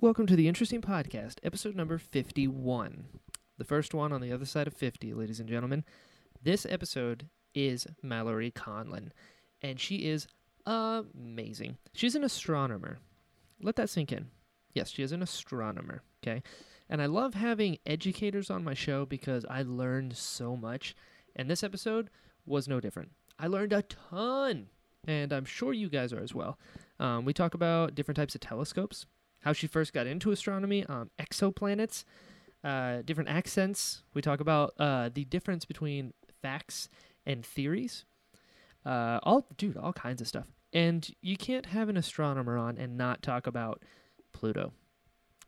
Welcome 0.00 0.26
to 0.26 0.36
the 0.36 0.48
Interesting 0.48 0.82
Podcast, 0.82 1.36
episode 1.44 1.76
number 1.76 1.98
51. 1.98 3.04
The 3.56 3.64
first 3.64 3.94
one 3.94 4.12
on 4.12 4.20
the 4.20 4.32
other 4.32 4.44
side 4.44 4.66
of 4.66 4.74
50, 4.74 5.14
ladies 5.14 5.40
and 5.40 5.48
gentlemen. 5.48 5.84
This 6.42 6.66
episode 6.68 7.28
is 7.54 7.86
Mallory 8.02 8.50
Conlon, 8.50 9.10
and 9.62 9.80
she 9.80 9.98
is 10.08 10.26
amazing. 10.66 11.78
She's 11.94 12.16
an 12.16 12.24
astronomer. 12.24 12.98
Let 13.62 13.76
that 13.76 13.88
sink 13.88 14.12
in. 14.12 14.26
Yes, 14.74 14.90
she 14.90 15.02
is 15.02 15.12
an 15.12 15.22
astronomer, 15.22 16.02
okay? 16.22 16.42
And 16.90 17.00
I 17.00 17.06
love 17.06 17.34
having 17.34 17.78
educators 17.86 18.50
on 18.50 18.64
my 18.64 18.74
show 18.74 19.06
because 19.06 19.46
I 19.48 19.62
learned 19.62 20.16
so 20.16 20.56
much, 20.56 20.94
and 21.36 21.48
this 21.48 21.62
episode 21.62 22.10
was 22.44 22.68
no 22.68 22.80
different. 22.80 23.12
I 23.38 23.46
learned 23.46 23.72
a 23.72 23.82
ton, 23.82 24.66
and 25.06 25.32
I'm 25.32 25.44
sure 25.46 25.72
you 25.72 25.88
guys 25.88 26.12
are 26.12 26.20
as 26.20 26.34
well. 26.34 26.58
Um, 27.00 27.24
we 27.24 27.32
talk 27.32 27.54
about 27.54 27.94
different 27.94 28.16
types 28.16 28.34
of 28.34 28.40
telescopes, 28.40 29.06
how 29.44 29.52
she 29.52 29.66
first 29.66 29.92
got 29.92 30.06
into 30.06 30.30
astronomy, 30.30 30.86
um, 30.86 31.10
exoplanets, 31.20 32.04
uh, 32.64 33.02
different 33.04 33.28
accents. 33.28 34.02
We 34.14 34.22
talk 34.22 34.40
about 34.40 34.72
uh, 34.78 35.10
the 35.12 35.26
difference 35.26 35.66
between 35.66 36.14
facts 36.40 36.88
and 37.26 37.44
theories. 37.44 38.06
Uh, 38.86 39.20
all 39.22 39.46
dude, 39.58 39.76
all 39.76 39.92
kinds 39.92 40.22
of 40.22 40.28
stuff. 40.28 40.46
And 40.72 41.08
you 41.20 41.36
can't 41.36 41.66
have 41.66 41.88
an 41.90 41.96
astronomer 41.96 42.56
on 42.56 42.78
and 42.78 42.96
not 42.96 43.22
talk 43.22 43.46
about 43.46 43.82
Pluto. 44.32 44.72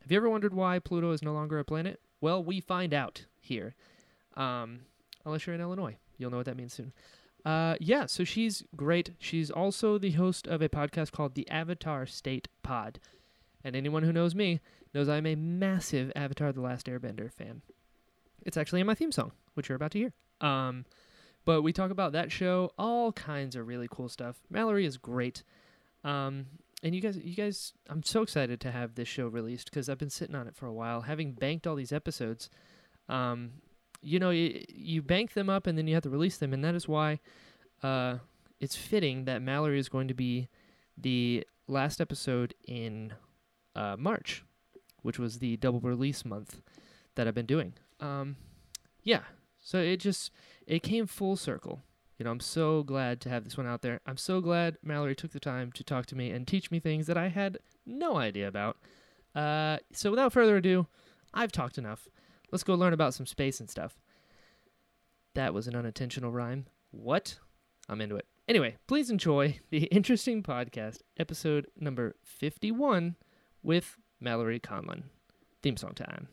Have 0.03 0.13
you 0.13 0.19
ever 0.19 0.31
wondered 0.31 0.55
why 0.55 0.79
Pluto 0.79 1.11
is 1.13 1.23
no 1.23 1.33
longer 1.33 1.59
a 1.59 1.65
planet? 1.65 1.99
Well, 2.21 2.45
we 2.45 2.61
find 2.61 2.93
out 2.95 3.25
here. 3.41 3.75
Um, 4.37 4.81
unless 5.25 5.47
you're 5.47 5.55
in 5.55 5.61
Illinois, 5.61 5.97
you'll 6.19 6.31
know 6.31 6.37
what 6.37 6.47
that 6.47 6.57
means 6.57 6.75
soon. 6.75 6.93
Uh, 7.47 7.77
yeah, 7.81 8.07
so 8.07 8.25
she's 8.25 8.63
great. 8.77 9.13
She's 9.19 9.51
also 9.51 9.99
the 9.99 10.13
host 10.13 10.47
of 10.47 10.61
a 10.61 10.69
podcast 10.69 11.13
called 11.13 11.35
the 11.35 11.49
Avatar 11.49 12.05
State 12.05 12.49
Pod. 12.63 13.01
And 13.65 13.75
anyone 13.75 14.03
who 14.03 14.13
knows 14.13 14.35
me 14.35 14.61
knows 14.95 15.09
I'm 15.09 15.27
a 15.27 15.35
massive 15.35 16.13
Avatar 16.15 16.53
The 16.53 16.61
Last 16.61 16.87
Airbender 16.87 17.33
fan. 17.33 17.63
It's 18.43 18.57
actually 18.57 18.81
in 18.81 18.87
my 18.87 18.95
theme 18.95 19.13
song, 19.13 19.33
which 19.55 19.69
you're 19.69 19.77
about 19.77 19.91
to 19.93 19.99
hear. 19.99 20.13
Um, 20.41 20.85
but 21.45 21.63
we 21.63 21.73
talk 21.73 21.91
about 21.91 22.13
that 22.13 22.31
show, 22.31 22.73
all 22.79 23.13
kinds 23.13 23.57
of 23.57 23.67
really 23.67 23.89
cool 23.91 24.09
stuff. 24.09 24.37
Mallory 24.51 24.85
is 24.85 24.97
great. 24.97 25.43
Um, 26.05 26.47
and 26.83 26.95
you 26.95 27.01
guys, 27.01 27.17
you 27.17 27.35
guys, 27.35 27.73
I'm 27.89 28.03
so 28.03 28.23
excited 28.23 28.61
to 28.61 28.71
have 28.71 28.95
this 28.95 29.09
show 29.09 29.27
released 29.29 29.71
because 29.71 29.89
I've 29.89 29.99
been 29.99 30.11
sitting 30.11 30.35
on 30.35 30.47
it 30.47 30.55
for 30.55 30.67
a 30.67 30.73
while, 30.73 31.03
having 31.03 31.33
banked 31.33 31.67
all 31.67 31.75
these 31.75 31.93
episodes. 31.93 32.51
Um, 33.09 33.53
you 34.03 34.19
know, 34.19 34.31
you, 34.31 34.65
you 34.69 35.03
bank 35.03 35.33
them 35.33 35.49
up 35.49 35.67
and 35.67 35.77
then 35.77 35.87
you 35.87 35.95
have 35.95 36.03
to 36.03 36.11
release 36.11 36.37
them, 36.37 36.53
and 36.53 36.63
that 36.65 36.75
is 36.75 36.87
why 36.87 37.21
uh, 37.83 38.19
it's 38.61 38.77
fitting 38.77 39.25
that 39.25 39.43
Mallory 39.43 39.79
is 39.79 39.89
going 39.89 40.09
to 40.09 40.15
be 40.15 40.49
the 40.97 41.47
last 41.67 42.01
episode 42.01 42.55
in 42.67 43.13
uh, 43.77 43.97
March, 43.99 44.45
which 45.03 45.19
was 45.19 45.39
the 45.39 45.57
double 45.59 45.81
release 45.81 46.25
month 46.25 46.61
that 47.15 47.29
I've 47.29 47.35
been 47.35 47.47
doing. 47.47 47.75
Um, 48.01 48.37
yeah, 49.03 49.23
so 49.61 49.79
it 49.79 49.99
just 49.99 50.33
it 50.67 50.83
came 50.83 51.07
full 51.07 51.37
circle. 51.37 51.83
You 52.19 52.25
know, 52.25 52.31
I'm 52.31 52.41
so 52.41 52.83
glad 52.83 53.21
to 53.23 53.29
have 53.29 53.45
this 53.45 53.59
one 53.59 53.67
out 53.67 53.83
there. 53.83 54.01
I'm 54.07 54.17
so 54.17 54.41
glad 54.41 54.79
Mallory 54.83 55.15
took 55.15 55.33
the 55.33 55.41
time 55.41 55.71
to 55.73 55.85
talk 55.85 56.07
to 56.07 56.17
me 56.17 56.31
and 56.31 56.47
teach 56.47 56.71
me 56.71 56.81
things 56.81 57.07
that 57.09 57.19
I 57.19 57.29
had 57.29 57.59
no 57.85 58.17
idea 58.17 58.49
about. 58.49 58.79
Uh, 59.35 59.77
so 59.93 60.11
without 60.11 60.33
further 60.33 60.57
ado, 60.57 60.87
I've 61.35 61.53
talked 61.53 61.77
enough. 61.77 62.09
Let's 62.51 62.65
go 62.65 62.75
learn 62.75 62.95
about 62.95 63.13
some 63.13 63.27
space 63.27 63.61
and 63.61 63.69
stuff. 63.69 63.99
That 65.35 65.53
was 65.53 65.69
an 65.69 65.77
unintentional 65.77 66.33
rhyme. 66.33 66.67
What? 66.91 67.39
I'm 67.87 68.01
into 68.01 68.17
it. 68.17 68.27
Anyway, 68.49 68.77
please 68.87 69.11
enjoy 69.11 69.59
the 69.69 69.79
interesting 69.93 70.43
podcast, 70.43 71.01
episode 71.19 71.67
number 71.79 72.17
51 72.23 73.17
with 73.67 73.99
Mallory 74.21 74.61
Conlon. 74.61 75.03
Theme 75.63 75.77
song 75.77 75.93
time. 75.95 76.29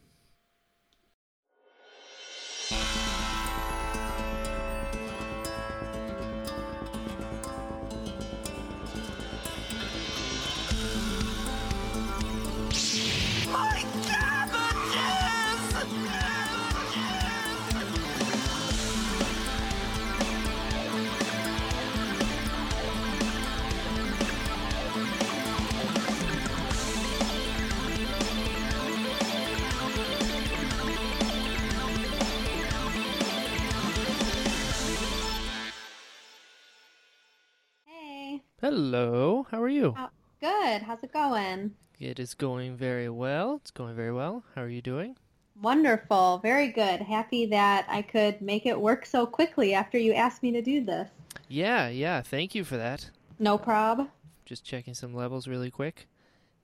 Good. 40.74 40.82
How's 40.84 41.04
it 41.04 41.14
going? 41.14 41.76
It 42.00 42.20
is 42.20 42.34
going 42.34 42.76
very 42.76 43.08
well. 43.08 43.60
It's 43.62 43.70
going 43.70 43.96
very 43.96 44.12
well. 44.12 44.44
How 44.56 44.64
are 44.64 44.70
you 44.70 44.82
doing? 44.82 45.16
Wonderful. 45.62 46.40
Very 46.40 46.70
good. 46.70 47.00
Happy 47.00 47.46
that 47.48 47.86
I 47.88 48.02
could 48.02 48.42
make 48.42 48.66
it 48.66 48.80
work 48.80 49.06
so 49.06 49.28
quickly 49.28 49.76
after 49.76 50.00
you 50.00 50.14
asked 50.14 50.42
me 50.42 50.52
to 50.52 50.64
do 50.64 50.84
this. 50.84 51.10
Yeah, 51.48 51.90
yeah, 51.90 52.22
thank 52.22 52.56
you 52.56 52.64
for 52.64 52.78
that. 52.78 53.12
No 53.38 53.60
prob. 53.60 54.10
Just 54.46 54.66
checking 54.66 54.96
some 54.96 55.14
levels 55.14 55.48
really 55.48 55.70
quick. 55.70 56.08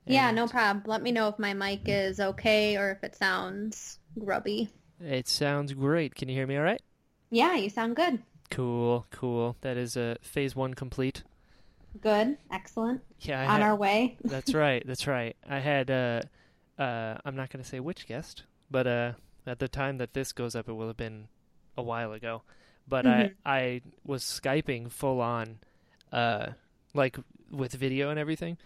Yeah, 0.06 0.32
no 0.32 0.48
prob. 0.48 0.88
Let 0.88 1.02
me 1.02 1.12
know 1.12 1.28
if 1.28 1.38
my 1.38 1.54
mic 1.54 1.82
is 1.84 2.18
okay 2.18 2.76
or 2.76 2.90
if 2.90 3.04
it 3.04 3.14
sounds 3.14 4.00
grubby. 4.18 4.70
It 5.00 5.28
sounds 5.28 5.72
great. 5.72 6.16
Can 6.16 6.28
you 6.28 6.34
hear 6.34 6.48
me 6.48 6.56
all 6.56 6.64
right? 6.64 6.82
Yeah, 7.30 7.54
you 7.54 7.70
sound 7.70 7.94
good. 7.94 8.20
Cool, 8.50 9.06
cool. 9.12 9.56
That 9.60 9.76
is 9.76 9.96
uh, 9.96 10.16
phase 10.20 10.56
one 10.56 10.74
complete. 10.74 11.22
Good. 12.00 12.36
Excellent. 12.52 13.00
Yeah, 13.20 13.40
I 13.40 13.44
On 13.44 13.50
had- 13.60 13.62
our 13.62 13.76
way. 13.76 14.16
that's 14.24 14.54
right. 14.54 14.82
That's 14.86 15.06
right. 15.06 15.36
I 15.48 15.58
had 15.58 15.90
uh, 15.90 16.22
uh, 16.78 17.18
I'm 17.24 17.36
not 17.36 17.50
gonna 17.50 17.64
say 17.64 17.80
which 17.80 18.06
guest, 18.06 18.44
but 18.70 18.86
uh, 18.86 19.12
at 19.46 19.58
the 19.58 19.68
time 19.68 19.98
that 19.98 20.14
this 20.14 20.32
goes 20.32 20.54
up, 20.54 20.68
it 20.68 20.72
will 20.72 20.86
have 20.86 20.96
been 20.96 21.28
a 21.76 21.82
while 21.82 22.12
ago. 22.12 22.42
But 22.88 23.04
Mhm. 23.04 23.34
I 23.44 23.58
I 23.58 23.80
was 24.04 24.22
skyping 24.24 24.90
full 24.90 25.20
on, 25.20 25.58
uh, 26.12 26.52
like 26.94 27.18
with 27.50 27.72
video 27.72 28.10
and 28.10 28.18
everything, 28.18 28.56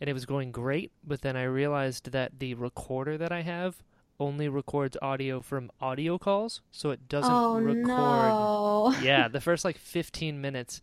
and 0.00 0.08
it 0.08 0.12
was 0.12 0.26
going 0.26 0.52
great. 0.52 0.92
But 1.06 1.22
then 1.22 1.36
I 1.36 1.44
realized 1.44 2.12
that 2.12 2.38
the 2.38 2.54
recorder 2.54 3.16
that 3.18 3.32
I 3.32 3.42
have 3.42 3.82
only 4.20 4.48
records 4.48 4.96
audio 5.02 5.40
from 5.40 5.70
audio 5.80 6.18
calls, 6.18 6.60
so 6.70 6.90
it 6.90 7.08
doesn't 7.08 7.32
record. 7.32 7.64
oh 7.64 7.66
record 7.66 7.86
no. 7.88 8.94
yeah, 9.02 9.26
the 9.28 9.40
first 9.40 9.64
like 9.64 9.76
15 9.76 10.40
minutes, 10.40 10.80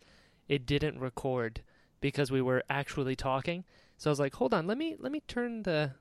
it 0.48 0.66
didn't 0.66 0.98
record 1.00 1.62
because 2.02 2.30
we 2.30 2.42
were 2.42 2.62
actually 2.68 3.16
talking. 3.16 3.64
So 3.96 4.10
I 4.10 4.12
was 4.12 4.20
like, 4.20 4.34
hold 4.34 4.52
on, 4.52 4.66
let 4.66 4.76
me 4.76 4.96
let 4.98 5.10
me 5.12 5.22
turn 5.26 5.62
the 5.62 5.92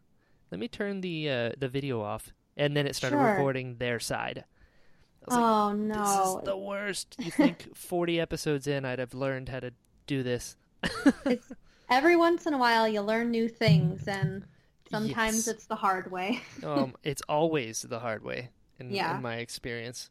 let 0.52 0.60
me 0.60 0.68
turn 0.68 1.00
the 1.00 1.30
uh, 1.30 1.52
the 1.58 1.70
video 1.70 2.02
off, 2.02 2.34
and 2.58 2.76
then 2.76 2.86
it 2.86 2.96
started 2.98 3.16
Sure. 3.16 3.28
recording 3.30 3.78
their 3.78 4.00
side. 4.00 4.44
I 4.44 5.26
was 5.26 5.36
like, 5.38 5.46
Oh 5.46 5.72
this 5.74 6.18
no. 6.18 6.38
is 6.40 6.46
the 6.46 6.58
worst. 6.58 7.16
You 7.20 7.32
think 7.32 7.70
40 7.76 8.20
episodes 8.20 8.68
in, 8.68 8.84
I'd 8.84 9.00
have 9.00 9.14
learned 9.14 9.48
how 9.50 9.60
to 9.62 9.72
do 10.08 10.24
this? 10.24 10.58
Every 11.90 12.16
once 12.16 12.46
in 12.48 12.54
a 12.54 12.58
while 12.58 12.88
you 12.88 13.02
learn 13.02 13.32
new 13.32 13.48
things 13.48 14.08
and 14.08 14.44
Yes. 14.90 14.92
sometimes 14.92 15.48
it's 15.48 15.66
the 15.68 15.76
hard 15.76 16.12
way. 16.12 16.42
um, 16.64 16.96
it's 17.04 17.22
always 17.30 17.84
the 17.84 18.00
hard 18.00 18.24
way 18.24 18.50
in, 18.80 18.94
Yeah. 18.94 19.16
in 19.16 19.22
my 19.22 19.36
experience. 19.36 20.10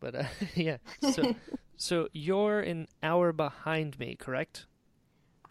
But 0.00 0.14
uh, 0.14 0.24
yeah, 0.54 0.76
so 1.00 1.34
so 1.76 2.08
you're 2.12 2.60
an 2.60 2.88
hour 3.02 3.32
behind 3.32 3.98
me, 3.98 4.16
correct? 4.16 4.66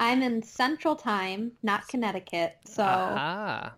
I'm 0.01 0.23
in 0.23 0.41
Central 0.41 0.95
Time, 0.95 1.51
not 1.61 1.87
Connecticut. 1.87 2.57
So 2.65 2.83
ah, 2.83 3.73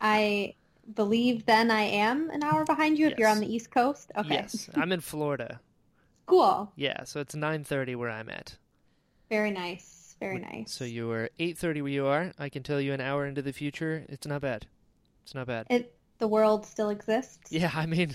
I 0.00 0.54
believe 0.94 1.44
then 1.44 1.70
I 1.70 1.82
am 1.82 2.30
an 2.30 2.42
hour 2.42 2.64
behind 2.64 2.98
you 2.98 3.08
if 3.08 3.18
you're 3.18 3.28
on 3.28 3.40
the 3.40 3.54
East 3.54 3.70
Coast. 3.70 4.10
Okay. 4.16 4.36
yes, 4.36 4.70
I'm 4.74 4.90
in 4.92 5.00
Florida. 5.00 5.60
Cool. 6.26 6.70
Yeah, 6.76 7.04
so 7.04 7.20
it's 7.20 7.34
9:30 7.34 7.96
where 7.96 8.10
I'm 8.10 8.28
at. 8.28 8.54
Very 9.30 9.50
nice. 9.50 10.14
Very 10.20 10.38
nice. 10.38 10.70
So 10.70 10.84
you 10.84 11.08
were 11.08 11.30
8:30 11.40 11.80
where 11.80 11.90
you 11.90 12.04
are. 12.04 12.32
I 12.38 12.50
can 12.50 12.62
tell 12.62 12.82
you 12.82 12.92
an 12.92 13.00
hour 13.00 13.24
into 13.24 13.40
the 13.40 13.54
future, 13.54 14.04
it's 14.10 14.26
not 14.26 14.42
bad. 14.42 14.66
It's 15.22 15.34
not 15.34 15.46
bad. 15.46 15.66
it 15.70 15.94
the 16.18 16.28
world 16.28 16.66
still 16.66 16.90
exists. 16.90 17.50
Yeah, 17.50 17.72
I 17.74 17.86
mean, 17.86 18.14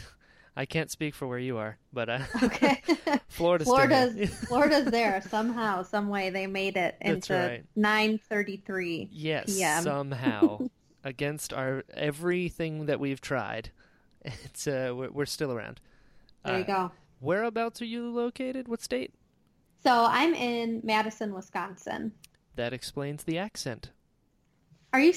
I 0.55 0.65
can't 0.65 0.91
speak 0.91 1.15
for 1.15 1.27
where 1.27 1.39
you 1.39 1.57
are, 1.57 1.77
but 1.91 2.09
uh, 2.09 2.19
Okay. 2.43 2.81
Florida's 3.27 3.67
Florida's. 3.67 4.29
Florida's 4.47 4.85
there 4.91 5.21
somehow, 5.29 5.81
some 5.83 6.09
way 6.09 6.29
they 6.29 6.45
made 6.47 6.77
it 6.77 6.95
into 7.01 7.33
right. 7.33 7.65
9:33. 8.29 9.09
yes, 9.11 9.57
PM. 9.57 9.83
somehow 9.83 10.59
against 11.03 11.53
our 11.53 11.83
everything 11.95 12.85
that 12.85 12.99
we've 12.99 13.19
tried, 13.21 13.71
it's 14.23 14.67
uh, 14.67 14.93
we're, 14.95 15.09
we're 15.09 15.25
still 15.25 15.51
around. 15.51 15.79
There 16.45 16.57
you 16.59 16.63
Uh, 16.65 16.67
go. 16.67 16.91
Whereabouts 17.19 17.81
are 17.81 17.85
you 17.85 18.09
located? 18.11 18.67
What 18.67 18.81
state? 18.81 19.13
So 19.81 20.05
I'm 20.07 20.33
in 20.35 20.81
Madison, 20.83 21.33
Wisconsin. 21.33 22.11
That 22.55 22.73
explains 22.73 23.23
the 23.23 23.37
accent. 23.39 23.89
Are 24.93 24.99
you? 24.99 25.13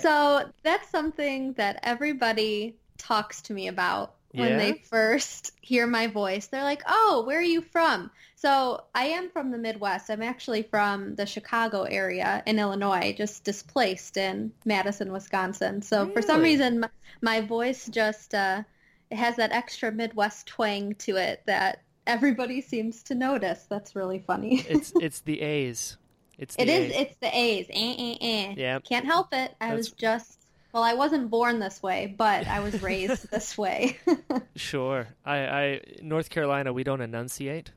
So 0.00 0.50
that's 0.62 0.88
something 0.88 1.52
that 1.54 1.80
everybody 1.82 2.76
talks 2.98 3.42
to 3.42 3.52
me 3.52 3.68
about 3.68 4.14
when 4.34 4.52
Yeah? 4.52 4.56
they 4.58 4.72
first 4.72 5.52
hear 5.60 5.86
my 5.86 6.06
voice. 6.06 6.46
They're 6.46 6.62
like, 6.62 6.82
"Oh, 6.86 7.24
where 7.26 7.38
are 7.38 7.42
you 7.42 7.60
from?" 7.60 8.10
So 8.34 8.84
I 8.94 9.04
am 9.06 9.28
from 9.30 9.50
the 9.50 9.58
Midwest. 9.58 10.10
I'm 10.10 10.22
actually 10.22 10.62
from 10.62 11.14
the 11.16 11.26
Chicago 11.26 11.82
area 11.82 12.42
in 12.46 12.58
Illinois, 12.58 13.14
just 13.16 13.44
displaced 13.44 14.16
in 14.16 14.52
Madison, 14.64 15.12
Wisconsin. 15.12 15.82
So 15.82 16.08
for 16.08 16.22
some 16.22 16.42
reason, 16.42 16.80
my, 16.80 16.88
my 17.20 17.40
voice 17.40 17.88
just 17.88 18.34
uh, 18.34 18.62
it 19.10 19.16
has 19.16 19.36
that 19.36 19.52
extra 19.52 19.92
Midwest 19.92 20.46
twang 20.46 20.94
to 20.96 21.16
it 21.16 21.42
that 21.46 21.82
everybody 22.06 22.60
seems 22.60 23.02
to 23.04 23.14
notice. 23.14 23.66
That's 23.68 23.94
really 23.94 24.18
funny. 24.18 24.64
It's 24.68 24.92
it's 25.00 25.20
the 25.20 25.40
A's. 25.42 25.98
It's 26.38 26.56
the 26.56 26.62
It 26.62 26.68
is. 26.68 26.92
A's. 26.92 27.00
It's 27.00 27.16
the 27.20 27.36
A's. 27.36 27.66
Eh, 27.70 27.94
eh, 27.98 28.16
eh. 28.20 28.54
Yeah. 28.56 28.78
Can't 28.80 29.06
help 29.06 29.32
it. 29.32 29.54
I 29.60 29.74
was 29.74 29.90
just. 29.90 30.38
Well, 30.72 30.82
I 30.82 30.94
wasn't 30.94 31.28
born 31.30 31.58
this 31.58 31.82
way, 31.82 32.14
but 32.16 32.46
I 32.46 32.60
was 32.60 32.80
raised 32.82 33.30
this 33.30 33.56
way. 33.58 33.98
Sure. 34.56 35.08
I, 35.24 35.36
I 35.38 35.80
North 36.02 36.28
Carolina 36.30 36.72
we 36.72 36.84
don't 36.84 37.00
enunciate. 37.00 37.72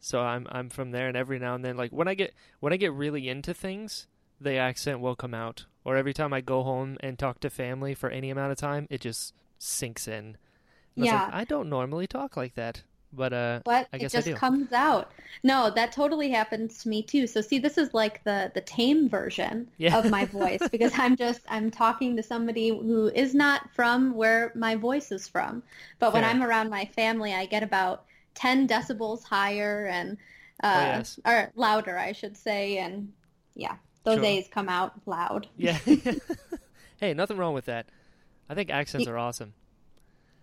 So 0.00 0.20
I'm 0.20 0.46
I'm 0.50 0.68
from 0.70 0.90
there 0.90 1.08
and 1.08 1.16
every 1.16 1.38
now 1.38 1.54
and 1.54 1.64
then 1.64 1.76
like 1.76 1.90
when 1.92 2.08
I 2.08 2.14
get 2.14 2.34
when 2.60 2.72
I 2.72 2.76
get 2.76 2.92
really 2.92 3.28
into 3.28 3.52
things, 3.54 4.06
the 4.40 4.56
accent 4.56 5.00
will 5.00 5.16
come 5.16 5.34
out. 5.34 5.66
Or 5.84 5.96
every 5.96 6.14
time 6.14 6.32
I 6.32 6.40
go 6.40 6.62
home 6.62 6.96
and 7.00 7.18
talk 7.18 7.40
to 7.40 7.50
family 7.50 7.94
for 7.94 8.08
any 8.10 8.30
amount 8.30 8.52
of 8.52 8.58
time, 8.58 8.86
it 8.90 9.00
just 9.02 9.34
sinks 9.58 10.08
in. 10.08 10.36
And 10.96 10.98
I 10.98 11.00
like, 11.00 11.06
Yeah. 11.10 11.30
I 11.32 11.44
don't 11.44 11.68
normally 11.68 12.06
talk 12.06 12.36
like 12.36 12.54
that. 12.54 12.82
But 13.16 13.32
uh 13.32 13.60
but 13.64 13.88
I 13.92 13.96
it 13.96 14.00
guess 14.00 14.14
I 14.14 14.20
just 14.22 14.36
comes 14.40 14.72
out. 14.72 15.12
No, 15.42 15.70
that 15.70 15.92
totally 15.92 16.30
happens 16.30 16.78
to 16.82 16.88
me 16.88 17.02
too. 17.02 17.26
So 17.26 17.40
see, 17.40 17.58
this 17.58 17.78
is 17.78 17.94
like 17.94 18.24
the 18.24 18.50
the 18.54 18.60
tame 18.60 19.08
version 19.08 19.70
Yeah. 19.78 19.96
of 19.98 20.10
my 20.10 20.24
voice 20.40 20.60
because 20.70 20.92
I'm 20.98 21.16
just 21.16 21.40
I'm 21.48 21.70
talking 21.70 22.16
to 22.16 22.22
somebody 22.22 22.68
who 22.68 23.08
is 23.14 23.34
not 23.34 23.70
from 23.74 24.14
where 24.14 24.52
my 24.54 24.74
voice 24.74 25.12
is 25.12 25.28
from. 25.28 25.62
But 25.98 26.12
when 26.12 26.24
I'm 26.24 26.42
around 26.42 26.70
my 26.70 26.84
family, 26.86 27.32
I 27.32 27.46
get 27.46 27.62
about 27.62 28.04
10 28.34 28.66
decibels 28.66 29.22
higher 29.24 29.86
and 29.86 30.16
uh 30.62 30.74
Oh, 30.76 30.80
yes. 30.98 31.20
or 31.24 31.52
louder, 31.56 31.96
I 31.98 32.12
should 32.12 32.36
say, 32.36 32.78
and 32.78 33.12
yeah, 33.54 33.76
those 34.04 34.16
Sure. 34.16 34.24
A's 34.24 34.48
come 34.48 34.68
out 34.68 34.92
loud. 35.06 35.46
yeah. 35.56 35.78
hey, 37.00 37.14
nothing 37.14 37.36
wrong 37.36 37.54
with 37.54 37.66
that. 37.66 37.86
I 38.48 38.54
think 38.54 38.70
accents 38.70 39.06
are 39.08 39.16
awesome. 39.18 39.54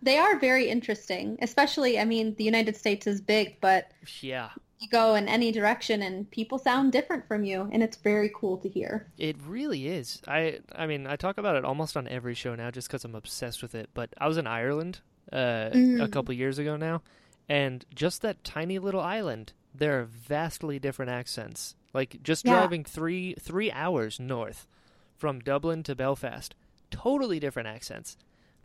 They 0.02 0.18
are 0.18 0.40
very 0.40 0.68
interesting, 0.70 1.38
especially, 1.42 2.00
I 2.00 2.06
mean, 2.06 2.36
the 2.36 2.44
United 2.44 2.76
States 2.76 3.06
is 3.08 3.22
big, 3.22 3.58
but 3.62 3.92
Yeah. 4.22 4.50
you 4.80 4.88
go 4.90 5.14
in 5.16 5.28
any 5.28 5.52
direction 5.52 6.02
and 6.02 6.30
people 6.32 6.58
sound 6.58 6.92
different 6.92 7.28
from 7.28 7.44
you, 7.44 7.70
and 7.72 7.84
it's 7.84 7.98
very 7.98 8.32
cool 8.36 8.58
to 8.58 8.70
hear. 8.70 9.08
It 9.18 9.36
really 9.46 9.88
is. 9.88 10.20
I 10.28 10.60
I 10.76 10.88
mean, 10.88 11.06
I 11.06 11.16
talk 11.18 11.38
about 11.38 11.56
it 11.56 11.64
almost 11.66 11.96
on 11.96 12.08
every 12.08 12.34
show 12.34 12.56
now 12.56 12.72
just 12.72 12.88
because 12.88 13.06
I'm 13.06 13.14
obsessed 13.16 13.62
with 13.62 13.76
it. 13.76 13.90
But 13.94 14.10
I 14.18 14.28
was 14.28 14.38
in 14.38 14.48
Ireland 14.48 15.02
uh, 15.32 15.70
a 15.72 15.78
Mm. 15.78 16.12
couple 16.12 16.34
years 16.34 16.58
ago 16.58 16.76
now, 16.78 17.04
and 17.48 17.86
just 17.94 18.22
that 18.24 18.44
tiny 18.44 18.80
little 18.80 19.02
island, 19.02 19.54
there 19.74 20.00
are 20.00 20.06
vastly 20.06 20.80
different 20.80 21.12
accents. 21.12 21.76
Like 21.94 22.24
just 22.24 22.44
Yeah. 22.46 22.54
driving 22.54 22.84
three 22.84 23.36
three 23.40 23.72
hours 23.72 24.20
north 24.20 24.68
from 25.16 25.40
Dublin 25.42 25.84
to 25.84 25.96
Belfast, 25.96 26.56
totally 26.90 27.40
different 27.40 27.68
accents. 27.68 28.18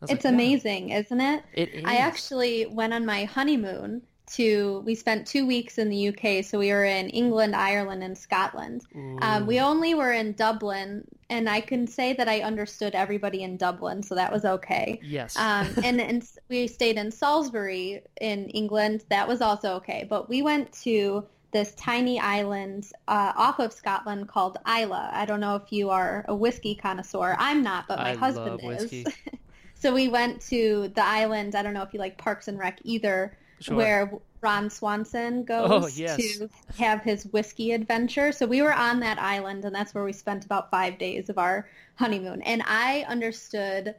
It's 0.02 0.10
like, 0.10 0.24
wow, 0.24 0.30
amazing, 0.30 0.90
isn't 0.90 1.20
it? 1.20 1.44
It 1.54 1.70
is. 1.70 1.84
I 1.84 1.96
actually 1.96 2.66
went 2.66 2.92
on 2.92 3.06
my 3.06 3.24
honeymoon 3.24 4.02
to, 4.32 4.82
we 4.84 4.94
spent 4.94 5.26
two 5.26 5.46
weeks 5.46 5.78
in 5.78 5.88
the 5.88 6.08
UK, 6.08 6.44
so 6.44 6.58
we 6.58 6.70
were 6.70 6.84
in 6.84 7.08
England, 7.10 7.54
Ireland, 7.54 8.02
and 8.02 8.16
Scotland. 8.16 8.84
Um, 9.22 9.46
we 9.46 9.60
only 9.60 9.94
were 9.94 10.12
in 10.12 10.32
Dublin, 10.32 11.06
and 11.30 11.48
I 11.48 11.60
can 11.60 11.86
say 11.86 12.12
that 12.14 12.28
I 12.28 12.40
understood 12.40 12.94
everybody 12.94 13.42
in 13.42 13.56
Dublin, 13.56 14.02
so 14.02 14.14
that 14.16 14.32
was 14.32 14.44
okay. 14.44 15.00
yes. 15.02 15.36
Um, 15.36 15.68
and, 15.84 16.00
and 16.00 16.28
we 16.48 16.66
stayed 16.66 16.96
in 16.96 17.10
Salisbury 17.10 18.02
in 18.20 18.48
England. 18.48 19.04
That 19.10 19.28
was 19.28 19.40
also 19.40 19.74
okay. 19.74 20.06
But 20.08 20.28
we 20.28 20.42
went 20.42 20.72
to 20.82 21.24
this 21.52 21.74
tiny 21.76 22.18
island 22.18 22.90
uh, 23.08 23.32
off 23.36 23.60
of 23.60 23.72
Scotland 23.72 24.28
called 24.28 24.58
Islay. 24.66 25.08
I 25.12 25.24
don't 25.24 25.40
know 25.40 25.54
if 25.54 25.72
you 25.72 25.90
are 25.90 26.24
a 26.28 26.34
whiskey 26.34 26.74
connoisseur. 26.74 27.36
I'm 27.38 27.62
not, 27.62 27.86
but 27.86 27.98
my 27.98 28.10
I 28.10 28.14
husband 28.16 28.60
is. 28.62 29.04
so 29.78 29.94
we 29.94 30.08
went 30.08 30.40
to 30.48 30.88
the 30.94 31.04
island. 31.04 31.54
I 31.54 31.62
don't 31.62 31.74
know 31.74 31.82
if 31.82 31.92
you 31.92 32.00
like 32.00 32.18
Parks 32.18 32.48
and 32.48 32.58
Rec 32.58 32.80
either, 32.84 33.36
Sure. 33.60 33.76
where 33.76 34.12
Ron 34.42 34.68
Swanson 34.68 35.38
oh, 35.38 35.68
goes 35.68 35.84
Oh, 35.84 35.86
yes. 35.94 36.16
to 36.38 36.48
have 36.78 37.02
his 37.02 37.24
whiskey 37.26 37.72
adventure. 37.72 38.32
So 38.32 38.46
we 38.46 38.60
were 38.62 38.72
on 38.74 39.00
that 39.00 39.18
island, 39.18 39.64
and 39.64 39.74
that's 39.74 39.94
where 39.94 40.04
we 40.04 40.12
spent 40.12 40.44
about 40.44 40.70
five 40.70 40.98
days 40.98 41.28
of 41.30 41.38
our 41.38 41.68
honeymoon. 41.96 42.42
And 42.42 42.62
I 42.66 43.04
understood 43.08 43.94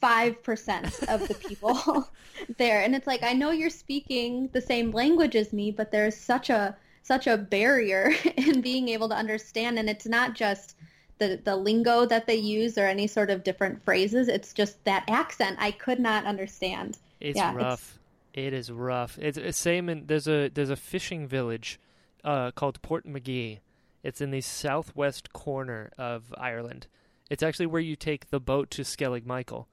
five 0.00 0.42
percent 0.42 1.02
of 1.08 1.26
the 1.26 1.34
people 1.34 2.08
there, 2.58 2.82
and 2.82 2.94
it's 2.94 3.06
like 3.06 3.22
I 3.22 3.32
know 3.32 3.50
you're 3.50 3.70
speaking 3.70 4.50
the 4.52 4.60
same 4.60 4.90
language 4.90 5.36
as 5.36 5.52
me, 5.52 5.70
but 5.70 5.90
there's 5.90 6.16
such 6.16 6.50
a 6.50 6.76
such 7.02 7.26
a 7.26 7.36
barrier 7.36 8.12
in 8.36 8.60
being 8.60 8.88
able 8.88 9.08
to 9.08 9.14
understand, 9.14 9.78
and 9.78 9.88
it's 9.88 10.06
not 10.06 10.34
just 10.34 10.76
the 11.18 11.40
the 11.44 11.56
lingo 11.56 12.04
that 12.06 12.26
they 12.26 12.34
use 12.36 12.76
or 12.78 12.86
any 12.86 13.06
sort 13.06 13.30
of 13.30 13.44
different 13.44 13.82
phrases. 13.84 14.28
It's 14.28 14.52
just 14.52 14.82
that 14.84 15.04
accent 15.08 15.56
I 15.60 15.70
could 15.70 16.00
not 16.00 16.24
understand. 16.26 16.98
It's 17.20 17.36
Yeah, 17.36 17.54
rough. 17.54 17.98
It 18.34 18.52
is 18.52 18.70
rough. 18.70 19.18
It's, 19.18 19.38
it's 19.38 19.56
same 19.58 19.88
in 19.88 20.06
there's 20.06 20.28
a 20.28 20.48
there's 20.48 20.70
a 20.70 20.76
fishing 20.76 21.26
village 21.26 21.80
uh, 22.24 22.50
called 22.50 22.82
Portmagee. 22.82 23.60
It's 24.02 24.20
in 24.20 24.30
the 24.30 24.40
southwest 24.42 25.32
corner 25.32 25.90
of 25.98 26.34
Ireland. 26.36 26.86
It's 27.30 27.42
actually 27.42 27.66
where 27.66 27.80
you 27.80 27.96
take 27.96 28.30
the 28.30 28.38
boat 28.38 28.70
to 28.72 28.82
Skellig 28.82 29.26
Michael. 29.26 29.66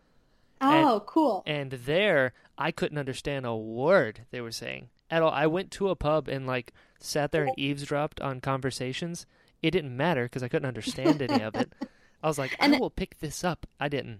And- 0.61 0.85
Oh, 0.85 1.03
cool. 1.05 1.43
And 1.45 1.71
there 1.71 2.33
I 2.57 2.71
couldn't 2.71 2.97
understand 2.97 3.45
a 3.45 3.55
word 3.55 4.21
they 4.31 4.39
were 4.41 4.51
saying 4.51 4.89
at 5.11 5.21
all. 5.21 5.31
I 5.31 5.45
went 5.45 5.71
to 5.71 5.89
a 5.89 5.95
pub 5.95 6.27
and 6.29 6.47
like 6.47 6.71
sat 6.99 7.31
there 7.31 7.43
and 7.43 7.53
eavesdropped 7.57 8.21
on 8.21 8.39
conversations. 8.39 9.25
It 9.63 9.71
didn't 9.71 9.95
matter 9.97 10.25
because 10.25 10.43
I 10.43 10.49
couldn't 10.49 10.67
understand 10.67 11.21
any 11.23 11.41
of 11.41 11.55
it. 11.55 11.71
I 12.23 12.27
was 12.27 12.37
like, 12.37 12.55
And 12.59 12.73
I 12.73 12.75
it- 12.77 12.81
will 12.81 12.89
pick 12.91 13.19
this 13.19 13.43
up. 13.43 13.65
I 13.79 13.87
didn't. 13.89 14.19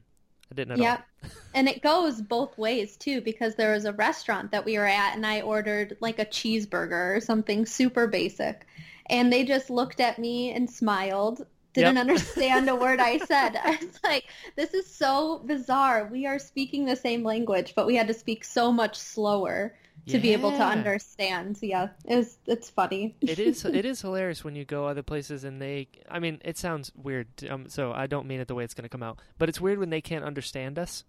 I 0.52 0.56
didn't 0.56 0.74
at 0.74 0.80
Yep. 0.80 1.06
and 1.54 1.68
it 1.70 1.82
goes 1.82 2.22
both 2.22 2.58
ways 2.58 2.98
too 2.98 3.22
because 3.22 3.56
there 3.56 3.74
was 3.74 3.86
a 3.86 3.94
restaurant 3.94 4.52
that 4.52 4.66
we 4.66 4.78
were 4.78 4.86
at 4.88 5.16
and 5.16 5.26
I 5.26 5.42
ordered 5.42 5.98
like 6.00 6.20
a 6.20 6.26
cheeseburger 6.26 7.18
or 7.18 7.22
something 7.22 7.66
super 7.66 8.08
basic. 8.08 8.66
And 9.08 9.32
they 9.32 9.44
just 9.44 9.70
looked 9.70 10.00
at 10.00 10.18
me 10.20 10.52
and 10.52 10.70
smiled. 10.70 11.46
Didn't 11.74 11.96
Yep. 11.96 12.02
understand 12.02 12.70
a 12.70 12.76
word 12.76 13.00
I 13.00 13.18
said. 13.18 13.56
I 13.64 13.72
was 13.82 14.00
like, 14.04 14.26
this 14.56 14.74
is 14.74 14.86
so 14.88 15.40
bizarre. 15.46 16.08
We 16.12 16.26
are 16.28 16.40
speaking 16.40 16.86
the 16.86 16.96
same 16.96 17.24
language, 17.24 17.74
but 17.76 17.88
we 17.88 17.96
had 17.96 18.08
to 18.08 18.14
speak 18.14 18.44
so 18.44 18.72
much 18.72 18.98
slower 18.98 19.76
to 20.08 20.20
be 20.20 20.34
able 20.34 20.52
to 20.52 20.64
understand. 20.64 21.58
Yeah, 21.62 21.90
it 22.06 22.16
was, 22.18 22.38
it's 22.46 22.70
funny. 22.70 23.16
it 23.22 23.40
is 23.40 23.64
it 23.80 23.86
is 23.86 24.02
hilarious 24.02 24.44
when 24.44 24.56
you 24.56 24.66
go 24.66 24.86
other 24.88 25.04
places 25.04 25.44
and 25.44 25.62
they 25.62 25.88
I 26.10 26.20
mean 26.20 26.42
it 26.44 26.58
sounds 26.58 26.92
weird 26.96 27.28
um, 27.50 27.70
so 27.70 27.92
I 27.94 28.08
don't 28.08 28.28
mean 28.28 28.40
it 28.40 28.48
the 28.48 28.56
way 28.56 28.64
it's 28.64 28.74
going 28.74 28.84
to 28.84 28.90
come 28.90 29.04
out 29.04 29.20
but 29.38 29.50
it's 29.50 29.62
weird 29.62 29.80
when 29.80 29.90
they 29.90 30.02
can't 30.02 30.26
understand 30.26 30.78
us 30.78 31.04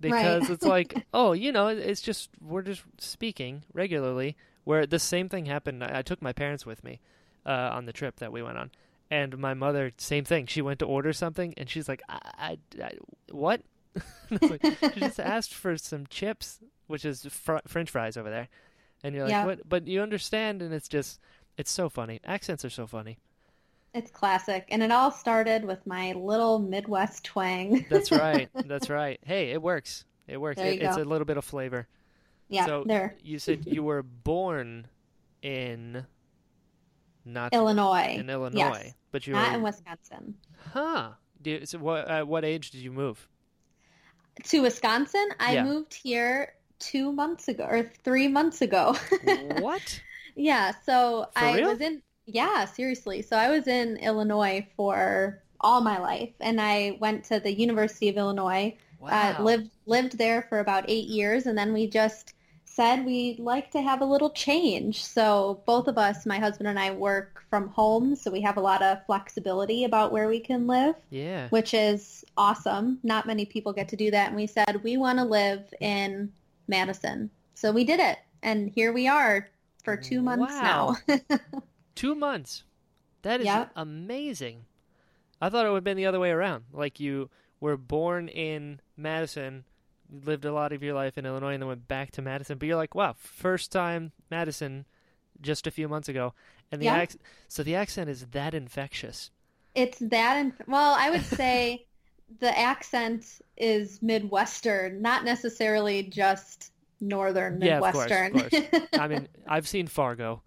because 0.00 0.42
Right. 0.42 0.50
it's 0.50 0.64
like 0.76 1.06
oh 1.12 1.32
you 1.32 1.52
know 1.52 1.68
it's 1.68 2.00
just 2.00 2.30
we're 2.40 2.62
just 2.62 2.82
speaking 2.98 3.64
regularly 3.74 4.36
where 4.64 4.86
the 4.86 4.98
same 4.98 5.28
thing 5.28 5.46
happened 5.46 5.84
I, 5.84 5.98
I 5.98 6.02
took 6.02 6.22
my 6.22 6.32
parents 6.32 6.64
with 6.64 6.82
me 6.82 7.00
uh, 7.44 7.70
on 7.72 7.84
the 7.84 7.92
trip 7.92 8.16
that 8.20 8.32
we 8.32 8.42
went 8.42 8.56
on 8.58 8.70
and 9.10 9.36
my 9.38 9.52
mother 9.54 9.92
same 9.98 10.24
thing 10.24 10.46
she 10.46 10.62
went 10.62 10.78
to 10.78 10.86
order 10.86 11.12
something 11.12 11.52
and 11.58 11.68
she's 11.68 11.88
like 11.88 12.02
I, 12.08 12.18
I, 12.78 12.82
I 12.82 12.90
what 13.30 13.60
like, 14.40 14.62
she 14.94 15.00
just 15.00 15.18
asked 15.20 15.52
for 15.54 15.76
some 15.76 16.06
chips 16.06 16.60
which 16.86 17.04
is 17.04 17.26
fr- 17.26 17.56
french 17.66 17.90
fries 17.90 18.16
over 18.16 18.30
there 18.30 18.48
and 19.02 19.14
you're 19.14 19.24
like 19.24 19.32
Yeah. 19.32 19.44
what 19.46 19.68
but 19.68 19.86
you 19.88 20.00
understand 20.02 20.62
and 20.62 20.72
it's 20.72 20.88
just 20.88 21.20
it's 21.56 21.70
so 21.70 21.88
funny 21.88 22.20
accents 22.24 22.64
are 22.64 22.70
so 22.70 22.86
funny 22.86 23.18
It's 23.92 24.10
classic. 24.10 24.66
And 24.70 24.82
it 24.84 24.92
all 24.92 25.10
started 25.10 25.64
with 25.64 25.84
my 25.86 26.12
little 26.12 26.58
Midwest 26.60 27.24
twang. 27.24 27.84
that's 27.90 28.12
right 28.12 28.48
that's 28.66 28.88
right 28.88 29.18
hey 29.24 29.50
it 29.50 29.60
works 29.62 30.04
it 30.28 30.40
works 30.40 30.60
it, 30.60 30.80
it's 30.82 30.96
a 30.96 31.04
little 31.04 31.24
bit 31.26 31.36
of 31.36 31.44
flavor 31.44 31.88
yeah, 32.48 32.66
so 32.66 32.84
there. 32.86 33.14
you 33.22 33.38
said 33.38 33.64
you 33.66 33.82
were 33.90 34.02
born 34.02 34.86
in 35.42 36.04
not 37.24 37.52
Illinois. 37.52 38.16
in 38.18 38.28
illinois 38.30 38.58
Yes. 38.84 38.94
but 39.12 39.26
you 39.26 39.32
Not 39.34 39.50
were 39.50 39.56
in 39.56 39.62
Wisconsin. 39.62 40.34
huh 40.72 41.10
Do 41.42 41.50
you, 41.50 41.66
so 41.66 41.78
what 41.78 42.08
at 42.08 42.22
uh, 42.22 42.26
what 42.26 42.44
age 42.44 42.70
did 42.70 42.80
you 42.80 42.92
move 42.92 43.28
To 44.44 44.62
Wisconsin, 44.62 45.28
I 45.38 45.54
Yeah. 45.54 45.62
moved 45.62 45.94
here 45.94 46.54
two 46.78 47.12
months 47.12 47.48
ago 47.48 47.64
or 47.64 47.82
three 48.04 48.28
months 48.28 48.62
ago. 48.62 48.96
what 49.20 50.00
yeah, 50.34 50.72
so 50.84 51.26
For 51.32 51.48
I 51.48 51.52
real? 51.52 51.68
was 51.72 51.80
in 51.80 52.02
yeah, 52.26 52.64
seriously. 52.64 53.22
So 53.22 53.36
I 53.36 53.48
was 53.50 53.66
in 53.66 53.96
Illinois 53.96 54.66
for 54.76 55.42
all 55.60 55.80
my 55.80 55.98
life, 55.98 56.32
and 56.40 56.60
I 56.60 56.96
went 57.00 57.24
to 57.24 57.40
the 57.40 57.52
University 57.52 58.08
of 58.08 58.16
Illinois. 58.16 58.76
wow 58.98 59.08
Uh, 59.10 59.34
lived 59.38 59.70
lived 59.86 60.18
there 60.18 60.42
for 60.42 60.60
about 60.60 60.84
eight 60.88 61.08
years, 61.08 61.46
and 61.46 61.56
then 61.58 61.72
we 61.72 61.86
just 61.88 62.34
said 62.72 63.04
we'd 63.04 63.40
like 63.40 63.70
to 63.72 63.82
have 63.82 64.00
a 64.00 64.04
little 64.04 64.30
change. 64.30 65.04
So 65.04 65.60
both 65.66 65.88
of 65.88 65.98
us, 65.98 66.24
my 66.24 66.38
husband 66.38 66.68
and 66.68 66.78
I, 66.78 66.92
work 66.92 67.42
from 67.50 67.68
home, 67.68 68.14
so 68.14 68.30
we 68.30 68.40
have 68.42 68.56
a 68.56 68.60
lot 68.60 68.80
of 68.80 69.04
flexibility 69.06 69.82
about 69.84 70.12
where 70.12 70.28
we 70.28 70.38
can 70.38 70.68
live, 70.68 70.94
Yeah. 71.10 71.48
which 71.48 71.74
is 71.74 72.24
awesome. 72.36 73.00
Not 73.02 73.26
many 73.26 73.44
people 73.44 73.72
get 73.72 73.88
to 73.88 73.96
do 73.96 74.12
that. 74.12 74.28
And 74.28 74.36
we 74.36 74.46
said 74.46 74.82
we 74.84 74.96
want 74.96 75.18
to 75.18 75.24
live 75.24 75.62
in 75.80 76.32
Madison. 76.68 77.28
So 77.54 77.72
we 77.72 77.82
did 77.84 77.98
it. 77.98 78.18
And 78.42 78.70
here 78.70 78.92
we 78.92 79.08
are 79.08 79.48
for 79.82 79.96
two 79.96 80.22
months 80.22 80.54
Wow. 80.62 80.96
now. 81.08 81.18
Two 81.96 82.14
months. 82.14 82.62
That 83.22 83.40
is 83.40 83.46
Yep. 83.46 83.72
amazing. 83.76 84.64
I 85.40 85.48
thought 85.50 85.66
it 85.66 85.70
would 85.70 85.76
have 85.78 85.84
been 85.84 85.96
the 85.96 86.06
other 86.06 86.20
way 86.20 86.30
around. 86.30 86.64
Like 86.72 87.00
you 87.00 87.28
were 87.58 87.76
born 87.76 88.28
in 88.28 88.80
Madison, 88.96 89.64
lived 90.10 90.44
a 90.44 90.52
lot 90.52 90.72
of 90.72 90.82
your 90.82 90.94
life 90.94 91.16
in 91.18 91.26
Illinois, 91.26 91.52
and 91.54 91.62
then 91.62 91.68
went 91.68 91.88
back 91.88 92.10
to 92.12 92.22
Madison. 92.22 92.58
But 92.58 92.66
you're 92.68 92.76
like, 92.76 92.94
wow, 92.94 93.14
first 93.16 93.70
time 93.72 94.12
Madison, 94.30 94.86
just 95.40 95.66
a 95.66 95.70
few 95.70 95.88
months 95.88 96.08
ago, 96.08 96.34
and 96.72 96.80
the 96.80 96.86
Yeah. 96.86 97.00
ac- 97.02 97.18
so 97.48 97.62
the 97.62 97.74
accent 97.74 98.10
is 98.10 98.26
that 98.32 98.54
infectious. 98.54 99.30
It's 99.74 99.98
that, 100.00 100.36
and 100.36 100.52
well, 100.66 100.94
I 100.98 101.10
would 101.10 101.24
say 101.24 101.86
the 102.40 102.56
accent 102.58 103.40
is 103.56 104.02
Midwestern, 104.02 105.00
not 105.00 105.24
necessarily 105.24 106.02
just 106.02 106.72
Northern 107.00 107.58
Midwestern. 107.58 107.64
Yeah, 107.64 108.26
of 108.26 108.32
course, 108.50 108.52
of 108.52 108.62
Midwestern. 108.72 109.00
I 109.00 109.08
mean, 109.08 109.28
I've 109.48 109.68
seen 109.68 109.86
Fargo. 109.86 110.42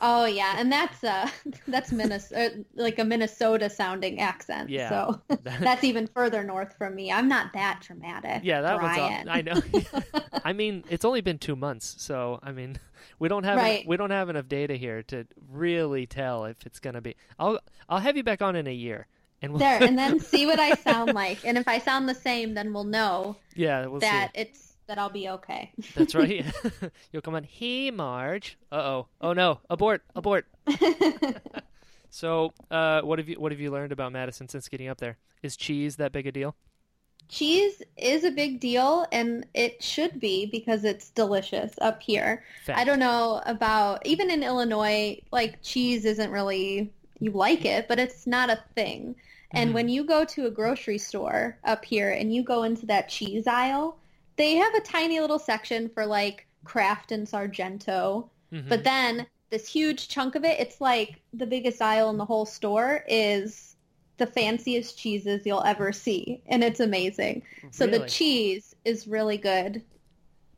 Oh 0.00 0.24
yeah, 0.26 0.54
and 0.58 0.70
that's 0.70 1.02
uh 1.04 1.28
that's 1.68 1.92
Minnesota, 1.92 2.64
like 2.74 2.98
a 2.98 3.04
Minnesota 3.04 3.68
sounding 3.70 4.20
accent. 4.20 4.70
Yeah. 4.70 4.88
So 4.88 5.20
that's 5.42 5.84
even 5.84 6.06
further 6.06 6.42
north 6.42 6.74
from 6.76 6.94
me. 6.94 7.12
I'm 7.12 7.28
not 7.28 7.52
that 7.54 7.80
dramatic. 7.82 8.42
yeah, 8.44 8.60
that 8.60 8.80
was. 8.80 8.94
Brian. 8.96 9.28
All, 9.28 9.34
I 9.34 9.42
know. 9.42 9.60
I 10.44 10.52
mean, 10.52 10.84
it's 10.88 11.04
only 11.04 11.20
been 11.20 11.38
two 11.38 11.56
months, 11.56 11.96
so 11.98 12.38
I 12.42 12.52
mean, 12.52 12.78
we 13.18 13.28
don't 13.28 13.44
have 13.44 13.56
Right. 13.56 13.86
we 13.86 13.96
don't 13.96 14.10
have 14.10 14.28
enough 14.28 14.48
data 14.48 14.74
here 14.74 15.02
to 15.04 15.26
really 15.50 16.06
tell 16.06 16.44
if 16.44 16.64
it's 16.66 16.78
gonna 16.78 17.00
be. 17.00 17.16
I'll 17.38 17.58
I'll 17.88 18.00
have 18.00 18.16
you 18.16 18.22
back 18.22 18.42
on 18.42 18.56
in 18.56 18.66
a 18.66 18.74
year, 18.74 19.06
and 19.42 19.52
we'll, 19.52 19.60
there, 19.60 19.82
and 19.82 19.98
then 19.98 20.20
see 20.20 20.46
what 20.46 20.60
I 20.60 20.74
sound 20.74 21.14
like, 21.14 21.44
and 21.44 21.56
if 21.58 21.66
I 21.68 21.78
sound 21.78 22.08
the 22.08 22.14
same, 22.14 22.54
then 22.54 22.72
we'll 22.72 22.84
know 22.84 23.36
yeah, 23.54 23.86
we'll 23.86 24.00
that 24.00 24.32
see. 24.34 24.40
it's 24.42 24.65
that 24.86 24.98
I'll 24.98 25.10
be 25.10 25.28
okay. 25.28 25.72
That's 25.94 26.14
right. 26.14 26.44
You'll 27.12 27.22
come 27.22 27.34
on. 27.34 27.44
Hey, 27.44 27.90
Marge. 27.90 28.56
Uh 28.70 28.76
oh. 28.76 29.06
Oh 29.20 29.32
no. 29.32 29.60
Abort. 29.70 30.02
Abort. 30.14 30.46
So, 32.08 32.54
uh, 32.70 33.02
what 33.02 33.18
have 33.18 33.28
you 33.28 33.38
what 33.38 33.52
have 33.52 33.60
you 33.60 33.70
learned 33.70 33.92
about 33.92 34.10
Madison 34.12 34.48
since 34.48 34.68
getting 34.68 34.88
up 34.88 34.98
there? 34.98 35.18
Is 35.42 35.54
cheese 35.54 35.96
that 35.96 36.12
big 36.12 36.26
a 36.26 36.32
deal? 36.32 36.56
Cheese 37.28 37.82
is 37.98 38.24
a 38.24 38.30
big 38.30 38.60
deal, 38.60 39.04
and 39.12 39.44
it 39.52 39.82
should 39.82 40.18
be 40.20 40.46
because 40.46 40.84
it's 40.84 41.10
delicious 41.10 41.74
up 41.82 42.00
here. 42.00 42.42
Fact. 42.64 42.78
I 42.78 42.84
don't 42.84 43.00
know 43.00 43.42
about 43.44 44.06
even 44.06 44.30
in 44.30 44.42
Illinois, 44.42 45.20
like 45.30 45.60
cheese 45.62 46.04
isn't 46.06 46.30
really 46.30 46.90
you 47.18 47.32
like 47.32 47.64
it, 47.66 47.86
but 47.88 47.98
it's 47.98 48.26
not 48.26 48.48
a 48.48 48.62
thing. 48.74 49.16
And 49.50 49.70
Mhm. 49.70 49.74
when 49.74 49.88
you 49.88 50.04
go 50.04 50.24
to 50.24 50.46
a 50.46 50.50
grocery 50.50 50.98
store 50.98 51.58
up 51.64 51.84
here 51.84 52.10
and 52.10 52.34
you 52.34 52.42
go 52.44 52.62
into 52.62 52.86
that 52.86 53.08
cheese 53.08 53.46
aisle, 53.46 53.98
they 54.36 54.54
have 54.54 54.74
a 54.74 54.80
tiny 54.80 55.20
little 55.20 55.38
section 55.38 55.88
for 55.88 56.06
like 56.06 56.46
Kraft 56.64 57.12
and 57.12 57.28
Sargento, 57.28 58.30
Mhm. 58.52 58.68
but 58.68 58.84
then 58.84 59.26
this 59.50 59.68
huge 59.68 60.08
chunk 60.08 60.34
of 60.34 60.44
it, 60.44 60.58
it's 60.60 60.80
like 60.80 61.20
the 61.32 61.46
biggest 61.46 61.80
aisle 61.80 62.10
in 62.10 62.16
the 62.16 62.24
whole 62.24 62.46
store 62.46 63.04
is 63.08 63.76
the 64.18 64.26
fanciest 64.26 64.98
cheeses 64.98 65.44
you'll 65.44 65.62
ever 65.64 65.92
see, 65.92 66.40
and 66.46 66.64
it's 66.64 66.80
amazing. 66.80 67.42
So 67.70 67.86
the 67.86 68.06
cheese 68.08 68.74
is 68.84 69.06
really 69.06 69.36
good. 69.36 69.82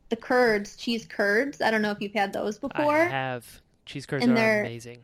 The 0.09 0.15
curds, 0.15 0.75
cheese 0.77 1.05
curds, 1.05 1.61
I 1.61 1.69
don't 1.69 1.81
know 1.81 1.91
if 1.91 2.01
you've 2.01 2.13
had 2.13 2.33
those 2.33 2.57
before. 2.57 2.95
I 3.03 3.07
have 3.09 3.61
cheese 3.85 4.05
curds 4.05 4.23
And 4.23 4.31
are 4.31 4.35
they're- 4.35 4.61
amazing. 4.61 5.03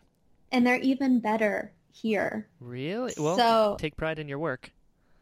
and 0.51 0.65
they're 0.65 0.79
even 0.79 1.19
better 1.19 1.71
here. 1.91 2.47
Really? 2.59 3.13
Well, 3.17 3.37
So- 3.37 3.77
take 3.79 3.95
pride 3.97 4.19
in 4.19 4.27
your 4.27 4.39
work. 4.39 4.71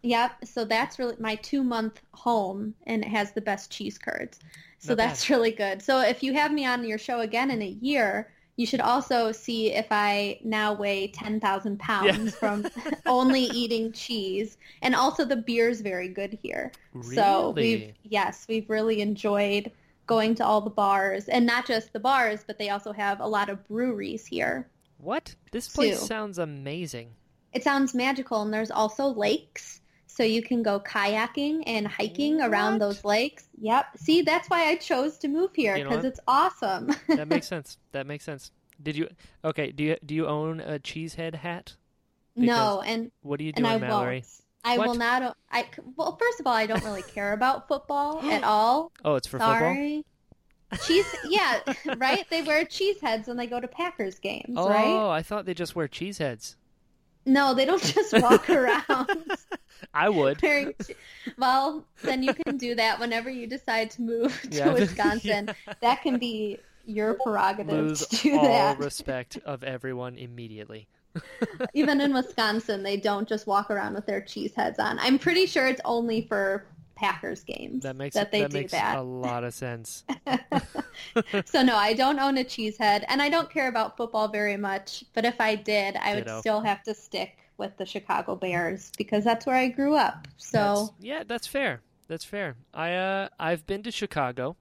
Yep, 0.04 0.46
so 0.46 0.66
that's 0.66 1.00
really 1.00 1.16
my 1.18 1.36
two 1.36 1.64
month 1.64 2.02
home, 2.14 2.76
and 2.86 3.04
it 3.04 3.08
has 3.08 3.32
the 3.32 3.42
best 3.42 3.72
cheese 3.72 3.98
curds. 3.98 4.40
So 4.80 4.96
that's 4.96 5.30
really 5.30 5.52
good. 5.52 5.82
So 5.82 6.02
if 6.02 6.22
you 6.22 6.34
have 6.34 6.52
me 6.52 6.66
on 6.66 6.84
your 6.84 6.98
show 6.98 7.22
again 7.22 7.50
in 7.50 7.62
a 7.62 7.68
year, 7.68 8.30
you 8.58 8.66
should 8.66 8.82
also 8.82 9.32
see 9.32 9.72
if 9.74 9.88
I 9.90 10.40
now 10.44 10.74
weigh 10.74 11.08
10,000 11.08 11.80
pounds 11.80 12.36
from 12.40 12.68
only 13.06 13.44
eating 13.46 13.92
cheese. 13.94 14.58
And 14.82 14.94
also 14.94 15.26
the 15.26 15.38
beer's 15.38 15.82
very 15.82 16.10
good 16.10 16.38
here. 16.44 16.72
So 17.02 17.52
we've 17.52 17.80
Really? 17.80 17.96
yes, 18.04 18.46
we've 18.48 18.70
really 18.70 19.02
enjoyed 19.02 19.72
going 20.06 20.36
to 20.36 20.46
all 20.46 20.62
the 20.62 20.70
bars 20.70 21.30
and 21.30 21.46
not 21.46 21.66
just 21.66 21.94
the 21.94 22.00
bars, 22.00 22.44
but 22.46 22.60
they 22.60 22.70
also 22.70 22.92
have 22.92 23.22
a 23.22 23.28
lot 23.28 23.50
of 23.50 23.66
breweries 23.68 24.26
here. 24.26 24.68
What? 24.98 25.34
This 25.52 25.70
place 25.70 26.00
Two. 26.00 26.06
sounds 26.06 26.38
amazing. 26.38 27.16
It 27.54 27.64
sounds 27.64 27.96
magical 27.96 28.42
and 28.42 28.54
there's 28.54 28.72
also 28.72 29.08
lakes. 29.08 29.82
So 30.16 30.22
you 30.22 30.44
can 30.44 30.62
go 30.62 30.80
kayaking 30.80 31.64
and 31.66 31.88
hiking 31.88 32.40
around 32.40 32.78
those 32.78 33.04
lakes. 33.04 33.48
Yep. 33.60 33.98
See, 33.98 34.22
that's 34.22 34.48
why 34.48 34.68
I 34.68 34.76
chose 34.76 35.18
to 35.18 35.28
move 35.28 35.50
here 35.56 35.76
You 35.76 35.86
know 35.86 35.90
because 35.90 36.06
it's 36.06 36.20
awesome. 36.28 36.92
That 37.08 37.28
makes 37.28 37.48
sense. 37.48 37.80
That 37.94 38.06
makes 38.06 38.24
sense. 38.24 38.52
Did 38.82 38.96
you? 38.96 39.10
Okay. 39.44 39.72
Do 39.72 39.84
you 39.84 39.98
do 40.06 40.14
you 40.14 40.28
own 40.28 40.60
a 40.60 40.78
cheesehead 40.78 41.34
hat? 41.34 41.78
no, 42.36 42.84
and 42.86 43.12
What 43.24 43.40
do 43.40 43.44
you 43.46 43.54
do, 43.54 43.64
Mallory? 43.64 44.18
won't. 44.18 44.26
I 44.64 44.78
What? 44.78 44.88
will 44.90 44.96
not. 44.96 45.36
I 45.52 45.66
well, 45.96 46.16
first 46.16 46.40
of 46.40 46.46
all, 46.46 46.54
I 46.54 46.68
don't 46.68 46.84
really 46.84 47.02
care 47.02 47.34
about 47.34 47.68
football 47.68 48.22
at 48.30 48.44
all. 48.44 48.92
Oh, 49.04 49.16
it's 49.16 49.26
for 49.26 49.40
football. 49.40 49.56
Sorry. 49.60 50.06
Cheese, 50.86 51.06
yeah, 51.28 51.60
right. 51.98 52.28
They 52.30 52.44
wear 52.44 52.66
cheese 52.66 53.00
heads 53.02 53.28
when 53.28 53.38
they 53.38 53.48
go 53.48 53.60
to 53.60 53.68
Packers 53.68 54.20
games, 54.20 54.56
right? 54.58 54.58
Oh, 54.58 54.70
right? 54.70 55.18
I 55.18 55.24
thought 55.24 55.46
they 55.46 55.56
just 55.56 55.76
wear 55.76 55.88
cheese 55.88 56.20
heads. 56.20 56.56
No, 57.26 57.54
they 57.54 57.66
don't 57.66 57.82
just 57.82 58.14
walk 58.20 58.50
around 58.62 59.08
I 59.94 60.10
would. 60.10 60.42
Well, 61.38 61.86
then 62.04 62.22
you 62.22 62.34
can 62.34 62.58
do 62.58 62.76
that 62.76 63.00
whenever 63.00 63.30
you 63.30 63.48
decide 63.48 63.90
to 63.92 64.02
move 64.02 64.40
to 64.52 64.58
Yeah. 64.58 64.74
Wisconsin. 64.74 65.50
That 65.82 66.02
can 66.02 66.20
be 66.20 66.60
your 66.86 67.14
prerogative 67.16 67.74
Lose 67.74 68.06
to 68.08 68.16
do 68.18 68.38
all 68.38 68.44
that. 68.44 68.78
respect 68.80 69.38
of 69.46 69.64
everyone 69.64 70.18
immediately. 70.18 70.88
Even 71.74 72.02
in 72.02 72.14
Wisconsin, 72.14 72.84
they 72.84 72.98
don't 72.98 73.28
just 73.28 73.48
walk 73.48 73.72
around 73.72 73.94
with 73.94 74.06
their 74.06 74.20
cheese 74.22 74.54
heads 74.54 74.80
on. 74.80 75.00
I'm 75.00 75.18
pretty 75.18 75.46
sure 75.46 75.68
it's 75.68 75.82
only 75.86 76.22
for 76.28 76.66
Packers 76.96 77.44
games 77.44 77.84
That 77.84 77.96
makes 77.96 78.16
that 78.16 78.32
they 78.32 78.42
that 78.42 78.52
do 78.52 78.58
makes 78.58 78.72
that. 78.74 78.98
a 78.98 79.02
lot 79.02 79.44
of 79.44 79.54
sense. 79.54 80.04
so 81.46 81.62
no, 81.64 81.76
I 81.76 81.94
don't 81.94 82.20
own 82.20 82.38
a 82.38 82.44
cheese 82.44 82.78
head, 82.78 83.06
and 83.08 83.22
I 83.22 83.30
don't 83.30 83.50
care 83.50 83.68
about 83.70 83.96
football 83.98 84.28
very 84.28 84.58
much. 84.58 85.04
But 85.14 85.26
if 85.26 85.40
I 85.40 85.56
did, 85.56 85.96
I 85.98 86.16
Ditto. 86.16 86.34
would 86.36 86.40
still 86.42 86.62
have 86.62 86.84
to 86.84 86.94
stick 86.94 87.38
with 87.58 87.76
the 87.78 87.86
Chicago 87.86 88.36
Bears 88.36 88.92
because 88.98 89.24
that's 89.24 89.46
where 89.46 89.56
I 89.56 89.68
grew 89.70 89.96
up. 89.96 90.24
That's- 90.24 90.34
So 90.38 90.94
yeah, 91.00 91.24
that's 91.26 91.48
fair. 91.48 91.82
That's 92.08 92.26
fair. 92.26 92.56
I 92.74 92.94
uh 92.94 93.30
I've 93.40 93.66
been 93.66 93.84
to 93.84 93.92
Chicago. 93.92 94.56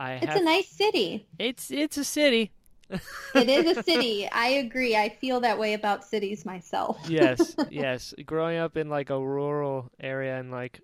I 0.00 0.12
it's 0.14 0.26
have. 0.26 0.36
a 0.36 0.44
nice 0.44 0.68
city. 0.68 1.26
it's 1.38 1.70
it's 1.70 1.96
a 1.96 2.04
city. 2.04 2.52
It 3.34 3.48
is 3.48 3.76
a 3.76 3.82
city. 3.90 4.28
I 4.30 4.48
agree. 4.48 4.96
I 4.96 5.08
feel 5.10 5.40
that 5.40 5.58
way 5.58 5.74
about 5.74 6.04
cities 6.04 6.46
myself. 6.46 6.98
yes, 7.08 7.54
yes. 7.70 8.14
Growing 8.24 8.58
up 8.58 8.76
in 8.76 8.88
like 8.88 9.10
a 9.10 9.18
rural 9.20 9.90
area 10.00 10.38
and 10.38 10.50
like 10.50 10.80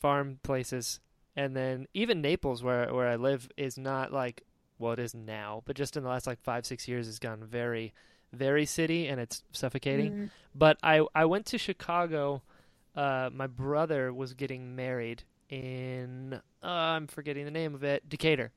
farm 0.00 0.38
places, 0.42 1.00
and 1.34 1.54
then 1.56 1.86
even 1.94 2.20
Naples, 2.22 2.62
where 2.62 2.92
where 2.94 3.08
I 3.08 3.16
live, 3.16 3.48
is 3.56 3.76
not 3.76 4.12
like 4.12 4.42
well, 4.78 4.92
it 4.92 4.98
is 4.98 5.14
now, 5.14 5.62
but 5.66 5.74
just 5.76 5.96
in 5.96 6.02
the 6.04 6.08
last 6.08 6.26
like 6.26 6.40
five 6.40 6.64
six 6.66 6.86
years, 6.86 7.06
has 7.06 7.18
gone 7.18 7.42
very, 7.44 7.92
very 8.36 8.66
city, 8.66 9.08
and 9.08 9.20
it's 9.20 9.42
suffocating. 9.52 10.12
Mm. 10.12 10.30
But 10.54 10.78
I 10.82 11.04
I 11.14 11.24
went 11.24 11.46
to 11.46 11.58
Chicago. 11.58 12.42
Uh, 12.94 13.28
my 13.32 13.46
brother 13.46 14.12
was 14.12 14.32
getting 14.34 14.74
married 14.76 15.22
in 15.50 16.40
uh, 16.62 16.66
I'm 16.66 17.06
forgetting 17.06 17.44
the 17.44 17.50
name 17.50 17.74
of 17.74 17.84
it, 17.84 18.08
Decatur. 18.08 18.52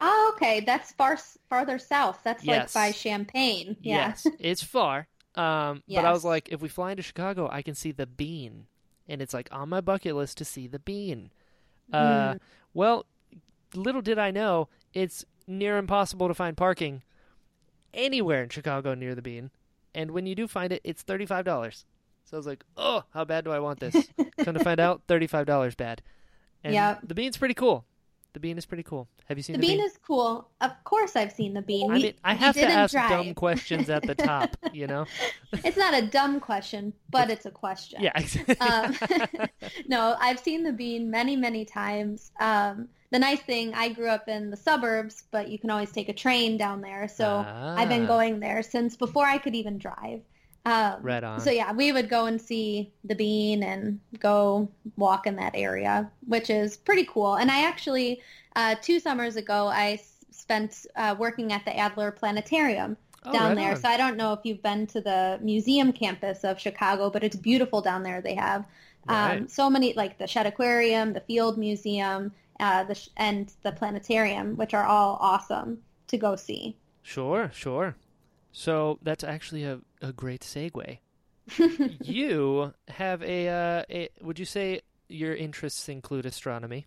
Oh, 0.00 0.32
okay. 0.34 0.60
That's 0.60 0.92
far 0.92 1.18
farther 1.48 1.78
south. 1.78 2.20
That's 2.24 2.42
Yes. 2.44 2.74
like 2.74 2.92
by 2.92 2.92
Champaign. 2.96 3.76
Yeah. 3.82 4.08
Yes, 4.08 4.26
it's 4.38 4.62
far. 4.62 5.08
Um, 5.34 5.82
but 5.88 6.04
I 6.04 6.10
was 6.12 6.24
like, 6.24 6.48
if 6.50 6.60
we 6.60 6.68
fly 6.68 6.90
into 6.92 7.02
Chicago, 7.02 7.48
I 7.52 7.62
can 7.62 7.74
see 7.74 7.92
the 7.92 8.06
bean, 8.06 8.66
and 9.08 9.20
it's 9.22 9.32
like 9.34 9.48
on 9.52 9.68
my 9.68 9.80
bucket 9.80 10.16
list 10.16 10.38
to 10.38 10.44
see 10.44 10.66
the 10.66 10.78
bean. 10.78 11.30
Uh, 11.92 12.34
Mm. 12.34 12.40
well, 12.72 13.06
little 13.74 14.00
did 14.02 14.18
I 14.18 14.30
know, 14.30 14.68
it's 14.94 15.24
near 15.46 15.76
impossible 15.76 16.28
to 16.28 16.34
find 16.34 16.56
parking 16.56 17.02
anywhere 17.94 18.42
in 18.42 18.48
Chicago 18.48 18.94
near 18.94 19.14
the 19.14 19.22
bean, 19.22 19.50
and 19.94 20.10
when 20.12 20.26
you 20.26 20.34
do 20.34 20.46
find 20.48 20.72
it, 20.72 20.80
it's 20.84 21.02
thirty-five 21.02 21.44
dollars. 21.44 21.84
So 22.24 22.36
I 22.36 22.38
was 22.38 22.46
like, 22.46 22.64
oh, 22.76 23.02
how 23.12 23.24
bad 23.24 23.44
do 23.44 23.50
I 23.50 23.58
want 23.58 23.80
this? 23.80 24.08
Come 24.44 24.54
to 24.54 24.62
find 24.64 24.78
out, 24.80 25.02
thirty-five 25.08 25.46
dollars 25.46 25.74
bad. 25.74 26.02
And 26.62 26.74
Yep. 26.74 27.00
the 27.04 27.14
bean's 27.14 27.36
pretty 27.36 27.54
cool. 27.54 27.84
The 28.32 28.38
bean 28.38 28.56
is 28.58 28.66
pretty 28.66 28.84
cool. 28.84 29.08
Have 29.26 29.38
you 29.38 29.42
seen 29.42 29.54
The 29.54 29.60
the, 29.60 29.66
bean 29.66 29.84
is 29.84 29.98
cool. 30.06 30.48
Of 30.60 30.72
course, 30.84 31.16
I've 31.16 31.32
seen 31.32 31.52
the 31.54 31.62
bean. 31.62 31.90
I 31.90 31.94
mean, 31.98 32.14
I 32.22 32.34
have 32.34 32.54
to 32.54 32.62
ask 32.64 32.92
drive. 32.92 33.10
dumb 33.10 33.34
questions 33.34 33.90
at 33.90 34.04
the 34.04 34.14
top, 34.14 34.56
you 34.72 34.86
know? 34.86 35.06
It's 35.64 35.76
not 35.76 35.94
a 35.94 36.02
dumb 36.06 36.38
question, 36.38 36.92
but 37.10 37.28
it's 37.28 37.46
a 37.46 37.50
question. 37.50 38.00
Yeah. 38.02 38.12
Um, 38.60 38.96
no, 39.88 40.16
I've 40.20 40.38
seen 40.38 40.62
the 40.62 40.72
bean 40.72 41.10
many, 41.10 41.34
many 41.34 41.64
times. 41.64 42.30
Um, 42.38 42.88
the 43.10 43.18
nice 43.18 43.40
thing, 43.40 43.74
I 43.74 43.88
grew 43.90 44.08
up 44.08 44.28
in 44.28 44.50
the 44.50 44.56
suburbs, 44.56 45.24
but 45.30 45.48
you 45.48 45.58
can 45.58 45.70
always 45.70 45.90
take 45.90 46.08
a 46.08 46.12
train 46.12 46.56
down 46.56 46.80
there. 46.80 47.08
So 47.08 47.44
I've 47.76 47.88
been 47.88 48.04
Ah. 48.04 48.08
going 48.08 48.40
there 48.40 48.62
since 48.62 48.96
before 48.96 49.26
I 49.26 49.38
could 49.38 49.54
even 49.54 49.78
drive. 49.78 50.20
Um, 50.66 50.96
Right 51.02 51.24
on. 51.24 51.40
So 51.40 51.50
yeah, 51.50 51.72
we 51.72 51.90
would 51.90 52.08
go 52.08 52.26
and 52.26 52.40
see 52.40 52.92
the 53.04 53.14
bean 53.14 53.62
and 53.62 53.98
go 54.18 54.68
walk 54.96 55.26
in 55.26 55.36
that 55.36 55.52
area, 55.54 56.10
which 56.26 56.50
is 56.50 56.76
pretty 56.76 57.04
cool. 57.04 57.36
And 57.36 57.50
I 57.50 57.64
actually, 57.64 58.20
uh, 58.56 58.74
two 58.82 59.00
summers 59.00 59.36
ago, 59.36 59.68
I 59.68 59.92
s- 59.92 60.16
spent 60.30 60.86
uh, 60.96 61.16
working 61.18 61.52
at 61.52 61.64
the 61.64 61.76
Adler 61.76 62.10
Planetarium 62.12 62.96
Oh, 63.24 63.32
down 63.32 63.48
right 63.48 63.56
there. 63.56 63.70
on. 63.72 63.76
So 63.76 63.88
I 63.88 63.96
don't 63.96 64.16
know 64.16 64.32
if 64.34 64.40
you've 64.44 64.62
been 64.62 64.86
to 64.88 65.00
the 65.00 65.38
museum 65.42 65.92
campus 65.92 66.44
of 66.44 66.60
Chicago, 66.60 67.10
but 67.10 67.24
it's 67.24 67.36
beautiful 67.36 67.80
down 67.80 68.02
there. 68.02 68.20
They 68.20 68.34
have 68.34 68.64
um, 69.08 69.16
Right. 69.40 69.50
so 69.50 69.68
many, 69.70 69.94
like 69.94 70.18
the 70.18 70.26
Shedd 70.26 70.46
Aquarium, 70.46 71.14
the 71.14 71.20
Field 71.20 71.56
Museum, 71.58 72.32
uh, 72.60 72.84
the 72.84 72.94
sh- 72.94 73.08
and 73.16 73.52
the 73.62 73.72
planetarium, 73.72 74.56
which 74.56 74.74
are 74.74 74.84
all 74.84 75.16
awesome 75.20 75.78
to 76.08 76.16
go 76.18 76.36
see. 76.36 76.76
Sure, 77.02 77.50
sure. 77.54 77.96
So 78.52 78.98
that's 79.02 79.24
actually 79.24 79.64
a, 79.64 79.80
a 80.02 80.12
great 80.12 80.42
segue. 80.42 80.98
you 82.02 82.72
have 82.88 83.22
a, 83.22 83.48
uh, 83.48 83.82
a. 83.90 84.08
Would 84.20 84.38
you 84.38 84.44
say 84.44 84.80
your 85.08 85.34
interests 85.34 85.88
include 85.88 86.26
astronomy? 86.26 86.86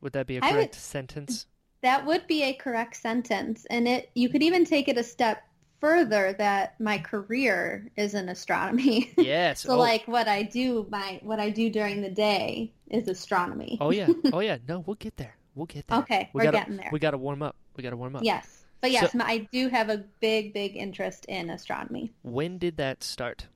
Would 0.00 0.12
that 0.12 0.26
be 0.26 0.36
a 0.36 0.40
I 0.42 0.50
would- 0.50 0.54
correct 0.54 0.74
sentence? 0.76 1.46
That 1.82 2.06
would 2.06 2.26
be 2.26 2.42
a 2.42 2.54
correct 2.54 2.96
sentence, 2.96 3.64
and 3.70 3.86
it 3.86 4.10
you 4.14 4.28
could 4.28 4.42
even 4.42 4.64
take 4.64 4.88
it 4.88 4.96
a 4.98 5.04
step 5.04 5.42
further 5.86 6.32
that 6.32 6.78
my 6.80 6.98
career 6.98 7.88
is 7.96 8.14
in 8.14 8.28
astronomy. 8.28 9.12
Yes. 9.16 9.60
so 9.60 9.74
oh, 9.74 9.78
like 9.78 10.06
what 10.08 10.26
I 10.26 10.42
do, 10.42 10.86
my 10.90 11.20
what 11.22 11.38
I 11.38 11.50
do 11.50 11.70
during 11.70 12.02
the 12.02 12.10
day 12.10 12.72
is 12.90 13.06
astronomy. 13.08 13.78
oh 13.80 13.90
yeah. 13.90 14.08
Oh 14.32 14.40
yeah. 14.40 14.58
No, 14.68 14.80
we'll 14.80 14.96
get 14.96 15.16
there. 15.16 15.36
We'll 15.54 15.66
get 15.66 15.86
there. 15.86 15.98
Okay, 15.98 16.28
we 16.32 16.38
we're 16.40 16.44
gotta, 16.44 16.58
getting 16.58 16.76
there. 16.76 16.88
We 16.92 16.98
got 16.98 17.12
to 17.12 17.18
warm 17.18 17.42
up. 17.42 17.54
We 17.76 17.82
got 17.84 17.90
to 17.90 17.96
warm 17.96 18.16
up. 18.16 18.24
Yes, 18.24 18.64
but 18.80 18.90
yes, 18.90 19.12
So- 19.12 19.20
I 19.22 19.48
do 19.52 19.68
have 19.68 19.88
a 19.88 19.98
big, 20.20 20.52
big 20.52 20.76
interest 20.76 21.24
in 21.26 21.50
astronomy. 21.50 22.12
When 22.22 22.58
did 22.58 22.76
that 22.78 23.04
start? 23.04 23.46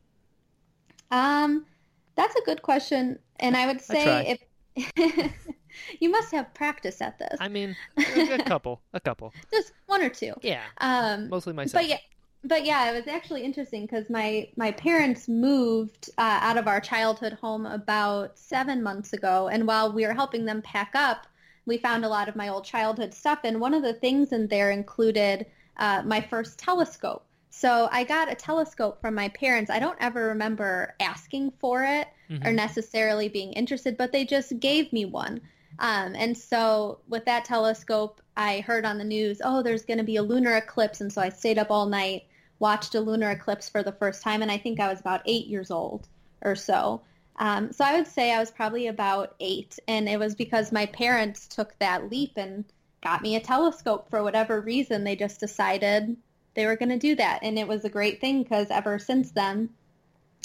Um, 1.11 1.67
that's 2.15 2.37
a 2.37 2.43
good 2.43 2.63
question, 2.63 3.19
and 3.41 3.57
I 3.57 3.67
would 3.67 3.79
I 3.79 3.81
say 3.81 4.39
if 4.77 5.33
you 6.01 6.11
must 6.11 6.31
have 6.33 6.55
practice 6.55 7.01
at 7.03 7.19
this, 7.19 7.37
I 7.41 7.49
mean, 7.49 7.77
a, 7.99 8.35
a 8.35 8.45
couple, 8.45 8.81
a 8.95 9.01
couple. 9.01 9.33
just 9.53 9.73
one 9.87 10.01
or 10.03 10.09
two. 10.11 10.33
Yeah, 10.43 10.63
Um, 10.79 11.29
mostly 11.29 11.53
myself. 11.53 11.83
But 11.83 11.89
yeah, 11.89 11.99
but 12.45 12.65
yeah, 12.65 12.91
it 12.91 12.95
was 12.95 13.07
actually 13.07 13.43
interesting 13.43 13.83
because 13.83 14.09
my 14.11 14.49
my 14.57 14.73
parents 14.73 15.29
moved 15.29 16.11
uh, 16.19 16.39
out 16.43 16.57
of 16.57 16.67
our 16.69 16.81
childhood 16.81 17.35
home 17.35 17.67
about 17.67 18.39
seven 18.39 18.83
months 18.83 19.13
ago, 19.13 19.49
and 19.49 19.67
while 19.67 19.93
we 19.93 20.07
were 20.07 20.15
helping 20.15 20.45
them 20.45 20.63
pack 20.63 20.93
up, 20.95 21.27
we 21.67 21.77
found 21.79 22.05
a 22.05 22.09
lot 22.09 22.29
of 22.29 22.37
my 22.37 22.49
old 22.49 22.65
childhood 22.65 23.13
stuff, 23.15 23.41
and 23.45 23.61
one 23.61 23.75
of 23.75 23.83
the 23.83 23.93
things 23.95 24.33
in 24.33 24.49
there 24.49 24.71
included 24.71 25.47
uh, 25.77 26.03
my 26.05 26.21
first 26.21 26.59
telescope. 26.59 27.27
So 27.51 27.89
I 27.93 28.05
got 28.05 28.31
a 28.31 28.35
telescope 28.35 29.01
from 29.01 29.15
my 29.15 29.29
parents. 29.31 29.71
I 29.71 29.79
don't 29.79 29.99
ever 30.01 30.29
remember 30.29 30.95
asking 31.01 31.53
for 31.61 31.85
it 31.85 32.09
Mhm. 32.31 32.47
or 32.47 32.53
necessarily 32.53 33.29
being 33.29 33.53
interested, 33.55 33.97
but 33.97 34.13
they 34.13 34.25
just 34.25 34.59
gave 34.61 34.93
me 34.93 35.05
one. 35.05 35.41
Um, 35.79 36.15
and 36.15 36.37
so 36.37 37.01
with 37.09 37.25
that 37.25 37.45
telescope, 37.45 38.21
I 38.37 38.61
heard 38.61 38.85
on 38.85 38.99
the 38.99 39.05
news, 39.05 39.41
oh, 39.45 39.63
there's 39.63 39.85
going 39.85 39.99
to 39.99 40.05
be 40.05 40.17
a 40.17 40.23
lunar 40.23 40.57
eclipse. 40.57 41.01
And 41.01 41.13
so 41.13 41.21
I 41.21 41.29
stayed 41.31 41.59
up 41.59 41.71
all 41.71 41.87
night, 41.87 42.25
watched 42.61 42.95
a 42.95 43.01
lunar 43.01 43.31
eclipse 43.31 43.69
for 43.69 43.83
the 43.83 43.93
first 43.93 44.23
time. 44.23 44.43
And 44.43 44.51
I 44.51 44.59
think 44.59 44.79
I 44.79 44.89
was 44.89 45.01
about 45.01 45.23
eight 45.27 45.47
years 45.49 45.71
old 45.71 46.07
or 46.43 46.55
so. 46.55 47.03
Um, 47.37 47.73
so 47.73 47.85
I 47.85 47.97
would 47.97 48.07
say 48.07 48.33
I 48.33 48.39
was 48.39 48.51
probably 48.51 48.87
about 48.87 49.35
eight. 49.41 49.79
And 49.89 50.09
it 50.09 50.19
was 50.19 50.35
because 50.37 50.71
my 50.71 50.87
parents 50.87 51.49
took 51.49 51.77
that 51.79 52.11
leap 52.11 52.33
and 52.37 52.65
got 53.03 53.23
me 53.23 53.35
a 53.35 53.41
telescope 53.41 54.09
for 54.11 54.23
whatever 54.23 54.61
reason. 54.61 55.03
They 55.03 55.17
just 55.17 55.41
decided 55.41 56.17
they 56.55 56.67
were 56.67 56.77
going 56.77 56.91
to 56.91 56.99
do 56.99 57.15
that. 57.17 57.41
And 57.43 57.59
it 57.59 57.67
was 57.67 57.85
a 57.85 57.91
great 57.91 58.21
thing 58.21 58.43
because 58.43 58.69
ever 58.71 58.99
since 58.99 59.31
then, 59.31 59.71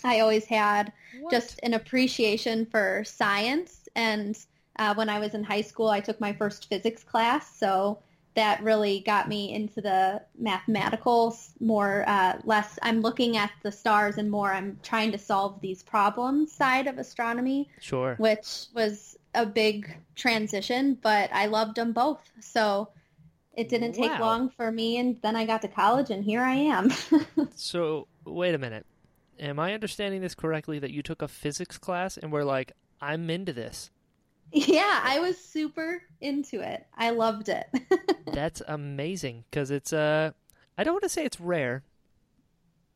I 0.03 0.21
always 0.21 0.45
had 0.45 0.93
What? 1.19 1.31
just 1.31 1.59
an 1.63 1.73
appreciation 1.73 2.65
for 2.65 3.03
science. 3.05 3.89
And 3.95 4.37
uh, 4.77 4.93
when 4.93 5.09
I 5.09 5.19
was 5.19 5.33
in 5.33 5.43
high 5.43 5.61
school, 5.61 5.89
I 5.89 5.99
took 5.99 6.19
my 6.21 6.33
first 6.33 6.69
physics 6.69 7.03
class, 7.03 7.57
so 7.57 7.99
that 8.35 8.61
really 8.63 8.99
got 8.99 9.27
me 9.29 9.53
into 9.53 9.81
the 9.81 10.21
mathematical 10.37 11.31
s- 11.33 11.53
more 11.59 12.03
uh, 12.07 12.37
less. 12.43 12.77
I'm 12.81 13.01
looking 13.01 13.37
at 13.37 13.51
the 13.63 13.71
stars 13.71 14.17
and 14.17 14.29
more. 14.29 14.51
I'm 14.53 14.77
trying 14.83 15.11
to 15.13 15.17
solve 15.17 15.59
these 15.61 15.81
problems 15.83 16.51
side 16.51 16.87
of 16.87 16.97
astronomy, 16.97 17.69
sure. 17.79 18.15
which 18.17 18.65
was 18.73 19.17
a 19.33 19.45
big 19.45 19.95
transition, 20.15 20.97
but 21.01 21.29
I 21.33 21.45
loved 21.47 21.75
them 21.77 21.93
both. 21.93 22.19
So 22.41 22.89
it 23.53 23.69
didn't 23.69 23.93
take 23.93 24.11
Wow. 24.11 24.19
long 24.19 24.49
for 24.49 24.71
me, 24.71 24.97
and 24.97 25.17
then 25.21 25.35
I 25.35 25.45
got 25.45 25.61
to 25.61 25.67
college, 25.69 26.09
and 26.09 26.23
here 26.23 26.41
I 26.41 26.55
am. 26.55 26.91
So 27.55 28.07
wait 28.25 28.53
a 28.53 28.57
minute. 28.57 28.85
Am 29.39 29.59
I 29.59 29.73
understanding 29.73 30.21
this 30.21 30.35
correctly? 30.35 30.77
That 30.79 30.91
you 30.91 31.01
took 31.01 31.21
a 31.21 31.27
physics 31.27 31.77
class 31.77 32.17
and 32.17 32.31
were 32.31 32.43
like, 32.43 32.73
I'm 33.01 33.29
into 33.29 33.53
this. 33.53 33.91
Yeah, 34.55 35.01
I 35.03 35.19
was 35.19 35.37
super 35.37 36.01
into 36.21 36.61
it. 36.61 36.87
I 36.97 37.09
loved 37.09 37.49
it. 37.49 37.67
That's 38.25 38.61
amazing 38.65 39.43
because 39.49 39.69
it's 39.69 39.91
uh, 39.91 40.31
I 40.77 40.83
don't 40.83 40.93
want 40.93 41.03
to 41.03 41.09
say 41.09 41.25
it's 41.25 41.41
rare, 41.41 41.83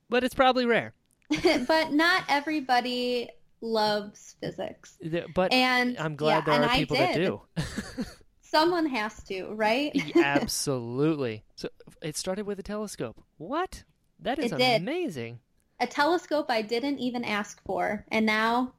but 0.09 0.23
it's 0.23 0.33
probably 0.33 0.65
rare. 0.65 0.93
but 1.67 1.91
not 1.91 2.23
everybody 2.29 3.29
loves 3.59 4.37
physics. 4.39 4.97
But 5.35 5.51
And 5.51 5.97
I'm 5.97 6.15
glad 6.15 6.47
yeah, 6.47 6.59
there 6.59 6.69
are 6.69 6.75
people 6.75 6.95
that 6.95 7.15
do. 7.15 7.41
Someone 8.41 8.85
has 8.85 9.21
to, 9.23 9.47
right? 9.53 9.91
Absolutely. 10.15 11.43
So 11.55 11.67
it 12.01 12.15
started 12.15 12.45
with 12.47 12.57
a 12.57 12.63
telescope. 12.63 13.21
What? 13.37 13.83
That 14.21 14.39
is 14.39 14.53
amazing. 14.53 15.39
A 15.81 15.87
telescope 15.87 16.47
I 16.49 16.61
didn't 16.61 16.99
even 16.99 17.23
ask 17.23 17.61
for, 17.65 18.05
and 18.09 18.25
now 18.25 18.73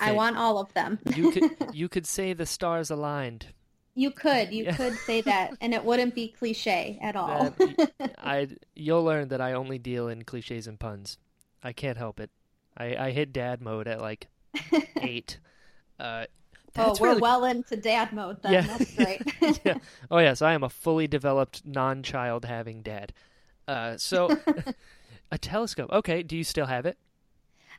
I 0.00 0.12
want 0.12 0.36
all 0.36 0.58
of 0.58 0.72
them. 0.74 0.98
you 1.16 1.30
could 1.32 1.50
you 1.74 1.88
could 1.88 2.06
say 2.06 2.32
the 2.32 2.46
stars 2.46 2.90
aligned. 2.90 3.46
You 3.94 4.12
could, 4.12 4.52
you 4.52 4.64
Yeah. 4.64 4.76
could 4.76 4.94
say 4.94 5.22
that, 5.22 5.54
and 5.60 5.74
it 5.74 5.84
wouldn't 5.84 6.14
be 6.14 6.28
cliche 6.28 6.98
at 7.02 7.16
all. 7.16 7.50
That, 7.50 8.14
I 8.18 8.48
you'll 8.74 9.02
learn 9.02 9.28
that 9.28 9.40
I 9.40 9.54
only 9.54 9.78
deal 9.78 10.08
in 10.08 10.22
cliches 10.24 10.66
and 10.66 10.78
puns. 10.78 11.18
I 11.64 11.72
can't 11.72 11.98
help 11.98 12.20
it. 12.20 12.30
I 12.76 12.96
I 12.96 13.10
hit 13.10 13.32
dad 13.32 13.60
mode 13.60 13.88
at 13.88 14.00
like 14.00 14.28
eight. 15.00 15.38
Uh, 15.98 16.26
oh, 16.76 16.96
we're 17.00 17.08
really 17.08 17.20
well 17.20 17.44
into 17.44 17.76
dad 17.76 18.12
mode 18.12 18.40
then. 18.42 18.52
Yeah. 18.52 18.60
That's 18.62 18.94
great. 18.94 19.22
yeah. 19.64 19.78
Oh 20.10 20.18
yes, 20.18 20.42
I 20.42 20.52
am 20.52 20.62
a 20.62 20.68
fully 20.68 21.08
developed 21.08 21.62
non-child 21.64 22.44
having 22.44 22.82
dad. 22.82 23.12
Uh, 23.66 23.96
so 23.96 24.30
a 25.32 25.38
telescope. 25.38 25.90
Okay, 25.92 26.22
do 26.22 26.36
you 26.36 26.44
still 26.44 26.66
have 26.66 26.86
it? 26.86 26.96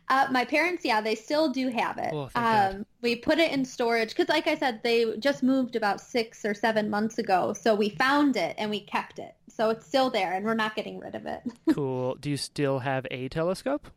Uh, 0.10 0.28
my 0.32 0.44
parents, 0.44 0.84
yeah, 0.84 1.02
they 1.02 1.14
still 1.14 1.50
do 1.52 1.70
have 1.70 1.98
it. 2.00 2.10
Oh, 2.12 2.30
um, 2.36 2.86
we 3.02 3.16
put 3.16 3.38
it 3.38 3.52
in 3.52 3.64
storage 3.64 4.10
because, 4.10 4.28
like 4.28 4.48
I 4.48 4.56
said, 4.56 4.82
they 4.84 5.16
just 5.18 5.44
moved 5.44 5.76
about 5.76 6.02
six 6.02 6.44
or 6.44 6.54
seven 6.54 6.90
months 6.90 7.20
ago. 7.20 7.54
So 7.54 7.76
we 7.76 7.90
found 7.90 8.36
it 8.36 8.56
and 8.58 8.72
we 8.72 8.80
kept 8.80 9.20
it. 9.20 9.36
So 9.48 9.70
it's 9.70 9.86
still 9.86 10.10
there, 10.10 10.34
and 10.34 10.46
we're 10.46 10.54
not 10.54 10.76
getting 10.76 11.00
rid 11.00 11.16
of 11.16 11.26
it. 11.26 11.42
Cool. 11.74 12.16
Do 12.16 12.30
you 12.30 12.38
still 12.38 12.80
have 12.80 13.06
a 13.12 13.30
telescope? 13.30 13.88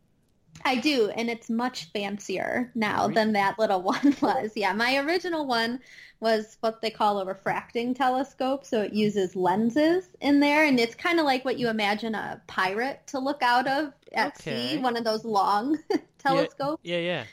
I 0.65 0.77
do, 0.77 1.11
and 1.17 1.29
it's 1.29 1.51
much 1.51 1.87
fancier 1.93 2.71
now 2.75 3.03
Really? 3.03 3.15
than 3.15 3.33
that 3.33 3.59
little 3.59 3.83
one 3.95 4.15
was. 4.21 4.53
Yeah, 4.55 4.73
my 4.73 4.97
original 4.99 5.47
one 5.47 5.81
was 6.21 6.57
what 6.61 6.81
they 6.81 6.91
call 6.91 7.19
a 7.21 7.25
refracting 7.27 7.95
telescope, 7.95 8.65
so 8.65 8.83
it 8.83 8.93
uses 8.93 9.35
lenses 9.35 10.09
in 10.21 10.39
there, 10.41 10.65
and 10.65 10.79
it's 10.79 10.95
kind 10.95 11.19
of 11.19 11.25
like 11.27 11.45
what 11.45 11.59
you 11.59 11.69
imagine 11.69 12.15
a 12.15 12.41
pirate 12.47 13.01
to 13.09 13.19
look 13.19 13.43
out 13.43 13.67
of 13.67 13.93
at 14.15 14.37
Okay. 14.39 14.75
sea, 14.75 14.79
one 14.79 14.97
of 14.97 15.05
those 15.05 15.25
long 15.25 15.79
telescopes. 16.19 16.81
Yeah, 16.85 16.99
yeah. 16.99 17.25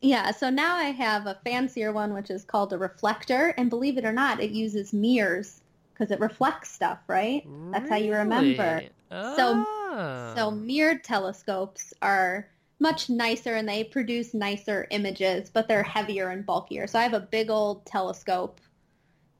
Yeah, 0.00 0.30
so 0.30 0.48
now 0.48 0.76
I 0.76 0.84
have 0.84 1.26
a 1.26 1.38
fancier 1.44 1.92
one, 1.92 2.14
which 2.14 2.30
is 2.30 2.44
called 2.44 2.72
a 2.72 2.78
reflector, 2.78 3.52
and 3.58 3.68
believe 3.68 3.98
it 3.98 4.04
or 4.04 4.12
not, 4.12 4.40
it 4.40 4.50
uses 4.52 4.92
mirrors 4.92 5.60
because 5.92 6.10
it 6.12 6.20
reflects 6.20 6.70
stuff, 6.70 7.00
right? 7.08 7.44
That's 7.72 7.90
how 7.90 7.96
you 7.96 8.14
remember. 8.14 8.76
Really? 9.10 9.36
So- 9.36 9.64
Ah. 9.90 10.34
So 10.36 10.50
mirrored 10.50 11.02
telescopes 11.02 11.92
are 12.02 12.46
much 12.80 13.10
nicer 13.10 13.54
and 13.54 13.68
they 13.68 13.84
produce 13.84 14.34
nicer 14.34 14.86
images, 14.90 15.50
but 15.50 15.68
they're 15.68 15.82
heavier 15.82 16.28
and 16.28 16.46
bulkier. 16.46 16.86
So 16.86 16.98
I 16.98 17.02
have 17.02 17.14
a 17.14 17.20
big 17.20 17.50
old 17.50 17.84
telescope 17.86 18.60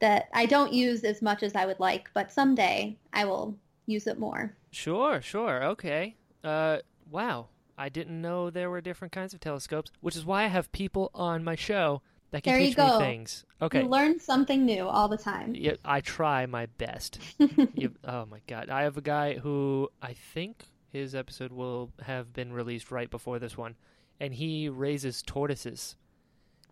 that 0.00 0.28
I 0.32 0.46
don't 0.46 0.72
use 0.72 1.04
as 1.04 1.22
much 1.22 1.42
as 1.42 1.54
I 1.54 1.66
would 1.66 1.80
like, 1.80 2.10
but 2.14 2.32
someday 2.32 2.96
I 3.12 3.24
will 3.24 3.56
use 3.86 4.06
it 4.06 4.18
more. 4.18 4.54
Sure, 4.70 5.20
sure. 5.20 5.64
Okay. 5.64 6.16
Uh, 6.42 6.78
wow. 7.10 7.48
I 7.76 7.88
didn't 7.88 8.20
know 8.20 8.50
there 8.50 8.70
were 8.70 8.80
different 8.80 9.12
kinds 9.12 9.34
of 9.34 9.40
telescopes, 9.40 9.92
which 10.00 10.16
is 10.16 10.24
why 10.24 10.44
I 10.44 10.48
have 10.48 10.70
people 10.72 11.10
on 11.14 11.44
my 11.44 11.54
show 11.54 12.02
That 12.32 12.42
can 12.42 12.52
There 12.52 12.60
you 12.60 12.68
teach 12.68 12.76
me 12.76 12.98
things. 12.98 13.44
Okay. 13.62 13.82
You 13.82 13.88
learn 13.88 14.20
something 14.20 14.66
new 14.66 14.86
all 14.86 15.08
the 15.08 15.16
time. 15.16 15.54
Yeah, 15.54 15.76
I 15.84 16.00
try 16.00 16.44
my 16.46 16.66
best. 16.66 17.20
you, 17.74 17.94
oh 18.04 18.26
my 18.26 18.40
god, 18.46 18.68
I 18.68 18.82
have 18.82 18.98
a 18.98 19.00
guy 19.00 19.38
who 19.38 19.88
I 20.02 20.12
think 20.12 20.66
his 20.92 21.14
episode 21.14 21.52
will 21.52 21.90
have 22.02 22.32
been 22.32 22.52
released 22.52 22.90
right 22.90 23.10
before 23.10 23.38
this 23.38 23.56
one, 23.56 23.76
and 24.20 24.34
he 24.34 24.68
raises 24.68 25.22
tortoises. 25.22 25.96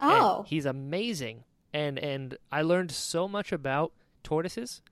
And 0.00 0.10
Oh, 0.12 0.44
he's 0.46 0.66
amazing, 0.66 1.44
and 1.72 1.98
and 1.98 2.36
I 2.52 2.62
learned 2.62 2.92
so 2.92 3.26
much 3.28 3.52
about 3.52 3.92
tortoises. 4.22 4.82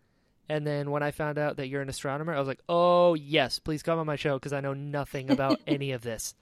And 0.48 0.66
then 0.66 0.90
when 0.90 1.02
I 1.02 1.10
found 1.10 1.38
out 1.38 1.56
that 1.56 1.68
you're 1.68 1.80
an 1.80 1.88
astronomer, 1.88 2.34
I 2.34 2.38
was 2.38 2.48
like, 2.48 2.60
"Oh 2.68 3.14
yes, 3.14 3.58
please 3.58 3.82
come 3.82 3.98
on 3.98 4.06
my 4.06 4.16
show 4.16 4.34
because 4.38 4.52
I 4.52 4.60
know 4.60 4.74
nothing 4.74 5.30
about 5.30 5.60
any 5.66 5.92
of 5.92 6.02
this." 6.02 6.34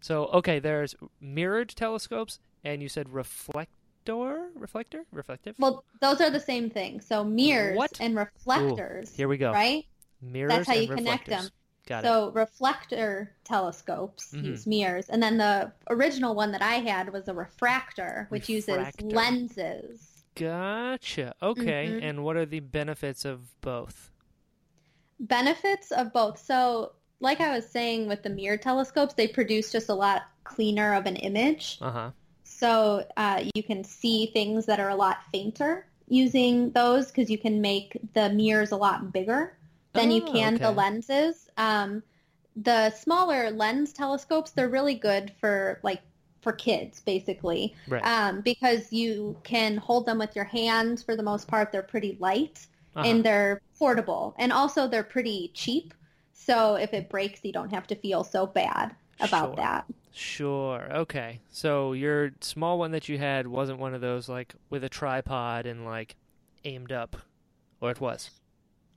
So 0.00 0.26
okay, 0.28 0.58
there's 0.58 0.94
mirrored 1.20 1.68
telescopes, 1.70 2.38
and 2.64 2.82
you 2.82 2.88
said 2.88 3.08
reflector, 3.10 4.48
reflector, 4.54 5.04
reflective. 5.12 5.56
well, 5.58 5.84
those 6.00 6.20
are 6.20 6.30
the 6.30 6.40
same 6.40 6.70
thing. 6.70 7.00
So 7.00 7.24
mirrors 7.24 7.76
What? 7.76 7.92
and 8.00 8.16
reflectors, 8.16 9.14
Here 9.14 9.28
we 9.28 9.36
go. 9.36 9.52
right? 9.52 9.84
Mirrors 10.22 10.50
That's 10.52 10.68
how 10.68 10.74
and 10.74 10.82
you 10.82 10.94
connect 10.94 11.26
them. 11.28 11.48
Got 11.86 12.04
it. 12.04 12.08
so 12.08 12.30
reflector 12.32 13.34
telescopes 13.44 14.32
Mhm. 14.34 14.44
use 14.44 14.66
mirrors, 14.66 15.08
and 15.08 15.22
then 15.22 15.36
the 15.38 15.72
original 15.88 16.34
one 16.34 16.50
that 16.52 16.62
I 16.62 16.74
had 16.74 17.12
was 17.12 17.28
a 17.28 17.34
refractor, 17.34 18.26
which 18.30 18.48
Refractor. 18.48 19.04
uses 19.04 19.14
lenses. 19.14 20.24
Gotcha. 20.34 21.34
Okay. 21.40 21.88
Mhm. 21.94 22.02
And 22.02 22.24
what 22.24 22.36
are 22.36 22.44
the 22.44 22.60
benefits 22.60 23.24
of 23.24 23.58
both? 23.60 24.10
Benefits 25.18 25.92
of 25.92 26.12
both. 26.12 26.38
So, 26.38 26.92
like 27.20 27.40
I 27.40 27.54
was 27.54 27.66
saying 27.66 28.06
with 28.08 28.22
the 28.22 28.28
mirror 28.30 28.58
telescopes, 28.58 29.14
they 29.14 29.28
produce 29.28 29.72
just 29.72 29.88
a 29.88 29.94
lot 29.94 30.22
cleaner 30.44 30.94
of 30.94 31.06
an 31.06 31.16
image. 31.16 31.78
Uh 31.80 31.90
huh. 31.90 32.10
So 32.44 33.06
uh, 33.16 33.44
you 33.54 33.62
can 33.62 33.82
see 33.84 34.26
things 34.26 34.66
that 34.66 34.78
are 34.78 34.90
a 34.90 34.94
lot 34.96 35.18
fainter 35.32 35.86
using 36.08 36.70
those 36.72 37.06
because 37.08 37.30
you 37.30 37.38
can 37.38 37.60
make 37.60 37.96
the 38.14 38.28
mirrors 38.30 38.70
a 38.72 38.76
lot 38.76 39.12
bigger 39.12 39.56
than 39.96 40.10
you 40.10 40.22
Oh, 40.26 40.32
can 40.32 40.54
the 40.58 40.70
lenses. 40.70 41.48
Um, 41.56 42.02
the 42.56 42.90
smaller 42.90 43.50
lens 43.50 43.92
telescopes, 43.92 44.52
they're 44.52 44.68
really 44.68 44.94
good 44.94 45.32
for 45.40 45.80
like 45.82 46.02
for 46.42 46.52
kids, 46.52 47.00
basically, 47.00 47.74
Right. 47.88 48.04
um, 48.04 48.40
because 48.40 48.92
you 48.92 49.36
can 49.42 49.76
hold 49.76 50.06
them 50.06 50.18
with 50.18 50.34
your 50.36 50.44
hands 50.44 51.02
for 51.02 51.16
the 51.16 51.22
most 51.22 51.48
part. 51.48 51.72
They're 51.72 51.82
pretty 51.82 52.16
light 52.20 52.66
Uh-huh. 52.94 53.06
and 53.08 53.24
they're 53.24 53.60
portable, 53.78 54.34
and 54.38 54.52
also 54.52 54.86
they're 54.88 55.02
pretty 55.04 55.50
cheap. 55.54 55.92
So 56.32 56.76
if 56.76 56.94
it 56.94 57.08
breaks, 57.08 57.40
you 57.44 57.52
don't 57.52 57.70
have 57.70 57.86
to 57.88 57.96
feel 57.96 58.24
so 58.24 58.46
bad 58.46 58.94
about 59.20 59.50
Sure. 59.50 59.56
that. 59.56 59.86
Sure. 60.12 60.88
Okay. 60.92 61.40
So 61.50 61.92
your 61.92 62.32
small 62.40 62.78
one 62.78 62.92
that 62.92 63.08
you 63.08 63.18
had 63.18 63.46
wasn't 63.46 63.78
one 63.78 63.94
of 63.94 64.00
those 64.00 64.28
like 64.28 64.54
with 64.70 64.84
a 64.84 64.88
tripod 64.88 65.66
and 65.66 65.84
like 65.84 66.16
aimed 66.64 66.92
up, 66.92 67.16
or 67.80 67.90
it 67.90 68.00
was. 68.00 68.30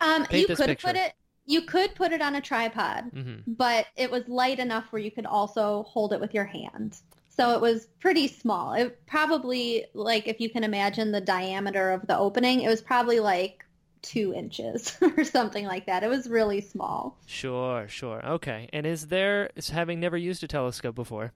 Um, 0.02 0.26
Paint 0.26 0.50
you 0.50 0.56
could 0.56 0.66
picture. 0.68 0.88
put 0.88 0.96
it. 0.96 1.14
You 1.46 1.62
could 1.64 1.96
put 1.96 2.12
it 2.12 2.22
on 2.22 2.36
a 2.36 2.42
tripod, 2.42 3.12
Mm-hmm. 3.12 3.54
but 3.54 3.88
it 3.96 4.12
was 4.12 4.28
light 4.28 4.60
enough 4.60 4.86
where 4.92 5.02
you 5.02 5.10
could 5.10 5.26
also 5.26 5.84
hold 5.84 6.14
it 6.14 6.20
with 6.20 6.34
your 6.34 6.46
hand. 6.46 6.98
So 7.30 7.54
it 7.56 7.62
was 7.62 7.88
pretty 8.00 8.28
small. 8.28 8.74
It 8.74 9.06
probably 9.08 9.86
like 9.94 10.28
if 10.28 10.40
you 10.40 10.50
can 10.50 10.64
imagine 10.64 11.12
the 11.12 11.22
diameter 11.22 11.92
of 11.92 12.06
the 12.06 12.18
opening, 12.18 12.62
it 12.62 12.68
was 12.68 12.82
probably 12.82 13.20
like 13.20 13.66
two 14.02 14.34
inches 14.34 14.96
or 15.18 15.24
something 15.24 15.66
like 15.66 15.86
that. 15.88 16.04
It 16.04 16.10
was 16.10 16.30
really 16.30 16.62
small. 16.62 17.18
Sure. 17.26 17.88
Sure. 17.88 18.24
Okay. 18.26 18.70
And 18.72 18.86
is 18.86 19.08
there, 19.08 19.50
is 19.56 19.70
having 19.70 20.00
never 20.00 20.18
used 20.18 20.44
a 20.44 20.48
telescope 20.48 20.96
before? 20.96 21.32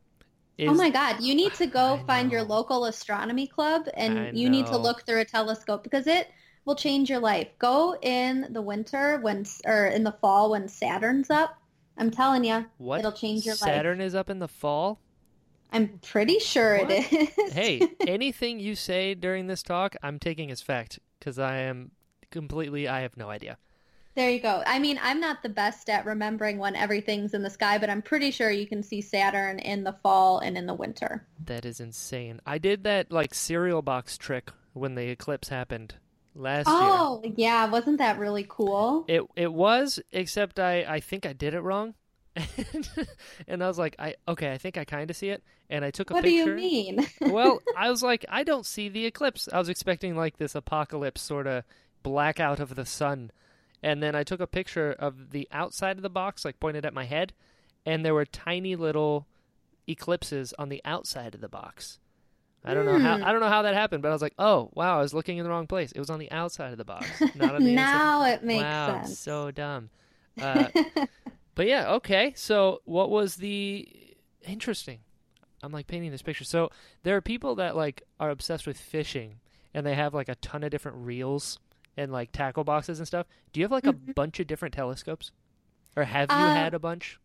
Is, 0.58 0.70
oh 0.70 0.76
my 0.76 0.92
God! 0.92 1.20
You 1.22 1.34
need 1.34 1.54
to 1.56 1.66
go 1.66 2.00
find 2.06 2.32
your 2.32 2.44
local 2.44 2.86
astronomy 2.86 3.48
club, 3.48 3.88
and 3.96 4.38
you 4.38 4.52
need 4.52 4.68
to 4.68 4.78
look 4.78 5.04
through 5.04 5.22
a 5.22 5.26
telescope 5.26 5.84
because 5.84 6.06
it 6.06 6.30
will 6.66 6.76
change 6.76 7.10
your 7.10 7.20
life. 7.20 7.48
Go 7.60 7.98
in 8.02 8.48
the 8.54 8.62
winter 8.62 9.20
when, 9.22 9.46
or 9.66 9.88
in 9.88 10.04
the 10.04 10.12
fall 10.14 10.52
when 10.52 10.68
Saturn's 10.68 11.30
up. 11.30 11.58
I'm 11.98 12.10
telling 12.12 12.44
you, 12.44 12.66
What? 12.78 13.00
it'll 13.00 13.12
change 13.12 13.46
your 13.46 13.54
life. 13.56 13.60
Saturn 13.60 14.02
is 14.02 14.16
up 14.16 14.30
in 14.30 14.40
the 14.40 14.48
fall. 14.48 15.00
I'm 15.72 16.00
pretty 16.04 16.40
sure 16.40 16.80
What? 16.80 16.92
it 16.92 17.12
is. 17.38 17.54
hey, 17.54 17.82
anything 18.02 18.60
you 18.60 18.76
say 18.76 19.14
during 19.14 19.48
this 19.48 19.64
talk, 19.64 19.96
I'm 20.04 20.20
taking 20.20 20.52
as 20.52 20.62
fact 20.62 21.00
because 21.20 21.38
I 21.40 21.58
am 21.58 21.92
completely. 22.32 22.88
I 22.88 23.02
have 23.02 23.18
no 23.18 23.30
idea. 23.30 23.58
there 24.16 24.30
you 24.30 24.40
go. 24.40 24.64
I 24.66 24.78
mean, 24.80 25.00
I'm 25.04 25.20
not 25.20 25.42
the 25.44 25.50
best 25.50 25.90
at 25.90 26.06
remembering 26.06 26.58
when 26.60 26.76
everything's 26.76 27.34
in 27.34 27.42
the 27.44 27.50
sky, 27.50 27.78
but 27.80 27.90
I'm 27.90 28.02
pretty 28.04 28.30
sure 28.32 28.50
you 28.52 28.68
can 28.68 28.82
see 28.84 29.02
Saturn 29.02 29.60
in 29.60 29.84
the 29.84 29.94
fall 30.04 30.40
and 30.40 30.58
in 30.58 30.66
the 30.68 30.74
winter. 30.76 31.26
That 31.44 31.66
is 31.66 31.80
insane. 31.80 32.40
I 32.46 32.58
did 32.60 32.84
that 32.86 33.12
like 33.12 33.34
cereal 33.34 33.82
box 33.82 34.18
trick 34.18 34.52
when 34.74 34.96
the 34.96 35.10
eclipse 35.10 35.50
happened 35.50 35.96
last 36.36 36.68
year. 36.68 36.78
Oh, 36.78 37.22
yeah. 37.36 37.66
Wasn't 37.66 37.98
that 37.98 38.20
really 38.20 38.46
cool? 38.48 39.06
It 39.08 39.24
it 39.36 39.54
was, 39.54 40.00
except 40.12 40.60
I 40.60 40.84
I 40.84 41.00
think 41.00 41.26
I 41.26 41.34
did 41.34 41.54
it 41.54 41.62
wrong. 41.62 41.96
and 43.48 43.64
I 43.64 43.68
was 43.68 43.78
like, 43.78 43.96
I 44.00 44.16
okay, 44.28 44.52
I 44.52 44.58
think 44.58 44.78
I 44.78 44.86
kind 44.86 45.10
of 45.10 45.16
see 45.16 45.30
it, 45.30 45.44
and 45.70 45.86
I 45.86 45.92
took 45.92 46.10
a 46.10 46.16
picture. 46.16 46.28
What 46.28 46.60
do 46.60 46.66
you 46.66 46.96
mean? 46.96 47.08
well, 47.22 47.60
I 47.78 47.90
was 47.90 48.02
like, 48.02 48.26
I 48.28 48.44
don't 48.44 48.66
see 48.66 48.90
the 48.90 49.06
eclipse. 49.06 49.48
I 49.52 49.60
was 49.60 49.70
expecting 49.70 50.16
like 50.16 50.38
this 50.38 50.56
apocalypse 50.56 51.22
sort 51.22 51.46
of 51.46 51.64
blackout 52.02 52.60
of 52.60 52.76
the 52.76 52.86
sun. 52.86 53.32
And 53.82 54.02
then 54.02 54.16
I 54.16 54.24
took 54.24 54.40
a 54.40 54.48
picture 54.48 54.94
of 54.94 55.32
the 55.32 55.48
outside 55.52 55.98
of 55.98 56.04
the 56.04 56.10
box, 56.10 56.46
like 56.46 56.60
pointed 56.60 56.86
at 56.86 56.94
my 56.94 57.06
head, 57.06 57.34
and 57.86 58.04
there 58.04 58.14
were 58.14 58.26
tiny 58.26 58.76
little 58.76 59.28
eclipses 59.88 60.54
on 60.58 60.70
the 60.70 60.82
outside 60.86 61.36
of 61.36 61.42
the 61.42 61.50
box. 61.50 62.00
I 62.66 62.74
don't 62.74 62.86
know 62.86 62.98
how 63.00 63.18
Hmm. 63.18 63.24
I 63.24 63.32
don't 63.32 63.42
know 63.42 63.50
how 63.50 63.64
that 63.64 63.74
happened, 63.74 64.02
but 64.02 64.10
I 64.10 64.14
was 64.14 64.22
like, 64.22 64.36
"Oh, 64.40 64.70
wow, 64.74 64.98
I 64.98 65.02
was 65.02 65.14
looking 65.14 65.38
in 65.38 65.44
the 65.44 65.50
wrong 65.50 65.68
place. 65.68 65.92
It 65.92 66.00
was 66.00 66.10
on 66.10 66.20
the 66.20 66.32
outside 66.32 66.72
of 66.72 66.78
the 66.78 66.86
box, 66.86 67.10
not 67.36 67.56
on 67.56 67.64
the 67.64 67.72
inside." 67.72 67.76
now 67.76 68.26
it 68.26 68.44
makes 68.44 68.64
wow, 68.64 69.04
sense. 69.04 69.20
so 69.20 69.52
dumb. 69.52 69.90
Uh, 70.42 70.70
but 71.56 71.68
yeah, 71.68 71.92
okay. 71.94 72.34
So 72.36 72.82
what 72.86 73.10
was 73.12 73.36
the 73.36 73.88
interesting? 74.48 75.00
I'm 75.62 75.72
like 75.72 75.88
painting 75.88 76.10
this 76.12 76.22
picture. 76.24 76.44
So 76.44 76.72
there 77.04 77.16
are 77.16 77.22
people 77.22 77.56
that 77.56 77.76
like 77.76 78.02
are 78.20 78.32
obsessed 78.32 78.66
with 78.66 78.78
fishing 78.78 79.36
and 79.76 79.86
they 79.86 79.94
have 79.94 80.14
like 80.16 80.28
a 80.30 80.36
ton 80.36 80.64
of 80.64 80.72
different 80.72 80.98
reels 80.98 81.60
and 81.96 82.12
like 82.12 82.32
tackle 82.32 82.64
boxes 82.64 82.98
and 83.00 83.08
stuff. 83.08 83.28
Do 83.52 83.60
you 83.60 83.66
have 83.66 83.72
like 83.72 83.86
a 83.86 83.94
Mhm. 83.94 84.16
bunch 84.16 84.40
of 84.40 84.48
different 84.48 84.74
telescopes? 84.74 85.32
Or 85.96 86.04
have 86.04 86.32
you 86.32 86.38
Uh, 86.38 86.54
had 86.56 86.74
a 86.74 86.80
bunch? 86.80 87.20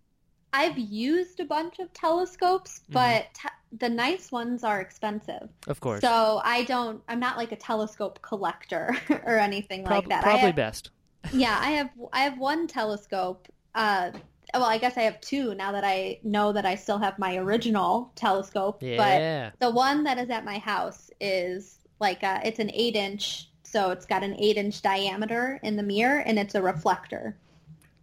I've 0.53 0.79
used 0.79 1.41
a 1.41 1.45
bunch 1.47 1.79
of 1.79 1.93
telescopes, 1.95 2.81
Mhm. 2.91 2.93
but 2.93 3.35
te- 3.35 3.48
the 3.73 3.89
nice 3.89 4.33
ones 4.33 4.65
are 4.65 4.81
expensive. 4.81 5.49
Of 5.67 5.81
course. 5.81 6.01
So 6.01 6.41
I 6.45 6.65
don't, 6.65 7.03
I'm 7.09 7.21
not 7.21 7.37
like 7.37 7.53
a 7.53 7.57
telescope 7.57 8.21
collector 8.23 8.97
or 9.25 9.39
anything 9.39 9.85
Prob- 9.85 10.05
like 10.05 10.09
that. 10.09 10.23
Probably 10.23 10.41
have- 10.47 10.57
best. 10.57 10.91
yeah, 11.33 11.59
I 11.61 11.71
have 11.73 11.91
I 12.13 12.21
have 12.21 12.39
one 12.39 12.69
telescope. 12.69 13.49
Uh, 13.75 14.13
well, 14.55 14.65
I 14.65 14.79
guess 14.79 14.97
I 14.97 15.03
have 15.03 15.21
two 15.21 15.55
now 15.55 15.73
that 15.73 15.85
I 15.85 16.21
know 16.23 16.53
that 16.53 16.65
I 16.65 16.77
still 16.77 16.99
have 16.99 17.19
my 17.19 17.37
original 17.37 18.13
telescope. 18.15 18.83
Yeah. 18.83 19.51
But 19.51 19.67
the 19.67 19.75
one 19.75 20.05
that 20.05 20.17
is 20.17 20.31
at 20.31 20.45
my 20.45 20.59
house 20.59 21.11
is 21.21 21.81
like 22.01 22.23
a, 22.23 22.41
it's 22.45 22.61
an 22.61 22.71
eight 22.73 22.95
inch, 22.95 23.49
so 23.65 23.91
it's 23.91 24.07
got 24.07 24.23
an 24.23 24.37
eight 24.39 24.57
inch 24.57 24.81
diameter 24.81 25.59
in 25.65 25.77
the 25.77 25.83
mirror, 25.83 26.21
and 26.21 26.39
it's 26.39 26.55
a 26.55 26.63
reflector. 26.63 27.37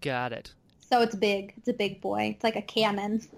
Got 0.01 0.33
it. 0.33 0.53
So 0.81 1.01
it's 1.01 1.15
big. 1.15 1.53
It's 1.57 1.69
a 1.69 1.73
big 1.73 2.01
boy. 2.01 2.35
It's 2.35 2.43
like 2.43 2.57
a 2.57 2.61
cannon. 2.61 3.21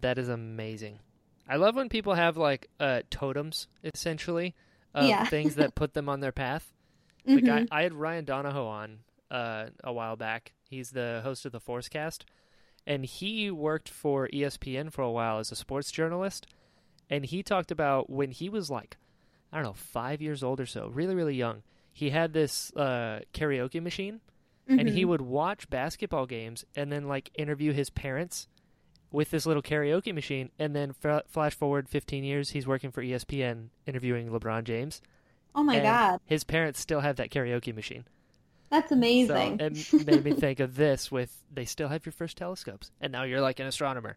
That 0.00 0.16
is 0.16 0.28
amazing. 0.28 1.00
I 1.48 1.56
love 1.56 1.76
when 1.76 1.88
people 1.88 2.14
have 2.14 2.36
like 2.36 2.68
uh, 2.78 3.02
totems, 3.10 3.68
essentially, 3.82 4.54
of 4.94 5.08
Yeah. 5.08 5.24
things 5.30 5.54
that 5.56 5.74
put 5.74 5.94
them 5.94 6.08
on 6.08 6.20
their 6.20 6.32
path. 6.32 6.70
Like 7.26 7.44
Mhm. 7.44 7.68
I, 7.70 7.78
I 7.80 7.82
had 7.82 7.94
Ryan 7.94 8.24
Donahoe 8.24 8.66
on 8.66 8.98
uh, 9.30 9.66
a 9.84 9.92
while 9.92 10.16
back. 10.16 10.52
He's 10.68 10.90
the 10.90 11.20
host 11.24 11.46
of 11.46 11.52
the 11.52 11.60
Forcecast, 11.60 12.24
and 12.86 13.04
he 13.04 13.50
worked 13.50 13.88
for 13.88 14.28
ESPN 14.28 14.92
for 14.92 15.02
a 15.02 15.10
while 15.10 15.38
as 15.38 15.50
a 15.52 15.56
sports 15.56 15.90
journalist. 15.90 16.46
And 17.10 17.24
he 17.24 17.42
talked 17.42 17.70
about 17.70 18.10
when 18.10 18.30
he 18.30 18.48
was 18.50 18.70
like, 18.70 18.96
I 19.52 19.56
don't 19.56 19.64
know, 19.64 19.72
five 19.72 20.20
years 20.20 20.42
old 20.42 20.60
or 20.60 20.66
so, 20.66 20.88
really, 20.88 21.14
really 21.14 21.34
young. 21.34 21.62
He 21.92 22.10
had 22.10 22.32
this 22.34 22.70
uh, 22.76 23.20
karaoke 23.32 23.82
machine, 23.82 24.20
and 24.68 24.88
he 24.88 25.04
Mhm. 25.04 25.08
would 25.08 25.20
watch 25.22 25.68
basketball 25.70 26.26
games 26.26 26.64
and 26.76 26.92
then 26.92 27.08
like 27.08 27.30
interview 27.34 27.72
his 27.72 27.88
parents 27.90 28.46
with 29.10 29.30
this 29.30 29.46
little 29.46 29.62
karaoke 29.62 30.14
machine. 30.14 30.50
And 30.58 30.74
then 30.76 30.94
f- 31.02 31.24
flash 31.28 31.54
forward 31.54 31.88
15 31.88 32.24
years, 32.24 32.50
he's 32.50 32.66
working 32.66 32.90
for 32.90 33.02
ESPN 33.02 33.68
interviewing 33.86 34.28
LeBron 34.30 34.64
James. 34.64 35.00
Oh 35.54 35.62
my 35.62 35.80
god, 35.80 36.20
His 36.26 36.44
parents 36.44 36.78
still 36.80 37.00
have 37.00 37.16
that 37.16 37.30
karaoke 37.30 37.74
machine. 37.74 38.04
that's 38.70 38.92
amazing. 38.92 39.58
So 39.74 39.96
it 39.96 40.06
made 40.06 40.24
me 40.24 40.32
think 40.32 40.60
of 40.60 40.76
this 40.76 41.10
with 41.10 41.36
they 41.52 41.64
still 41.64 41.88
have 41.88 42.04
your 42.04 42.12
first 42.12 42.36
telescopes, 42.36 42.90
and 43.00 43.10
now 43.12 43.22
you're 43.24 43.40
like 43.40 43.58
an 43.60 43.66
astronomer. 43.66 44.16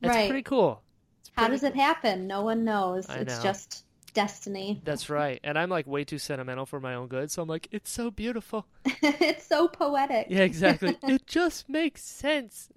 It's 0.00 0.08
Right. 0.08 0.28
pretty 0.28 0.42
cool. 0.42 0.82
It's 1.20 1.30
How 1.36 1.46
does 1.48 1.62
it 1.62 1.76
happen? 1.76 2.26
No 2.26 2.42
one 2.42 2.64
knows. 2.64 3.08
I 3.08 3.16
it's 3.18 3.36
know. 3.36 3.42
just 3.42 3.84
destiny. 4.14 4.80
That's 4.84 5.10
right. 5.10 5.40
And 5.42 5.58
I'm 5.58 5.70
like 5.70 5.86
way 5.86 6.04
too 6.04 6.18
sentimental 6.18 6.66
for 6.66 6.80
my 6.80 6.94
own 6.94 7.08
good, 7.08 7.30
so 7.30 7.42
I'm 7.42 7.48
like, 7.48 7.68
it's 7.70 7.90
so 7.90 8.10
beautiful. 8.10 8.66
it's 8.84 9.46
so 9.46 9.68
poetic. 9.68 10.26
Yeah, 10.28 10.40
exactly. 10.42 10.96
it 11.02 11.26
just 11.26 11.68
makes 11.68 12.02
sense. 12.02 12.70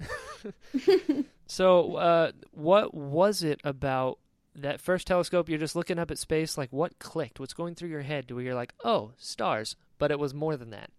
so, 1.47 1.95
uh, 1.95 2.31
what 2.51 2.93
was 2.93 3.43
it 3.43 3.59
about 3.63 4.19
that 4.55 4.79
first 4.79 5.05
telescope, 5.05 5.49
you're 5.49 5.59
just 5.59 5.75
looking 5.75 5.99
up 5.99 6.11
at 6.11 6.17
space. 6.17 6.57
Like, 6.57 6.71
what 6.71 6.97
clicked? 6.99 7.39
What's 7.39 7.53
going 7.53 7.75
through 7.75 7.89
your 7.89 8.01
head? 8.01 8.27
Do 8.27 8.39
you're 8.39 8.55
like, 8.55 8.73
oh, 8.83 9.11
stars? 9.17 9.75
But 9.97 10.11
it 10.11 10.19
was 10.19 10.33
more 10.33 10.57
than 10.57 10.69
that. 10.71 10.91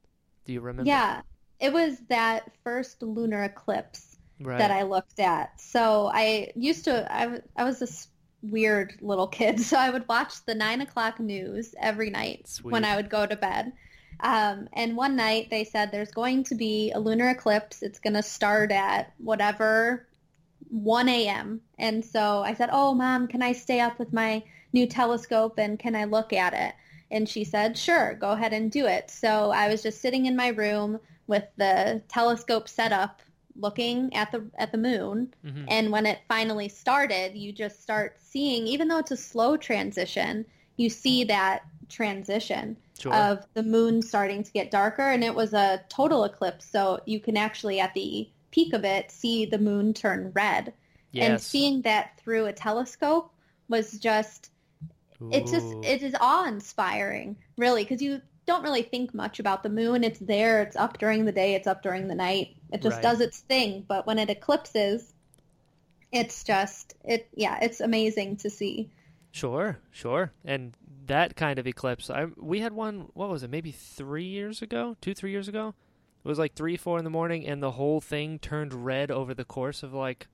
Do 0.44 0.52
you 0.52 0.60
remember? 0.60 0.88
Yeah, 0.88 1.22
it 1.58 1.72
was 1.72 1.98
that 2.08 2.52
first 2.62 3.02
lunar 3.02 3.44
eclipse 3.44 4.16
Right. 4.40 4.58
that 4.58 4.70
I 4.70 4.82
looked 4.82 5.18
at. 5.18 5.58
So 5.60 6.10
I 6.12 6.52
used 6.54 6.84
to, 6.84 7.10
I, 7.10 7.40
I 7.56 7.64
was 7.64 7.78
this 7.78 8.08
weird 8.42 8.94
little 9.00 9.26
kid, 9.26 9.60
so 9.62 9.76
I 9.76 9.90
would 9.90 10.08
watch 10.08 10.44
the 10.44 10.54
nine 10.54 10.80
o'clock 10.80 11.20
news 11.20 11.74
every 11.80 12.10
night 12.10 12.48
Sweet. 12.48 12.72
when 12.72 12.84
I 12.84 12.96
would 12.96 13.10
go 13.10 13.26
to 13.26 13.36
bed. 13.36 13.72
Um, 14.20 14.68
and 14.72 14.96
one 14.96 15.14
night 15.14 15.48
they 15.50 15.64
said 15.64 15.92
there's 15.92 16.10
going 16.10 16.44
to 16.44 16.54
be 16.54 16.90
a 16.92 16.98
lunar 16.98 17.28
eclipse. 17.28 17.82
It's 17.82 17.98
going 17.98 18.14
to 18.14 18.22
start 18.22 18.72
at 18.72 19.12
whatever 19.18 20.06
1 20.70 21.08
a.m. 21.08 21.60
And 21.78 22.04
so 22.04 22.42
I 22.42 22.54
said, 22.54 22.70
oh, 22.72 22.94
mom, 22.94 23.28
can 23.28 23.42
I 23.42 23.52
stay 23.52 23.80
up 23.80 23.98
with 23.98 24.12
my 24.12 24.42
new 24.72 24.86
telescope 24.86 25.58
and 25.58 25.78
can 25.78 25.94
I 25.94 26.04
look 26.04 26.32
at 26.32 26.54
it? 26.54 26.74
And 27.10 27.28
she 27.28 27.44
said, 27.44 27.76
sure, 27.78 28.14
go 28.14 28.30
ahead 28.30 28.52
and 28.52 28.70
do 28.70 28.86
it. 28.86 29.10
So 29.10 29.50
I 29.50 29.68
was 29.68 29.82
just 29.82 30.00
sitting 30.00 30.26
in 30.26 30.34
my 30.34 30.48
room 30.48 30.98
with 31.26 31.44
the 31.56 32.02
telescope 32.08 32.68
set 32.68 32.92
up 32.92 33.20
looking 33.58 34.14
at 34.14 34.30
the 34.32 34.44
at 34.58 34.72
the 34.72 34.78
moon. 34.78 35.32
Mhm. 35.44 35.64
and 35.68 35.90
when 35.92 36.06
it 36.06 36.18
finally 36.28 36.68
started 36.68 37.34
you 37.36 37.52
just 37.52 37.82
start 37.82 38.16
seeing 38.20 38.66
even 38.66 38.88
though 38.88 38.98
it's 38.98 39.10
a 39.10 39.16
slow 39.16 39.56
transition 39.56 40.44
you 40.76 40.88
see 40.90 41.24
that 41.24 41.62
transition 41.88 42.76
Sure. 42.98 43.14
of 43.14 43.46
the 43.54 43.62
moon 43.62 44.00
starting 44.02 44.42
to 44.42 44.52
get 44.52 44.70
darker 44.70 45.02
and 45.02 45.22
it 45.22 45.34
was 45.34 45.52
a 45.52 45.82
total 45.90 46.24
eclipse. 46.24 46.64
So 46.64 47.00
you 47.04 47.20
can 47.20 47.36
actually 47.36 47.78
at 47.78 47.92
the 47.94 48.28
peak 48.50 48.72
of 48.72 48.84
it 48.84 49.10
see 49.10 49.44
the 49.44 49.58
moon 49.58 49.92
turn 49.92 50.32
red. 50.34 50.72
And 51.14 51.40
seeing 51.40 51.82
that 51.82 52.18
through 52.18 52.46
a 52.46 52.52
telescope 52.52 53.32
was 53.68 53.98
just 53.98 54.50
it's 55.30 55.50
just 55.50 55.74
it 55.82 56.02
is 56.02 56.14
awe-inspiring 56.20 57.36
really 57.56 57.84
because 57.84 58.02
you 58.02 58.20
don't 58.46 58.62
really 58.62 58.82
think 58.82 59.12
much 59.14 59.38
about 59.40 59.62
the 59.62 59.68
moon. 59.68 60.02
It's 60.04 60.18
there 60.20 60.62
it's 60.62 60.76
up 60.76 60.98
during 60.98 61.24
the 61.26 61.32
day 61.32 61.54
it's 61.54 61.66
up 61.66 61.82
during 61.82 62.08
the 62.08 62.14
night 62.14 62.55
it 62.72 62.82
just 62.82 62.96
Right. 62.96 63.02
does 63.02 63.20
its 63.20 63.40
thing 63.40 63.84
but 63.86 64.06
when 64.06 64.18
it 64.18 64.30
eclipses 64.30 65.12
it's 66.12 66.44
just 66.44 66.94
it 67.04 67.28
yeah 67.34 67.58
it's 67.62 67.80
amazing 67.80 68.36
to 68.38 68.50
see 68.50 68.90
Sure, 69.32 69.78
sure. 69.90 70.32
And 70.46 70.74
that 71.08 71.36
kind 71.36 71.58
of 71.58 71.66
eclipse, 71.66 72.08
I 72.08 72.24
we 72.38 72.60
had 72.60 72.72
one. 72.72 73.08
What 73.12 73.28
was 73.28 73.42
it? 73.42 73.50
Maybe 73.50 73.70
three 73.70 74.24
years 74.24 74.62
ago, 74.62 74.96
two, 75.02 75.12
three 75.12 75.30
years 75.30 75.46
ago. 75.46 75.74
It 76.24 76.28
was 76.28 76.38
like 76.38 76.54
three, 76.54 76.78
four 76.78 76.96
in 76.96 77.04
the 77.04 77.10
morning, 77.10 77.46
and 77.46 77.62
the 77.62 77.72
whole 77.72 78.00
thing 78.00 78.38
turned 78.38 78.72
red 78.72 79.10
over 79.10 79.34
the 79.34 79.44
course 79.44 79.82
of 79.82 79.92
like, 79.92 80.26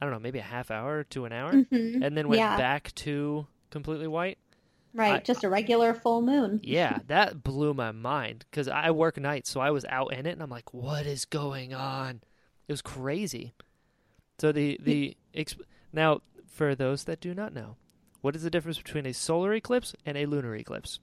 I 0.00 0.04
don't 0.04 0.12
know, 0.12 0.18
maybe 0.18 0.40
a 0.40 0.42
half 0.42 0.72
hour 0.72 1.04
to 1.04 1.26
an 1.26 1.32
hour, 1.32 1.52
Mhm. 1.52 2.04
and 2.04 2.16
then 2.16 2.26
went 2.26 2.40
yeah 2.40 2.56
back 2.56 2.92
to 2.96 3.46
completely 3.70 4.08
white. 4.08 4.38
Right 4.94 5.20
I- 5.20 5.24
just 5.24 5.44
a 5.44 5.48
regular 5.48 5.94
full 5.94 6.22
moon 6.22 6.60
Yeah, 6.62 7.00
that 7.06 7.42
blew 7.42 7.74
my 7.74 7.90
mind 7.92 8.44
because 8.50 8.68
I 8.68 8.90
work 8.90 9.18
nights, 9.18 9.50
so 9.50 9.60
I 9.60 9.70
was 9.70 9.84
out 9.86 10.12
in 10.12 10.26
it, 10.26 10.32
and 10.32 10.42
I'm 10.42 10.50
like, 10.50 10.72
"What 10.74 11.06
is 11.06 11.24
going 11.24 11.72
on?" 11.74 12.22
It 12.68 12.72
was 12.72 12.82
crazy. 12.82 13.54
So 14.40 14.52
the 14.52 14.78
the 14.82 15.16
exp- 15.34 15.64
now 15.92 16.22
for 16.46 16.74
those 16.74 17.04
that 17.04 17.20
do 17.20 17.34
not 17.34 17.52
know, 17.54 17.76
what 18.20 18.36
is 18.36 18.42
the 18.42 18.50
difference 18.50 18.78
between 18.78 19.06
a 19.06 19.14
solar 19.14 19.52
eclipse 19.54 19.94
and 20.06 20.16
a 20.18 20.26
lunar 20.26 20.56
eclipse? 20.56 21.00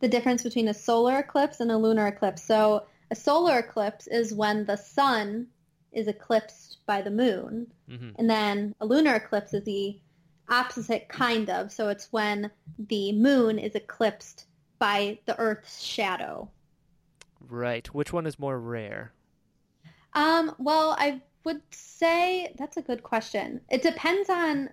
the 0.00 0.08
difference 0.08 0.42
between 0.42 0.68
a 0.68 0.74
solar 0.74 1.18
eclipse 1.18 1.60
and 1.60 1.70
a 1.70 1.76
lunar 1.78 2.06
eclipse. 2.06 2.42
So 2.42 2.86
a 3.10 3.14
solar 3.14 3.58
eclipse 3.58 4.06
is 4.06 4.34
when 4.34 4.64
the 4.66 4.76
sun 4.76 5.48
is 5.92 6.08
eclipsed 6.08 6.78
by 6.86 7.00
the 7.02 7.10
moon, 7.10 7.72
hmm 7.88 8.10
and 8.16 8.28
then 8.30 8.74
a 8.80 8.86
lunar 8.86 9.14
eclipse 9.16 9.54
is 9.54 9.64
the 9.64 9.98
opposite 10.48 11.08
kind 11.08 11.48
of. 11.50 11.72
So 11.72 11.88
it's 11.88 12.08
when 12.12 12.50
the 12.78 13.12
moon 13.12 13.58
is 13.58 13.74
eclipsed 13.74 14.46
by 14.78 15.18
the 15.26 15.38
Earth's 15.38 15.82
shadow. 15.82 16.50
Right. 17.40 17.86
Which 17.94 18.12
one 18.12 18.26
is 18.26 18.38
more 18.38 18.58
rare? 18.58 19.12
Um, 20.14 20.54
well, 20.58 20.96
I 20.98 21.20
would 21.44 21.62
say 21.70 22.54
that's 22.58 22.76
a 22.76 22.82
good 22.82 23.02
question. 23.02 23.60
It 23.70 23.82
depends 23.82 24.30
on 24.30 24.70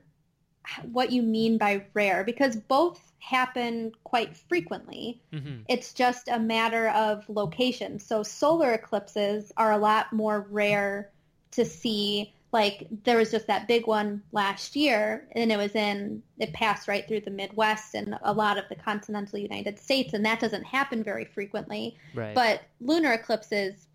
what 0.91 1.11
you 1.11 1.21
mean 1.21 1.57
by 1.57 1.85
rare 1.93 2.23
because 2.23 2.55
both 2.55 3.11
happen 3.19 3.91
quite 4.03 4.37
frequently. 4.37 5.21
hmm 5.31 5.61
It's 5.67 5.93
just 5.93 6.27
a 6.27 6.39
matter 6.39 6.89
of 6.89 7.27
location. 7.29 7.99
So 7.99 8.23
solar 8.23 8.73
eclipses 8.73 9.51
are 9.57 9.71
a 9.71 9.77
lot 9.77 10.13
more 10.13 10.47
rare 10.49 11.09
to 11.51 11.65
see. 11.65 12.33
Like 12.51 12.87
there 13.03 13.17
was 13.17 13.31
just 13.31 13.47
that 13.47 13.67
big 13.67 13.87
one 13.87 14.23
last 14.33 14.75
year 14.75 15.27
and 15.31 15.51
it 15.51 15.57
was 15.57 15.73
in, 15.73 16.21
it 16.37 16.51
passed 16.51 16.87
right 16.87 17.07
through 17.07 17.21
the 17.21 17.31
Midwest 17.31 17.95
and 17.95 18.15
a 18.23 18.33
lot 18.33 18.57
of 18.57 18.65
the 18.67 18.75
continental 18.75 19.39
United 19.39 19.79
States 19.79 20.13
and 20.13 20.25
that 20.25 20.41
doesn't 20.41 20.65
happen 20.65 21.01
very 21.01 21.23
frequently. 21.25 21.97
Right. 22.13 22.35
But 22.35 22.61
lunar 22.81 23.13
eclipses, 23.13 23.87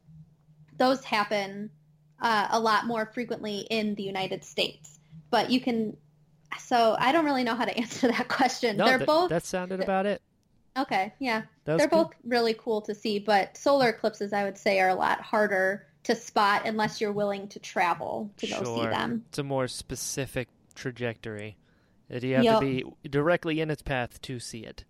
those 0.79 1.05
happen 1.05 1.71
uh, 2.21 2.49
a 2.51 2.59
lot 2.59 2.87
more 2.87 3.11
frequently 3.13 3.67
in 3.71 3.95
the 3.95 4.03
United 4.03 4.43
States. 4.43 4.99
But 5.31 5.51
you 5.51 5.61
can, 5.61 5.97
so 6.59 6.97
I 6.99 7.13
don't 7.13 7.27
really 7.27 7.45
know 7.45 7.55
how 7.55 7.67
to 7.67 7.77
answer 7.79 8.09
that 8.09 8.29
question. 8.29 8.79
no, 8.79 8.87
They're 8.87 8.99
th- 8.99 9.07
both, 9.07 9.29
that 9.31 9.45
sounded 9.45 9.81
about 9.81 10.07
it. 10.07 10.23
okay, 10.79 11.13
yeah. 11.19 11.43
They're 11.65 11.79
good. 11.79 11.91
both 11.91 12.11
really 12.25 12.55
cool 12.55 12.81
to 12.83 12.95
see, 12.95 13.19
but 13.19 13.57
solar 13.57 13.89
eclipses, 13.91 14.33
I 14.33 14.45
would 14.45 14.57
say, 14.57 14.81
are 14.81 14.89
a 14.89 14.95
lot 14.95 15.21
harder 15.21 15.87
to 16.07 16.15
spot 16.17 16.63
unless 16.67 17.01
you're 17.01 17.13
willing 17.13 17.49
to 17.49 17.59
travel 17.59 18.31
to 18.39 18.47
go 18.47 18.59
see 18.59 18.65
Sure. 18.83 18.91
them. 18.91 19.25
It's 19.29 19.39
a 19.39 19.43
more 19.43 19.69
specific 19.69 20.49
trajectory. 20.75 21.57
That 22.09 22.23
you 22.23 22.35
have 22.37 22.45
Yep. 22.45 22.61
to 22.61 22.67
be 23.03 23.09
directly 23.09 23.61
in 23.61 23.71
its 23.71 23.83
path 23.83 24.21
to 24.23 24.39
see 24.39 24.61
it. 24.61 24.85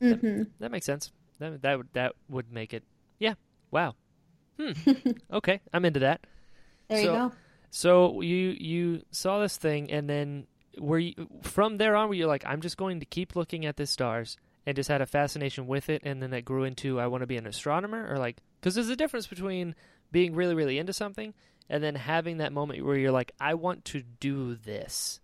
hmm 0.00 0.42
That 0.58 0.70
makes 0.70 0.86
sense. 0.86 1.12
That 1.38 1.60
that 1.62 1.76
would 1.78 1.88
that 1.92 2.12
would 2.28 2.50
make 2.52 2.72
it. 2.74 2.82
Yeah. 3.18 3.34
Wow. 3.70 3.94
Hmm. 4.58 4.72
okay, 5.32 5.60
I'm 5.72 5.84
into 5.84 6.00
that. 6.00 6.26
There 6.88 6.98
you 6.98 7.04
So- 7.06 7.12
go. 7.14 7.32
So 7.70 8.20
you 8.22 8.56
you 8.58 9.02
saw 9.10 9.40
this 9.40 9.56
thing, 9.56 9.90
and 9.90 10.08
then 10.08 10.46
were 10.78 10.98
you 10.98 11.14
from 11.42 11.76
there 11.78 11.94
on? 11.96 12.08
Were 12.08 12.14
you 12.14 12.26
like, 12.26 12.44
I'm 12.46 12.60
just 12.62 12.76
going 12.76 13.00
to 13.00 13.06
keep 13.06 13.34
looking 13.36 13.64
at 13.66 13.76
the 13.76 13.86
stars, 13.86 14.36
and 14.66 14.74
just 14.76 14.88
had 14.88 15.00
a 15.02 15.06
fascination 15.06 15.66
with 15.66 15.88
it, 15.90 16.02
and 16.04 16.22
then 16.22 16.30
that 16.30 16.44
grew 16.44 16.64
into 16.64 16.98
I 17.00 17.06
want 17.06 17.22
to 17.22 17.26
be 17.26 17.36
an 17.36 17.46
astronomer, 17.46 18.06
or 18.10 18.18
like, 18.18 18.38
because 18.60 18.74
there's 18.74 18.88
a 18.90 18.96
difference 18.96 19.26
between 19.26 19.74
being 20.12 20.34
really 20.36 20.54
really 20.54 20.78
into 20.78 20.92
something 20.94 21.34
and 21.70 21.82
then 21.82 21.96
having 21.96 22.38
that 22.38 22.52
moment 22.52 22.84
where 22.84 22.96
you're 22.98 23.12
like, 23.12 23.32
I 23.40 23.54
want 23.54 23.84
to 23.86 24.02
do 24.02 24.54
this. 24.56 25.20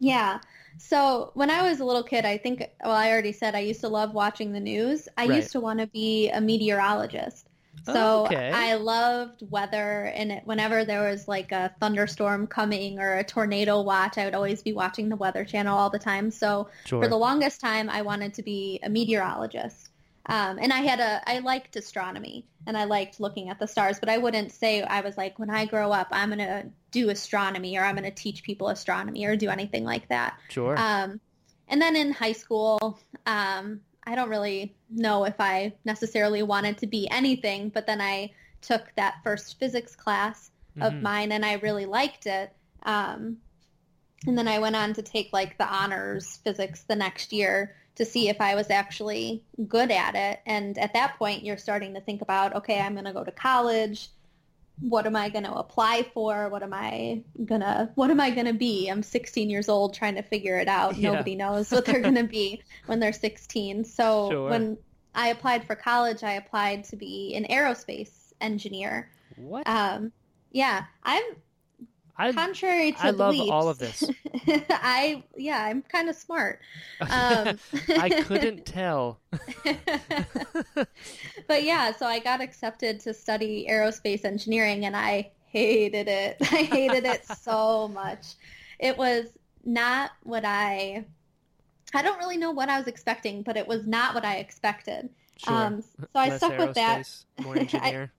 Yeah. 0.00 0.40
So 0.78 1.30
when 1.34 1.50
I 1.50 1.62
was 1.62 1.80
a 1.80 1.84
little 1.84 2.02
kid, 2.02 2.24
I 2.24 2.36
think, 2.38 2.62
well, 2.82 2.92
I 2.92 3.10
already 3.10 3.32
said 3.32 3.54
I 3.54 3.60
used 3.60 3.80
to 3.82 3.88
love 3.88 4.14
watching 4.14 4.52
the 4.52 4.60
news. 4.60 5.08
I 5.16 5.26
Right. 5.26 5.36
used 5.36 5.52
to 5.52 5.60
want 5.60 5.80
to 5.80 5.86
be 5.86 6.28
a 6.30 6.40
meteorologist. 6.40 7.48
Oh, 7.86 7.92
So 7.92 8.26
okay. 8.26 8.50
I 8.52 8.74
loved 8.74 9.42
weather, 9.50 10.06
and 10.14 10.32
it, 10.32 10.42
whenever 10.46 10.84
there 10.84 11.08
was 11.08 11.28
like 11.28 11.52
a 11.52 11.74
thunderstorm 11.80 12.46
coming 12.48 12.98
or 12.98 13.16
a 13.18 13.24
tornado 13.24 13.80
watch, 13.82 14.18
I 14.18 14.24
would 14.24 14.34
always 14.34 14.62
be 14.62 14.72
watching 14.72 15.08
the 15.08 15.16
Weather 15.16 15.44
Channel 15.44 15.78
all 15.78 15.90
the 15.90 15.98
time. 15.98 16.30
So 16.30 16.70
Sure. 16.84 17.00
for 17.00 17.08
the 17.08 17.16
longest 17.16 17.60
time, 17.60 17.88
I 17.88 18.02
wanted 18.02 18.34
to 18.34 18.42
be 18.42 18.80
a 18.82 18.88
meteorologist. 18.90 19.91
Um, 20.26 20.58
and 20.60 20.72
I 20.72 20.80
had 20.80 21.00
a, 21.00 21.20
I 21.28 21.40
liked 21.40 21.74
astronomy 21.76 22.46
and 22.66 22.76
I 22.76 22.84
liked 22.84 23.18
looking 23.18 23.48
at 23.48 23.58
the 23.58 23.66
stars, 23.66 23.98
but 23.98 24.08
I 24.08 24.18
wouldn't 24.18 24.52
say 24.52 24.82
I 24.82 25.00
was 25.00 25.16
like, 25.16 25.38
when 25.38 25.50
I 25.50 25.64
grow 25.66 25.90
up, 25.90 26.08
I'm 26.12 26.28
going 26.28 26.38
to 26.38 26.66
do 26.92 27.10
astronomy 27.10 27.76
or 27.76 27.84
I'm 27.84 27.96
going 27.96 28.08
to 28.08 28.14
teach 28.14 28.44
people 28.44 28.68
astronomy 28.68 29.24
or 29.26 29.34
do 29.36 29.50
anything 29.50 29.84
like 29.84 30.08
that. 30.08 30.38
sure. 30.48 30.76
Um, 30.78 31.20
and 31.66 31.82
then 31.82 31.96
in 31.96 32.12
high 32.12 32.32
school, 32.32 33.00
um, 33.26 33.80
I 34.04 34.14
don't 34.14 34.28
really 34.28 34.76
know 34.90 35.24
if 35.24 35.40
I 35.40 35.74
necessarily 35.84 36.42
wanted 36.42 36.78
to 36.78 36.86
be 36.86 37.08
anything, 37.10 37.70
but 37.70 37.86
then 37.86 38.00
I 38.00 38.32
took 38.60 38.92
that 38.96 39.16
first 39.24 39.58
physics 39.58 39.96
class 39.96 40.50
of 40.80 40.92
Mhm. 40.92 41.02
mine 41.02 41.32
and 41.32 41.44
I 41.44 41.54
really 41.54 41.86
liked 41.86 42.26
it. 42.26 42.52
Um, 42.84 43.38
and 44.26 44.38
then 44.38 44.46
I 44.46 44.60
went 44.60 44.76
on 44.76 44.92
to 44.94 45.02
take 45.02 45.32
like 45.32 45.58
the 45.58 45.66
honors 45.66 46.36
physics 46.44 46.84
the 46.84 46.94
next 46.94 47.32
year 47.32 47.74
to 47.96 48.04
see 48.04 48.28
if 48.28 48.40
I 48.40 48.54
was 48.54 48.70
actually 48.70 49.42
good 49.68 49.90
at 49.90 50.14
it. 50.14 50.40
And 50.46 50.78
at 50.78 50.94
that 50.94 51.18
point, 51.18 51.44
you're 51.44 51.58
starting 51.58 51.94
to 51.94 52.00
think 52.00 52.22
about, 52.22 52.54
okay, 52.56 52.80
I'm 52.80 52.94
going 52.94 53.04
to 53.04 53.12
go 53.12 53.24
to 53.24 53.30
college. 53.32 54.08
What 54.80 55.06
am 55.06 55.14
I 55.14 55.28
going 55.28 55.44
to 55.44 55.52
apply 55.52 56.06
for? 56.14 56.48
What 56.48 56.62
am 56.62 56.72
I 56.72 57.22
gonna 57.44 57.90
What 57.94 58.10
am 58.10 58.20
I 58.20 58.30
gonna 58.30 58.54
be? 58.54 58.88
I'm 58.88 59.02
16 59.02 59.50
years 59.50 59.68
old, 59.68 59.94
trying 59.94 60.14
to 60.16 60.22
figure 60.22 60.58
it 60.58 60.66
out. 60.66 60.96
Yeah. 60.96 61.12
Nobody 61.12 61.36
knows 61.36 61.70
what 61.70 61.84
they're 61.84 62.00
gonna 62.00 62.24
be 62.24 62.62
when 62.86 62.98
they're 62.98 63.12
16. 63.12 63.84
So 63.84 64.30
Sure. 64.30 64.50
when 64.50 64.78
I 65.14 65.28
applied 65.28 65.66
for 65.66 65.76
college, 65.76 66.24
I 66.24 66.32
applied 66.32 66.84
to 66.84 66.96
be 66.96 67.34
an 67.36 67.44
aerospace 67.50 68.32
engineer. 68.40 69.10
what? 69.36 69.68
Um, 69.68 70.10
yeah, 70.50 70.84
I'm 71.04 71.22
I 72.16 72.32
contrary 72.32 72.92
to 72.92 73.06
I 73.06 73.10
love 73.10 73.34
all 73.50 73.68
of 73.68 73.78
this. 73.78 74.04
I 74.68 75.22
yeah, 75.36 75.64
I'm 75.64 75.82
kind 75.82 76.08
of 76.08 76.16
smart. 76.16 76.60
Um, 77.00 77.58
I 77.88 78.22
couldn't 78.26 78.66
tell. 78.66 79.18
but 81.48 81.64
yeah, 81.64 81.92
so 81.96 82.06
I 82.06 82.18
got 82.18 82.40
accepted 82.40 83.00
to 83.00 83.14
study 83.14 83.66
aerospace 83.68 84.24
engineering, 84.24 84.84
and 84.84 84.96
I 84.96 85.30
hated 85.46 86.08
it. 86.08 86.36
I 86.40 86.62
hated 86.64 87.04
it 87.04 87.26
so 87.26 87.88
much. 87.88 88.34
It 88.78 88.96
was 88.96 89.26
not 89.64 90.10
what 90.22 90.44
I. 90.44 91.04
I 91.94 92.02
don't 92.02 92.18
really 92.18 92.38
know 92.38 92.52
what 92.52 92.68
I 92.68 92.78
was 92.78 92.86
expecting, 92.88 93.42
but 93.42 93.56
it 93.56 93.66
was 93.66 93.86
not 93.86 94.14
what 94.14 94.24
I 94.24 94.36
expected. 94.36 95.10
Sure. 95.36 95.54
Um, 95.54 95.82
so 95.82 96.06
I 96.14 96.28
Less 96.28 96.38
stuck 96.38 96.58
with 96.58 96.74
that. 96.74 97.00
aerospace, 97.00 97.24
More 97.44 97.56
engineer. 97.58 98.12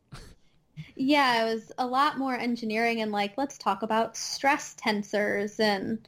Yeah, 0.95 1.43
it 1.45 1.53
was 1.53 1.71
a 1.77 1.85
lot 1.87 2.17
more 2.17 2.35
engineering 2.35 3.01
and 3.01 3.11
like 3.11 3.37
let's 3.37 3.57
talk 3.59 3.83
about 3.83 4.17
stress 4.17 4.75
tensors 4.75 5.59
and 5.59 6.07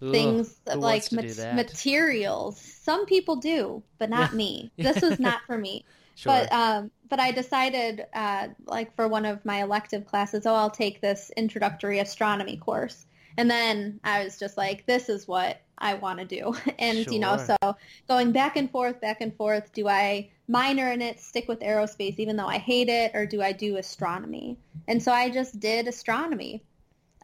Ugh, 0.00 0.06
things 0.10 0.60
like 0.66 0.80
wants 0.80 1.10
to 1.10 1.18
do 1.18 1.34
mat- 1.34 1.34
that? 1.34 1.82
materials. 1.82 2.60
Some 2.60 3.06
people 3.06 3.36
do, 3.36 3.82
but 3.98 4.10
not 4.10 4.34
me. 4.34 4.72
This 4.82 5.02
was 5.02 5.18
not 5.18 5.42
for 5.46 5.58
me. 5.58 5.84
Sure. 6.14 6.48
But 6.48 6.52
um, 6.52 6.90
but 7.08 7.20
I 7.20 7.30
decided, 7.30 8.04
uh, 8.12 8.48
like 8.66 8.94
for 8.96 9.06
one 9.06 9.24
of 9.24 9.44
my 9.44 9.62
elective 9.62 10.06
classes, 10.06 10.44
oh, 10.46 10.54
I'll 10.54 10.70
take 10.70 11.00
this 11.00 11.30
introductory 11.36 12.00
astronomy 12.00 12.56
course, 12.56 13.05
and 13.36 13.50
then 13.50 14.00
I 14.04 14.24
was 14.24 14.38
just 14.38 14.56
like, 14.56 14.86
this 14.86 15.08
is 15.08 15.28
what 15.28 15.60
I 15.78 15.94
want 15.94 16.18
to 16.20 16.24
do, 16.24 16.54
and 16.78 17.06
you 17.10 17.18
know, 17.18 17.36
so 17.36 17.76
going 18.08 18.32
back 18.32 18.56
and 18.56 18.70
forth, 18.70 19.00
back 19.00 19.20
and 19.20 19.34
forth. 19.36 19.72
Do 19.72 19.88
I 19.88 20.30
minor 20.48 20.90
in 20.92 21.02
it, 21.02 21.20
stick 21.20 21.48
with 21.48 21.60
aerospace, 21.60 22.18
even 22.18 22.36
though 22.36 22.46
I 22.46 22.58
hate 22.58 22.88
it, 22.88 23.12
or 23.14 23.26
do 23.26 23.42
I 23.42 23.52
do 23.52 23.76
astronomy? 23.76 24.58
And 24.88 25.02
so 25.02 25.12
I 25.12 25.30
just 25.30 25.58
did 25.60 25.88
astronomy. 25.88 26.62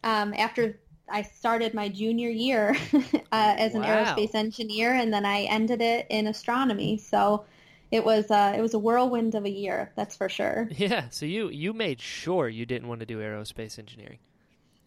Um, 0.03 0.33
after 0.33 0.79
I 1.09 1.21
started 1.21 1.73
my 1.73 1.89
junior 1.89 2.29
year 2.29 2.75
uh, 3.31 3.55
as 3.57 3.73
an 3.75 3.81
Wow. 3.81 3.87
aerospace 3.87 4.35
engineer, 4.35 4.93
and 4.93 5.13
then 5.13 5.25
I 5.25 5.43
ended 5.43 5.81
it 5.81 6.07
in 6.09 6.27
astronomy. 6.27 6.97
So 6.97 7.45
it 7.91 8.03
was 8.03 8.29
uh, 8.31 8.53
it 8.57 8.61
was 8.61 8.73
a 8.73 8.79
whirlwind 8.79 9.35
of 9.35 9.45
a 9.45 9.49
year, 9.49 9.91
that's 9.95 10.15
for 10.15 10.29
sure. 10.29 10.67
yeah. 10.75 11.09
So 11.09 11.25
you 11.25 11.49
you 11.49 11.73
made 11.73 12.01
sure 12.01 12.49
you 12.49 12.65
didn't 12.65 12.87
want 12.87 12.99
to 12.99 13.05
do 13.05 13.19
aerospace 13.19 13.79
engineering. 13.79 14.19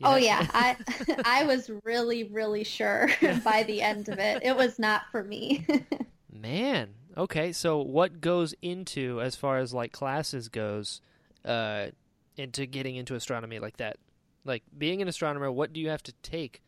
Oh 0.02 0.16
yeah, 0.16 0.46
I 0.52 0.76
I 1.24 1.44
was 1.44 1.70
really 1.84 2.24
really 2.24 2.64
sure 2.64 3.08
by 3.44 3.62
the 3.62 3.82
end 3.82 4.08
of 4.08 4.18
it. 4.18 4.42
It 4.42 4.56
was 4.56 4.78
not 4.78 5.02
for 5.10 5.22
me. 5.24 5.66
Man. 6.32 6.94
Okay. 7.16 7.52
So 7.52 7.80
what 7.80 8.20
goes 8.20 8.54
into 8.60 9.20
as 9.22 9.36
far 9.36 9.58
as 9.58 9.72
like 9.72 9.92
classes 9.92 10.48
goes, 10.48 11.00
uh, 11.44 11.86
into 12.36 12.66
getting 12.66 12.96
into 12.96 13.14
astronomy 13.14 13.58
like 13.58 13.78
that? 13.78 13.96
Like 14.44 14.62
being 14.76 15.00
an 15.00 15.08
astronomer, 15.08 15.50
what 15.50 15.72
do 15.72 15.80
you 15.80 15.88
have 15.88 16.02
to 16.04 16.12
take 16.22 16.62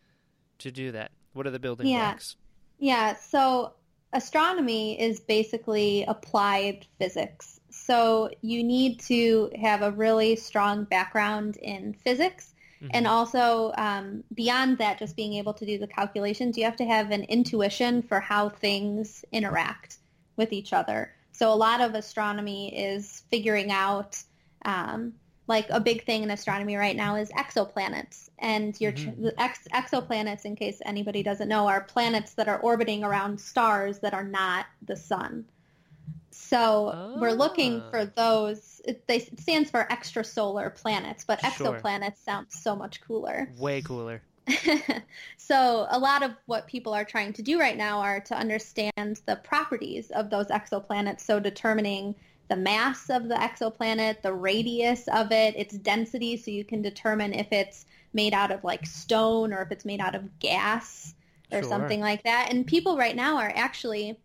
to 0.58 0.70
do 0.70 0.92
that? 0.92 1.10
What 1.34 1.46
are 1.46 1.50
the 1.50 1.58
building 1.58 1.86
Yeah. 1.86 2.10
blocks? 2.10 2.36
Yeah, 2.78 3.14
so 3.16 3.74
astronomy 4.12 4.98
is 5.00 5.20
basically 5.20 6.04
applied 6.08 6.86
physics. 6.98 7.60
So 7.70 8.30
you 8.40 8.64
need 8.64 9.00
to 9.00 9.50
have 9.60 9.82
a 9.82 9.90
really 9.92 10.34
strong 10.36 10.84
background 10.84 11.56
in 11.58 11.92
physics. 11.92 12.54
Mhm. 12.82 12.90
And 12.92 13.06
also, 13.06 13.72
um, 13.76 14.24
beyond 14.34 14.78
that, 14.78 14.98
just 14.98 15.16
being 15.16 15.34
able 15.34 15.54
to 15.54 15.66
do 15.66 15.78
the 15.78 15.86
calculations, 15.86 16.56
you 16.56 16.64
have 16.64 16.76
to 16.76 16.84
have 16.84 17.10
an 17.10 17.24
intuition 17.24 18.02
for 18.02 18.20
how 18.20 18.48
things 18.48 19.24
interact 19.32 19.98
with 20.36 20.52
each 20.52 20.72
other. 20.72 21.12
So 21.32 21.52
a 21.52 21.54
lot 21.54 21.80
of 21.80 21.94
astronomy 21.94 22.76
is 22.76 23.22
figuring 23.30 23.70
out, 23.70 24.22
um, 24.64 25.14
like 25.46 25.66
a 25.70 25.80
big 25.80 26.04
thing 26.04 26.22
in 26.22 26.30
astronomy 26.30 26.76
right 26.76 26.96
now 26.96 27.16
is 27.16 27.30
exoplanets. 27.32 28.28
And 28.38 28.78
your 28.80 28.92
Mhm. 28.92 29.22
the 29.22 29.40
ex- 29.40 29.66
exoplanets, 29.72 30.44
in 30.44 30.56
case 30.56 30.80
anybody 30.84 31.22
doesn't 31.22 31.48
know, 31.48 31.66
are 31.68 31.80
planets 31.80 32.34
that 32.34 32.48
are 32.48 32.58
orbiting 32.60 33.02
around 33.02 33.40
stars 33.40 34.00
that 34.00 34.14
are 34.14 34.24
not 34.24 34.66
the 34.82 34.96
sun. 34.96 35.46
So 36.30 36.94
we're 37.20 37.32
looking 37.32 37.80
Ah. 37.80 37.90
for 37.90 38.04
those. 38.04 38.80
It, 38.84 39.06
they, 39.06 39.16
it 39.16 39.40
stands 39.40 39.70
for 39.70 39.86
extrasolar 39.90 40.74
planets, 40.74 41.24
but 41.26 41.40
Sure. 41.40 41.50
exoplanets 41.50 42.18
sounds 42.24 42.54
so 42.62 42.74
much 42.76 43.00
cooler. 43.00 43.52
Way 43.58 43.82
cooler. 43.82 44.22
so 45.36 45.86
a 45.90 45.98
lot 45.98 46.22
of 46.22 46.32
what 46.46 46.66
people 46.66 46.94
are 46.94 47.04
trying 47.04 47.32
to 47.34 47.42
do 47.42 47.58
right 47.60 47.76
now 47.76 48.00
are 48.00 48.20
to 48.20 48.34
understand 48.34 49.20
the 49.26 49.36
properties 49.44 50.10
of 50.12 50.30
those 50.30 50.46
exoplanets. 50.46 51.20
So 51.20 51.38
determining 51.38 52.14
the 52.48 52.56
mass 52.56 53.10
of 53.10 53.28
the 53.28 53.34
exoplanet, 53.34 54.22
the 54.22 54.32
radius 54.32 55.06
of 55.08 55.32
it, 55.32 55.54
its 55.56 55.76
density, 55.76 56.36
so 56.38 56.50
you 56.50 56.64
can 56.64 56.80
determine 56.80 57.34
if 57.34 57.52
it's 57.52 57.84
made 58.14 58.32
out 58.32 58.50
of 58.50 58.64
like 58.64 58.86
stone 58.86 59.52
or 59.52 59.60
if 59.60 59.70
it's 59.70 59.84
made 59.84 60.00
out 60.00 60.14
of 60.14 60.38
gas 60.38 61.14
or 61.52 61.60
Sure. 61.62 61.68
something 61.68 62.00
like 62.00 62.22
that. 62.22 62.48
And 62.50 62.66
people 62.66 62.96
right 62.96 63.16
now 63.16 63.36
are 63.36 63.52
actually 63.54 64.18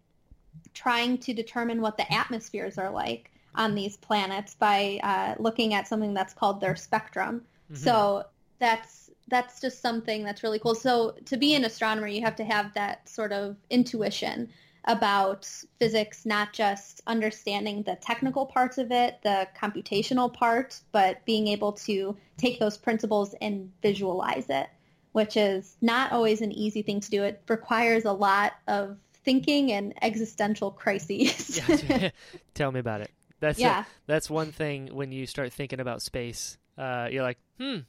trying 0.74 1.18
to 1.20 1.34
determine 1.34 1.82
what 1.82 1.98
the 1.98 2.12
atmospheres 2.12 2.78
are 2.78 2.92
like 2.92 3.32
on 3.56 3.76
these 3.76 3.98
planets 3.98 4.56
by 4.56 5.00
uh, 5.04 5.36
looking 5.40 5.74
at 5.74 5.88
something 5.88 6.14
that's 6.14 6.34
called 6.34 6.60
their 6.60 6.76
spectrum. 6.76 7.46
Mhm. 7.72 7.78
So 7.78 8.26
that's 8.60 9.10
that's 9.28 9.62
just 9.62 9.82
something 9.82 10.24
that's 10.24 10.44
really 10.44 10.60
cool. 10.60 10.76
So 10.76 11.16
to 11.26 11.38
be 11.38 11.56
an 11.56 11.64
astronomer, 11.64 12.08
you 12.08 12.22
have 12.22 12.36
to 12.38 12.44
have 12.44 12.74
that 12.74 13.08
sort 13.08 13.32
of 13.32 13.56
intuition 13.70 14.50
about 14.86 15.50
physics, 15.80 16.26
not 16.26 16.52
just 16.52 17.02
understanding 17.08 17.84
the 17.84 17.96
technical 17.96 18.46
parts 18.46 18.78
of 18.78 18.92
it, 18.92 19.20
the 19.24 19.48
computational 19.58 20.32
part, 20.32 20.82
but 20.92 21.24
being 21.26 21.48
able 21.48 21.72
to 21.72 22.18
take 22.38 22.60
those 22.60 22.78
principles 22.78 23.34
and 23.40 23.72
visualize 23.82 24.50
it, 24.50 24.68
which 25.14 25.38
is 25.38 25.78
not 25.82 26.12
always 26.12 26.42
an 26.42 26.52
easy 26.52 26.82
thing 26.82 27.00
to 27.00 27.10
do. 27.10 27.24
It 27.24 27.42
requires 27.48 28.04
a 28.04 28.12
lot 28.12 28.54
of 28.68 28.98
thinking 29.24 29.72
and 29.72 29.94
existential 30.02 30.72
crises. 30.72 31.62
Yeah, 31.70 32.10
Tell 32.54 32.72
me 32.72 32.80
about 32.80 33.02
it. 33.02 33.12
That's 33.40 33.60
yeah. 33.60 33.86
That's 34.08 34.30
one 34.30 34.52
thing 34.52 34.90
when 34.94 35.12
you 35.12 35.26
start 35.26 35.52
thinking 35.52 35.80
about 35.80 36.02
space. 36.02 36.58
Uh, 36.78 37.10
you're 37.12 37.24
like, 37.24 37.38
hmm, 37.60 37.80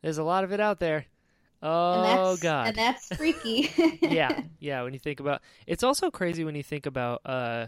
there's 0.00 0.18
a 0.18 0.22
lot 0.22 0.44
of 0.44 0.52
it 0.52 0.60
out 0.60 0.78
there. 0.78 1.06
Oh 1.62 2.30
that's, 2.30 2.42
God. 2.42 2.66
And 2.68 2.76
that's 2.76 3.08
freaky. 3.16 3.70
yeah, 4.02 4.42
yeah. 4.58 4.82
When 4.82 4.92
you 4.92 4.98
think 4.98 5.20
about, 5.20 5.42
it's 5.66 5.84
also 5.84 6.10
crazy 6.10 6.44
when 6.44 6.54
you 6.54 6.62
think 6.62 6.86
about 6.86 7.20
uh, 7.24 7.66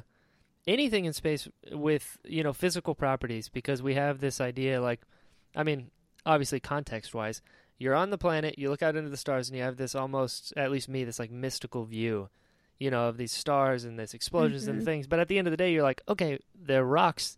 anything 0.67 1.05
in 1.05 1.13
space 1.13 1.49
with 1.71 2.19
you 2.25 2.43
know 2.43 2.53
physical 2.53 2.95
properties 2.95 3.49
because 3.49 3.83
we 3.83 3.95
have 3.95 4.19
this 4.19 4.41
idea 4.41 4.81
like, 4.81 5.01
I 5.55 5.63
mean, 5.63 5.91
obviously 6.27 6.61
context 6.61 7.15
wise, 7.15 7.41
you're 7.79 7.95
on 7.95 8.11
the 8.11 8.19
planet, 8.19 8.59
you 8.59 8.71
look 8.71 8.83
out 8.83 8.97
into 8.97 9.11
the 9.11 9.17
stars, 9.17 9.49
and 9.49 9.57
you 9.57 9.63
have 9.63 9.77
this 9.77 9.95
almost, 9.95 10.53
at 10.57 10.71
least 10.71 10.89
me, 10.89 11.05
this 11.05 11.19
like 11.19 11.31
mystical 11.31 11.85
view, 11.85 12.29
you 12.79 12.91
know, 12.91 13.09
of 13.09 13.17
these 13.17 13.33
stars 13.33 13.85
and 13.85 13.99
this 13.99 14.15
explosions 14.15 14.67
and 14.69 14.81
Mhm. 14.81 14.85
things. 14.85 15.07
But 15.07 15.21
at 15.21 15.29
the 15.29 15.39
end 15.39 15.47
of 15.47 15.51
the 15.53 15.57
day, 15.57 15.73
you're 15.73 15.83
like, 15.83 16.03
okay, 16.09 16.39
they're 16.55 16.85
rocks, 16.85 17.37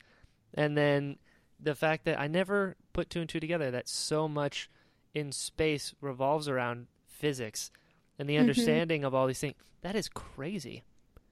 and 0.54 0.76
then 0.76 1.18
the 1.58 1.74
fact 1.74 2.04
that 2.04 2.20
I 2.20 2.26
never 2.26 2.76
put 2.92 3.10
two 3.10 3.20
and 3.20 3.28
two 3.28 3.40
together 3.40 3.70
that 3.70 3.88
so 3.88 4.28
much 4.28 4.70
in 5.14 5.32
space 5.32 5.94
revolves 6.00 6.48
around 6.48 6.86
physics 7.06 7.70
and 8.18 8.28
the 8.28 8.34
Mhm. 8.34 8.40
understanding 8.40 9.04
of 9.04 9.14
all 9.14 9.26
these 9.26 9.40
things. 9.40 9.54
That 9.82 9.96
is 9.96 10.08
crazy. 10.08 10.82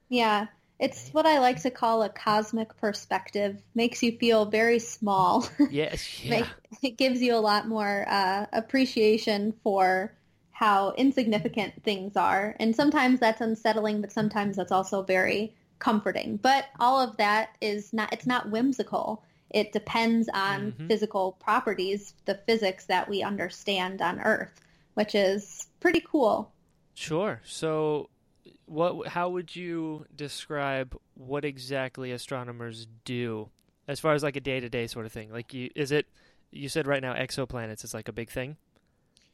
Yeah, 0.09 0.47
it's 0.79 1.09
what 1.09 1.25
I 1.25 1.39
like 1.39 1.61
to 1.63 1.71
call 1.71 2.03
a 2.03 2.09
cosmic 2.09 2.75
perspective. 2.77 3.61
Makes 3.75 4.03
you 4.03 4.17
feel 4.17 4.45
very 4.45 4.79
small. 4.79 5.47
Yes, 5.69 6.23
yeah. 6.23 6.29
Make, 6.31 6.47
it 6.81 6.97
gives 6.97 7.21
you 7.21 7.35
a 7.35 7.37
lot 7.37 7.67
more 7.67 8.05
uh, 8.07 8.45
appreciation 8.53 9.53
for 9.63 10.13
how 10.55 10.93
insignificant 10.93 11.73
things 11.83 12.15
are. 12.15 12.55
And 12.61 12.73
sometimes 12.73 13.19
that's 13.19 13.41
unsettling, 13.41 13.99
but 13.99 14.09
sometimes 14.09 14.55
that's 14.55 14.71
also 14.71 15.01
very 15.01 15.53
comforting. 15.79 16.37
But 16.37 16.67
all 16.79 17.01
of 17.01 17.17
that 17.17 17.57
is 17.59 17.91
not, 17.91 18.13
it's 18.13 18.25
not 18.25 18.49
whimsical. 18.49 19.21
It 19.49 19.73
depends 19.73 20.29
on 20.33 20.71
Mhm. 20.71 20.87
physical 20.87 21.33
properties, 21.41 22.13
the 22.23 22.35
physics 22.47 22.85
that 22.85 23.09
we 23.09 23.21
understand 23.21 24.01
on 24.01 24.21
Earth, 24.21 24.61
which 24.93 25.13
is 25.13 25.67
pretty 25.81 25.99
cool. 25.99 26.53
Sure. 26.93 27.41
So, 27.43 28.09
what? 28.65 29.09
How 29.09 29.27
would 29.27 29.57
you 29.57 30.05
describe 30.15 30.95
what 31.15 31.43
exactly 31.43 32.13
astronomers 32.13 32.87
do, 33.03 33.49
as 33.89 33.99
far 33.99 34.13
as 34.13 34.23
like 34.23 34.37
a 34.37 34.39
day 34.39 34.61
to 34.61 34.69
day 34.69 34.87
sort 34.87 35.05
of 35.05 35.11
thing? 35.11 35.33
Like, 35.33 35.53
you, 35.53 35.69
is 35.75 35.91
it? 35.91 36.07
You 36.49 36.69
said 36.69 36.87
right 36.87 37.01
now 37.01 37.13
exoplanets 37.13 37.83
is 37.83 37.93
like 37.93 38.07
a 38.07 38.13
big 38.13 38.29
thing. 38.29 38.55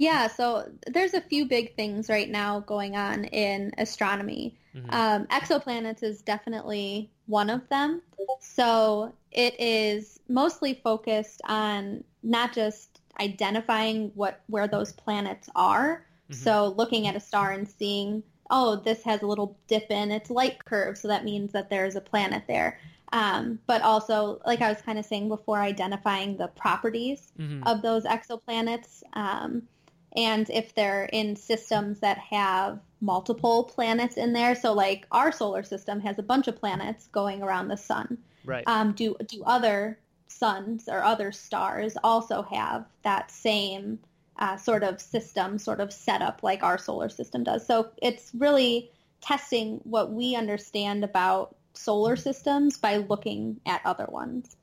Yeah, 0.02 0.26
so 0.26 0.68
there's 0.88 1.14
a 1.14 1.22
few 1.22 1.46
big 1.46 1.76
things 1.76 2.10
right 2.10 2.28
now 2.28 2.62
going 2.62 2.96
on 2.96 3.26
in 3.26 3.72
astronomy. 3.78 4.58
Mhm. 4.76 4.92
Um, 4.92 5.28
exoplanets 5.28 6.02
is 6.02 6.24
definitely 6.24 7.12
one 7.28 7.52
of 7.52 7.70
them. 7.70 8.02
So 8.40 9.14
it 9.32 9.60
is 9.60 10.20
mostly 10.28 10.74
focused 10.74 11.42
on 11.46 12.04
not 12.24 12.52
just 12.52 13.00
identifying 13.20 14.12
what 14.16 14.42
where 14.48 14.68
those 14.68 14.92
planets 14.92 15.48
are. 15.56 16.04
Mhm. 16.32 16.36
So 16.36 16.70
looking 16.70 17.06
at 17.06 17.16
a 17.16 17.20
star 17.20 17.52
and 17.52 17.70
seeing, 17.70 18.24
oh, 18.50 18.78
this 18.78 19.04
has 19.04 19.22
a 19.22 19.28
little 19.28 19.56
dip 19.68 19.92
in 19.92 20.10
its 20.10 20.32
light 20.32 20.66
curve, 20.66 20.98
so 20.98 21.10
that 21.10 21.26
means 21.26 21.52
that 21.52 21.70
there's 21.70 21.96
a 21.96 22.02
planet 22.02 22.46
there. 22.48 22.80
Um, 23.14 23.60
but 23.68 23.84
also, 23.84 24.42
like 24.48 24.64
I 24.64 24.70
was 24.70 24.82
kind 24.82 24.98
of 24.98 25.06
saying 25.06 25.28
before, 25.28 25.60
identifying 25.60 26.38
the 26.38 26.48
properties 26.48 27.34
Mhm. 27.38 27.62
of 27.68 27.84
those 27.84 28.06
exoplanets. 28.06 29.04
Um, 29.14 29.68
and 30.16 30.50
if 30.50 30.76
they're 30.76 31.06
in 31.06 31.36
systems 31.36 32.00
that 32.00 32.18
have 32.18 32.80
multiple 33.00 33.64
planets 33.64 34.18
in 34.18 34.34
there, 34.34 34.56
so 34.56 34.74
like 34.74 35.08
our 35.12 35.32
solar 35.32 35.64
system 35.64 36.00
has 36.02 36.20
a 36.20 36.24
bunch 36.24 36.48
of 36.48 36.58
planets 36.58 37.08
going 37.12 37.42
around 37.42 37.68
the 37.68 37.78
sun. 37.78 38.18
Right. 38.46 38.64
Um, 38.68 38.94
do 38.94 39.16
do 39.28 39.44
other 39.46 40.00
suns 40.28 40.88
or 40.88 41.04
other 41.04 41.32
stars 41.32 41.98
also 42.04 42.42
have 42.44 42.86
that 43.04 43.32
same 43.32 44.00
uh, 44.38 44.58
sort 44.58 44.84
of 44.84 45.00
system, 45.00 45.60
sort 45.60 45.80
of 45.80 45.94
setup 45.94 46.42
like 46.42 46.64
our 46.64 46.78
solar 46.78 47.10
system 47.10 47.44
does. 47.44 47.66
So 47.66 47.92
it's 48.02 48.32
really 48.34 48.90
testing 49.22 49.80
what 49.84 50.12
we 50.12 50.36
understand 50.36 51.04
about 51.04 51.56
solar 51.74 52.16
systems 52.16 52.78
by 52.78 52.98
looking 52.98 53.60
at 53.66 53.82
other 53.86 54.08
ones. 54.10 54.56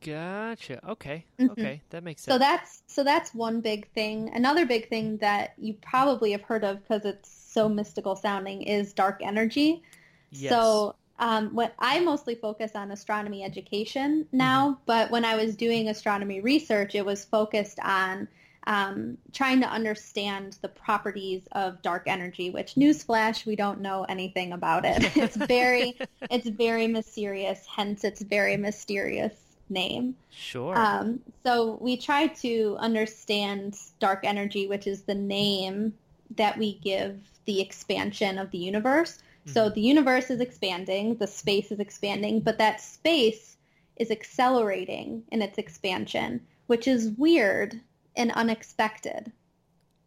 Gotcha. 0.00 0.84
Okay. 0.90 1.26
Mhm. 1.40 1.48
Okay, 1.48 1.82
that 1.90 2.02
makes 2.02 2.22
sense. 2.22 2.26
So 2.30 2.38
that's 2.38 2.82
so 2.88 3.04
that's 3.04 3.34
one 3.34 3.60
big 3.60 3.88
thing. 3.92 4.30
Another 4.34 4.66
big 4.66 4.88
thing 4.88 5.18
that 5.18 5.54
you 5.58 5.74
probably 5.74 6.32
have 6.32 6.42
heard 6.42 6.64
of 6.64 6.82
because 6.82 7.04
it's 7.04 7.30
so 7.30 7.68
mystical 7.68 8.16
sounding 8.16 8.62
is 8.62 8.92
dark 8.92 9.20
energy. 9.22 9.82
yes. 10.30 10.88
So 10.88 10.96
um, 11.18 11.54
what 11.54 11.74
I 11.78 12.00
mostly 12.00 12.34
focus 12.36 12.72
on 12.76 12.90
astronomy 12.90 13.44
education 13.44 14.28
now, 14.32 14.78
Mm-hmm. 14.78 14.78
but 14.86 15.10
when 15.10 15.24
I 15.24 15.36
was 15.36 15.56
doing 15.56 15.88
astronomy 15.88 16.40
research, 16.40 16.94
it 16.94 17.06
was 17.06 17.24
focused 17.24 17.78
on 17.80 18.28
um, 18.66 19.18
trying 19.32 19.60
to 19.62 19.68
understand 19.68 20.58
the 20.62 20.68
properties 20.68 21.48
of 21.52 21.82
dark 21.82 22.04
energy. 22.06 22.50
Which, 22.50 22.74
newsflash, 22.74 23.46
we 23.46 23.56
don't 23.56 23.80
know 23.80 24.04
anything 24.08 24.52
about 24.52 24.84
it. 24.84 25.04
It's 25.16 25.36
very, 25.36 26.00
it's 26.30 26.48
very 26.48 26.86
mysterious. 26.88 27.64
Hence, 27.66 28.04
its 28.04 28.22
very 28.22 28.56
mysterious 28.56 29.47
name. 29.70 30.16
sure. 30.30 30.76
Um, 30.76 31.20
so 31.44 31.78
we 31.80 31.96
try 31.96 32.26
to 32.28 32.76
understand 32.78 33.78
dark 33.98 34.20
energy, 34.24 34.66
which 34.68 34.86
is 34.86 35.02
the 35.02 35.14
name 35.14 35.94
that 36.36 36.58
we 36.58 36.74
give 36.74 37.20
the 37.46 37.60
expansion 37.60 38.38
of 38.38 38.50
the 38.50 38.58
universe. 38.58 39.18
So 39.46 39.70
Mhm. 39.70 39.74
the 39.74 39.80
universe 39.80 40.30
is 40.30 40.40
expanding, 40.40 41.16
the 41.16 41.26
space 41.26 41.72
is 41.72 41.80
expanding, 41.80 42.40
but 42.40 42.58
that 42.58 42.80
space 42.80 43.56
is 43.96 44.10
accelerating 44.10 45.22
in 45.32 45.40
its 45.42 45.58
expansion, 45.58 46.46
which 46.66 46.86
is 46.86 47.10
weird 47.12 47.80
and 48.16 48.30
unexpected. 48.32 49.32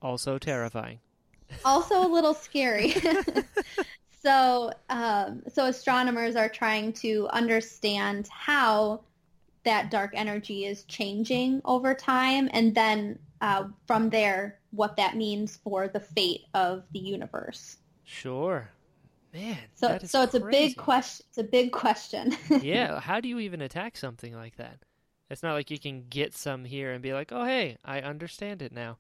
also 0.02 0.38
terrifying. 0.40 1.00
Also 1.64 2.06
a 2.06 2.08
little 2.08 2.34
scary. 2.34 2.94
so, 4.24 4.72
um, 4.90 5.42
so 5.52 5.66
astronomers 5.66 6.36
are 6.36 6.50
trying 6.50 6.94
to 6.94 7.28
understand 7.32 8.28
how 8.30 9.02
that 9.64 9.92
dark 9.92 10.12
energy 10.14 10.66
is 10.66 10.84
changing 10.84 11.62
over 11.66 11.94
time, 11.94 12.50
and 12.54 12.74
then 12.76 13.20
uh, 13.42 13.66
from 13.88 14.10
there, 14.10 14.60
what 14.72 14.96
that 14.98 15.16
means 15.16 15.58
for 15.58 15.88
the 15.88 16.00
fate 16.00 16.42
of 16.54 16.84
the 16.94 17.00
universe. 17.00 17.78
Sure. 18.04 18.70
Man, 19.34 19.58
So, 19.76 19.88
that 19.88 20.04
is 20.04 20.12
so 20.12 20.24
it's 20.24 20.34
a 20.34 20.42
big 20.42 20.76
question. 20.76 21.26
It's 21.30 21.38
a 21.38 21.44
big 21.44 21.72
question. 21.72 22.36
yeah, 22.62 23.00
how 23.00 23.22
do 23.22 23.30
you 23.30 23.40
even 23.40 23.62
attack 23.62 23.96
something 23.96 24.36
like 24.36 24.58
that? 24.58 24.80
It's 25.30 25.42
not 25.42 25.54
like 25.54 25.72
you 25.72 25.80
can 25.80 26.06
get 26.10 26.36
some 26.36 26.66
here 26.66 26.92
and 26.92 27.02
be 27.02 27.14
like, 27.14 27.32
"Oh, 27.32 27.46
hey, 27.46 27.78
I 27.86 28.02
understand 28.02 28.62
it 28.62 28.74
now." 28.74 28.98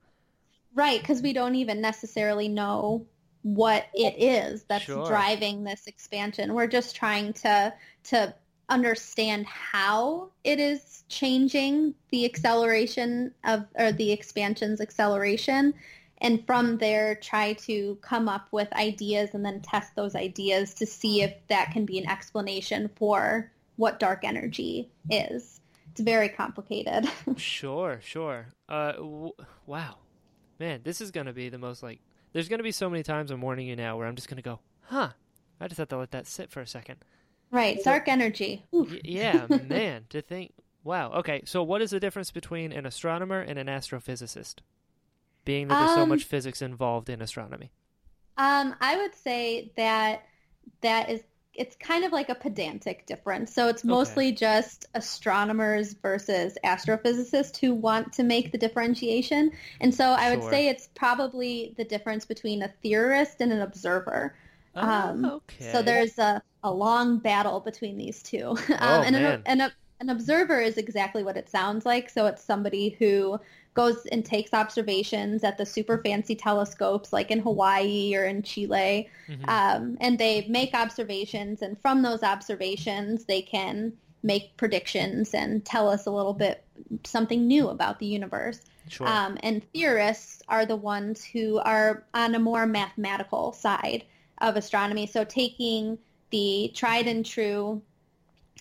Right, 0.73 1.01
because 1.01 1.21
we 1.21 1.33
don't 1.33 1.55
even 1.55 1.81
necessarily 1.81 2.47
know 2.47 3.05
what 3.41 3.87
it 3.93 4.15
is 4.17 4.63
that's 4.63 4.85
Sure. 4.85 5.05
driving 5.05 5.63
this 5.65 5.87
expansion. 5.87 6.53
We're 6.53 6.67
just 6.67 6.95
trying 6.95 7.33
to 7.33 7.73
to 8.05 8.33
understand 8.71 9.45
how 9.45 10.29
it 10.43 10.59
is 10.59 11.03
changing 11.09 11.93
the 12.09 12.25
acceleration 12.25 13.33
of 13.43 13.65
or 13.77 13.91
the 13.91 14.11
expansion's 14.11 14.79
acceleration 14.79 15.73
and 16.19 16.45
from 16.45 16.77
there 16.77 17.15
try 17.15 17.53
to 17.53 17.97
come 18.01 18.29
up 18.29 18.47
with 18.51 18.71
ideas 18.73 19.31
and 19.33 19.43
then 19.43 19.59
test 19.59 19.95
those 19.95 20.15
ideas 20.15 20.73
to 20.75 20.85
see 20.85 21.21
if 21.21 21.33
that 21.49 21.71
can 21.71 21.85
be 21.85 21.97
an 21.99 22.09
explanation 22.09 22.89
for 22.95 23.51
what 23.75 23.99
dark 23.99 24.23
energy 24.23 24.89
is. 25.09 25.59
It's 25.91 26.01
very 26.01 26.29
complicated. 26.29 27.09
Sure, 27.37 27.99
sure. 28.01 28.47
Uh, 28.69 28.93
w- 28.93 29.33
wow, 29.65 29.97
man, 30.59 30.81
this 30.83 31.01
is 31.01 31.11
gonna 31.11 31.33
be 31.33 31.49
the 31.49 31.57
most 31.57 31.83
like. 31.83 31.99
There's 32.33 32.47
gonna 32.47 32.63
be 32.63 32.71
so 32.71 32.89
many 32.89 33.03
times 33.03 33.31
I'm 33.31 33.41
warning 33.41 33.67
you 33.67 33.75
now 33.75 33.97
where 33.97 34.07
I'm 34.07 34.15
just 34.15 34.29
gonna 34.29 34.41
go, 34.41 34.59
"Huh." 34.83 35.09
I 35.59 35.67
just 35.67 35.77
have 35.77 35.89
to 35.89 35.97
let 35.97 36.11
that 36.11 36.25
sit 36.25 36.49
for 36.49 36.59
a 36.61 36.67
second. 36.67 36.97
Right, 37.51 37.81
dark 37.83 38.07
energy. 38.07 38.65
Y- 38.71 39.01
yeah, 39.03 39.47
man, 39.47 40.05
to 40.09 40.21
think. 40.21 40.53
Wow. 40.83 41.11
Okay, 41.13 41.43
so 41.45 41.63
what 41.63 41.81
is 41.81 41.91
the 41.91 41.99
difference 41.99 42.31
between 42.31 42.71
an 42.71 42.85
astronomer 42.85 43.39
and 43.41 43.57
an 43.59 43.67
astrophysicist? 43.67 44.59
Being 45.45 45.67
that 45.69 45.77
there's 45.77 45.91
so 45.93 46.05
Um, 46.05 46.07
much 46.07 46.25
physics 46.25 46.61
involved 46.61 47.09
in 47.09 47.21
astronomy. 47.21 47.71
Um, 48.37 48.75
I 48.81 48.97
would 48.97 49.15
say 49.15 49.71
that 49.77 50.23
that 50.81 51.09
is 51.09 51.21
it's 51.53 51.75
kind 51.75 52.05
of 52.05 52.13
like 52.13 52.29
a 52.29 52.35
pedantic 52.35 53.05
difference. 53.05 53.53
So 53.53 53.67
it's 53.67 53.83
Okay. 53.87 53.91
mostly 53.91 54.31
just 54.31 54.85
astronomers 54.95 55.93
versus 55.93 56.57
astrophysicists 56.63 57.57
who 57.57 57.75
want 57.75 58.13
to 58.13 58.23
make 58.23 58.51
the 58.53 58.57
differentiation. 58.57 59.51
And 59.81 59.93
so 59.93 60.05
I 60.05 60.29
would 60.31 60.43
Sure. 60.43 60.43
say 60.43 60.69
it's 60.69 60.87
probably 60.95 61.73
the 61.77 61.83
difference 61.83 62.25
between 62.25 62.63
a 62.63 62.69
theorist 62.81 63.41
and 63.41 63.51
an 63.51 63.61
observer. 63.61 64.35
Um, 64.75 65.25
oh, 65.25 65.35
okay. 65.37 65.71
So 65.71 65.81
there's 65.81 66.17
a, 66.17 66.41
a 66.63 66.71
long 66.71 67.19
battle 67.19 67.59
between 67.59 67.97
these 67.97 68.21
two. 68.23 68.55
Um, 68.69 68.77
Oh, 68.79 69.01
and 69.01 69.15
man. 69.15 69.25
An, 69.25 69.41
and 69.45 69.61
a, 69.63 69.71
an 69.99 70.09
observer 70.09 70.59
is 70.59 70.77
exactly 70.77 71.23
what 71.23 71.37
it 71.37 71.49
sounds 71.49 71.85
like. 71.85 72.09
So 72.09 72.25
it's 72.27 72.43
somebody 72.43 72.89
who 72.99 73.39
goes 73.73 74.05
and 74.07 74.25
takes 74.25 74.53
observations 74.53 75.43
at 75.43 75.57
the 75.57 75.65
super 75.65 75.97
fancy 76.03 76.35
telescopes 76.35 77.13
like 77.13 77.31
in 77.31 77.39
Hawaii 77.39 78.13
or 78.15 78.25
in 78.25 78.41
Chile. 78.43 79.09
Mhm. 79.29 79.47
Um, 79.47 79.97
and 80.01 80.17
they 80.19 80.45
make 80.49 80.73
observations, 80.73 81.61
and 81.61 81.79
from 81.79 82.01
those 82.01 82.23
observations, 82.23 83.25
they 83.25 83.41
can 83.41 83.93
make 84.23 84.55
predictions 84.57 85.33
and 85.33 85.65
tell 85.65 85.89
us 85.89 86.05
a 86.05 86.11
little 86.11 86.33
bit 86.33 86.63
something 87.05 87.47
new 87.47 87.69
about 87.69 87.99
the 87.99 88.05
universe. 88.05 88.61
sure. 88.87 89.07
Um, 89.07 89.37
and 89.43 89.63
theorists 89.73 90.41
are 90.47 90.65
the 90.65 90.75
ones 90.75 91.23
who 91.23 91.59
are 91.59 92.03
on 92.13 92.35
a 92.35 92.39
more 92.39 92.65
mathematical 92.65 93.53
side 93.53 94.03
of 94.41 94.57
astronomy. 94.57 95.07
So 95.07 95.23
taking 95.23 95.97
the 96.31 96.71
tried 96.75 97.07
and 97.07 97.25
true 97.25 97.81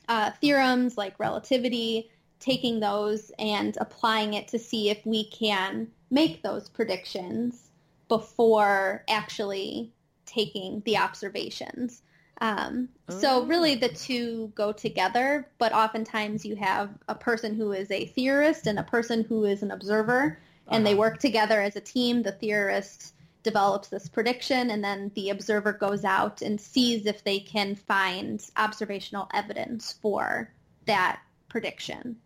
uh, 0.08 0.30
theorems 0.40 0.96
like 0.96 1.18
relativity, 1.18 2.10
taking 2.38 2.80
those 2.80 3.30
and 3.38 3.76
applying 3.80 4.34
it 4.34 4.48
to 4.48 4.58
see 4.58 4.90
if 4.90 5.04
we 5.04 5.24
can 5.24 5.88
make 6.10 6.42
those 6.42 6.68
predictions 6.68 7.70
before 8.08 9.04
actually 9.08 9.92
taking 10.26 10.82
the 10.84 10.96
observations. 10.96 12.02
Um, 12.40 12.88
so 13.08 13.42
Oh. 13.42 13.46
really 13.46 13.74
the 13.74 13.88
two 13.90 14.52
go 14.54 14.72
together, 14.72 15.48
but 15.58 15.72
oftentimes 15.72 16.44
you 16.44 16.56
have 16.56 16.90
a 17.08 17.14
person 17.14 17.54
who 17.54 17.72
is 17.72 17.90
a 17.90 18.06
theorist 18.06 18.66
and 18.66 18.78
a 18.78 18.84
person 18.84 19.24
who 19.24 19.44
is 19.44 19.62
an 19.62 19.70
observer, 19.70 20.38
and 20.70 20.86
they 20.86 20.92
Uh-huh. 20.92 21.00
work 21.00 21.18
together 21.18 21.60
as 21.60 21.76
a 21.76 21.80
team. 21.80 22.22
The 22.22 22.32
theorist 22.32 23.14
develops 23.42 23.88
this 23.88 24.08
prediction, 24.08 24.70
and 24.70 24.82
then 24.82 25.10
the 25.14 25.30
observer 25.30 25.72
goes 25.72 26.04
out 26.04 26.42
and 26.42 26.60
sees 26.60 27.06
if 27.06 27.24
they 27.24 27.40
can 27.40 27.74
find 27.74 28.44
observational 28.56 29.28
evidence 29.32 29.98
for 30.00 30.52
that 30.86 31.20
prediction, 31.48 32.16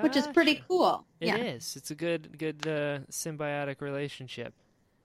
which 0.00 0.16
is 0.16 0.26
pretty 0.28 0.62
cool. 0.68 1.04
It 1.20 1.28
yeah. 1.28 1.36
is. 1.36 1.76
It's 1.76 1.90
a 1.90 1.94
good, 1.94 2.38
good 2.38 2.66
uh, 2.66 3.00
symbiotic 3.10 3.80
relationship. 3.80 4.54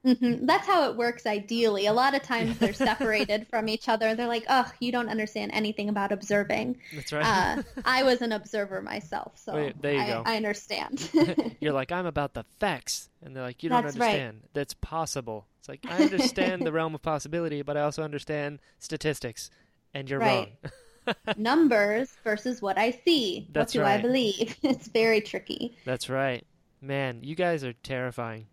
Hmm 0.04 0.44
That's 0.46 0.66
how 0.66 0.90
it 0.90 0.96
works 0.96 1.26
ideally. 1.26 1.86
A 1.86 1.92
lot 1.92 2.14
of 2.14 2.22
times 2.22 2.58
they're 2.58 2.72
separated 2.90 3.46
from 3.48 3.68
each 3.68 3.88
other. 3.88 4.14
They're 4.14 4.26
like, 4.28 4.44
oh, 4.48 4.70
you 4.80 4.92
don't 4.92 5.08
understand 5.08 5.52
anything 5.54 5.88
about 5.88 6.12
observing. 6.12 6.76
That's 6.92 7.12
right. 7.12 7.24
Uh, 7.26 7.62
I 7.84 8.02
was 8.02 8.20
an 8.22 8.32
observer 8.32 8.82
myself, 8.82 9.32
so 9.36 9.54
Wait, 9.54 9.80
there 9.80 9.94
you 9.94 10.00
I, 10.00 10.06
go. 10.06 10.22
I 10.26 10.36
understand. 10.36 11.10
You're 11.60 11.72
like, 11.72 11.90
I'm 11.92 12.06
about 12.06 12.34
the 12.34 12.44
facts, 12.60 13.08
and 13.22 13.34
they're 13.34 13.42
like, 13.42 13.62
you 13.62 13.70
don't 13.70 13.82
That's 13.82 13.96
right. 13.96 14.08
understand. 14.08 14.40
That's 14.52 14.74
possible. 14.74 15.46
It's 15.58 15.68
like 15.68 15.80
I 15.88 16.02
understand 16.02 16.66
the 16.66 16.72
realm 16.72 16.94
of 16.94 17.02
possibility, 17.02 17.62
but 17.62 17.76
I 17.76 17.80
also 17.80 18.02
understand 18.02 18.60
statistics, 18.78 19.50
and 19.94 20.10
you're 20.10 20.20
Right. 20.20 20.52
wrong. 21.06 21.16
Numbers 21.36 22.16
versus 22.24 22.60
what 22.62 22.78
I 22.78 22.90
see. 23.04 23.46
That's 23.52 23.74
what 23.74 23.82
do 23.82 23.86
I 23.86 23.98
believe? 23.98 24.56
It's 24.62 24.88
very 24.88 25.20
tricky. 25.20 25.76
That's 25.84 26.08
right, 26.10 26.46
man. 26.80 27.20
You 27.22 27.34
guys 27.34 27.64
are 27.64 27.72
terrifying. 27.72 28.46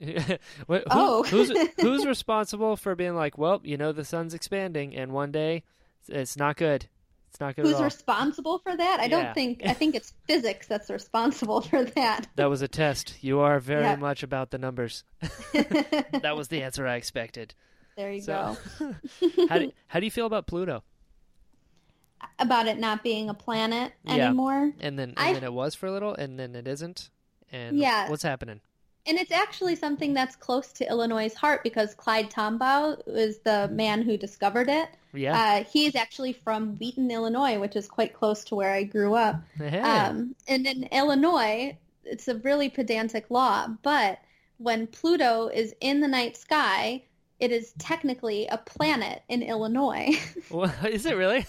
What- 0.66 0.82
who- 0.82 0.84
Oh. 0.90 1.22
who's 1.24 1.50
who's 1.80 2.06
responsible 2.06 2.76
for 2.76 2.94
being 2.94 3.14
like, 3.14 3.38
well, 3.38 3.60
you 3.64 3.76
know, 3.76 3.92
the 3.92 4.04
sun's 4.04 4.34
expanding, 4.34 4.94
and 4.96 5.12
one 5.12 5.32
day 5.32 5.62
it's 6.08 6.36
not 6.36 6.56
good. 6.56 6.86
It's 7.30 7.40
not 7.40 7.56
good 7.56 7.64
Who's 7.66 7.74
at 7.74 7.78
all. 7.78 7.84
responsible 7.84 8.58
for 8.60 8.74
that? 8.76 9.00
I 9.00 9.04
Yeah. 9.06 9.08
don't 9.24 9.34
think. 9.34 9.62
I 9.66 9.72
think 9.74 9.94
it's 9.94 10.12
physics 10.26 10.66
that's 10.68 10.88
responsible 10.88 11.60
for 11.60 11.84
that. 11.84 12.28
That 12.36 12.46
was 12.48 12.62
a 12.62 12.68
test. 12.68 13.16
You 13.22 13.40
are 13.40 13.58
very 13.60 13.84
Yeah. 13.84 13.96
much 13.96 14.22
about 14.22 14.50
the 14.50 14.58
numbers. 14.58 15.04
that 15.52 16.34
was 16.36 16.48
the 16.48 16.62
answer 16.62 16.86
I 16.86 16.96
expected. 16.96 17.54
there 17.96 18.12
you 18.12 18.20
So, 18.22 18.56
go. 18.78 18.94
how 19.48 19.58
do 19.58 19.72
how 19.88 20.00
do 20.00 20.06
you 20.06 20.10
feel 20.10 20.26
about 20.26 20.46
Pluto? 20.46 20.82
About 22.38 22.66
it 22.66 22.78
not 22.78 23.02
being 23.02 23.28
a 23.28 23.34
planet 23.34 23.92
Yeah. 24.04 24.26
anymore. 24.26 24.72
And 24.80 24.98
then 24.98 25.10
and 25.10 25.18
I- 25.18 25.32
then 25.34 25.44
it 25.44 25.52
was 25.52 25.74
for 25.74 25.86
a 25.86 25.92
little, 25.92 26.14
and 26.14 26.38
then 26.38 26.54
it 26.54 26.66
isn't. 26.66 27.10
And 27.52 27.78
Yeah. 27.78 28.08
what's 28.10 28.22
happening? 28.22 28.60
And 29.06 29.18
it's 29.18 29.30
actually 29.30 29.76
something 29.76 30.14
that's 30.14 30.34
close 30.34 30.72
to 30.72 30.88
Illinois' 30.88 31.34
heart 31.34 31.62
because 31.62 31.94
Clyde 31.94 32.30
Tombaugh 32.30 33.00
is 33.06 33.38
the 33.38 33.68
man 33.68 34.02
who 34.02 34.16
discovered 34.16 34.68
it. 34.68 34.88
Yeah. 35.12 35.38
Uh, 35.38 35.64
he's 35.64 35.94
actually 35.94 36.32
from 36.32 36.76
Wheaton, 36.76 37.10
Illinois, 37.10 37.58
which 37.58 37.76
is 37.76 37.88
quite 37.88 38.14
close 38.14 38.44
to 38.44 38.54
where 38.54 38.72
I 38.72 38.82
grew 38.82 39.14
up. 39.14 39.40
hey. 39.56 39.80
Um, 39.80 40.34
and 40.48 40.66
in 40.66 40.84
Illinois, 40.84 41.76
it's 42.04 42.28
a 42.28 42.36
really 42.36 42.68
pedantic 42.68 43.30
law, 43.30 43.68
but 43.82 44.18
when 44.58 44.86
Pluto 44.86 45.48
is 45.48 45.74
in 45.80 46.00
the 46.00 46.08
night 46.08 46.36
sky, 46.36 47.02
it 47.38 47.52
is 47.52 47.72
technically 47.78 48.46
a 48.46 48.58
planet 48.58 49.22
in 49.28 49.42
Illinois. 49.42 50.18
Is 50.88 51.04
it 51.04 51.16
really? 51.16 51.44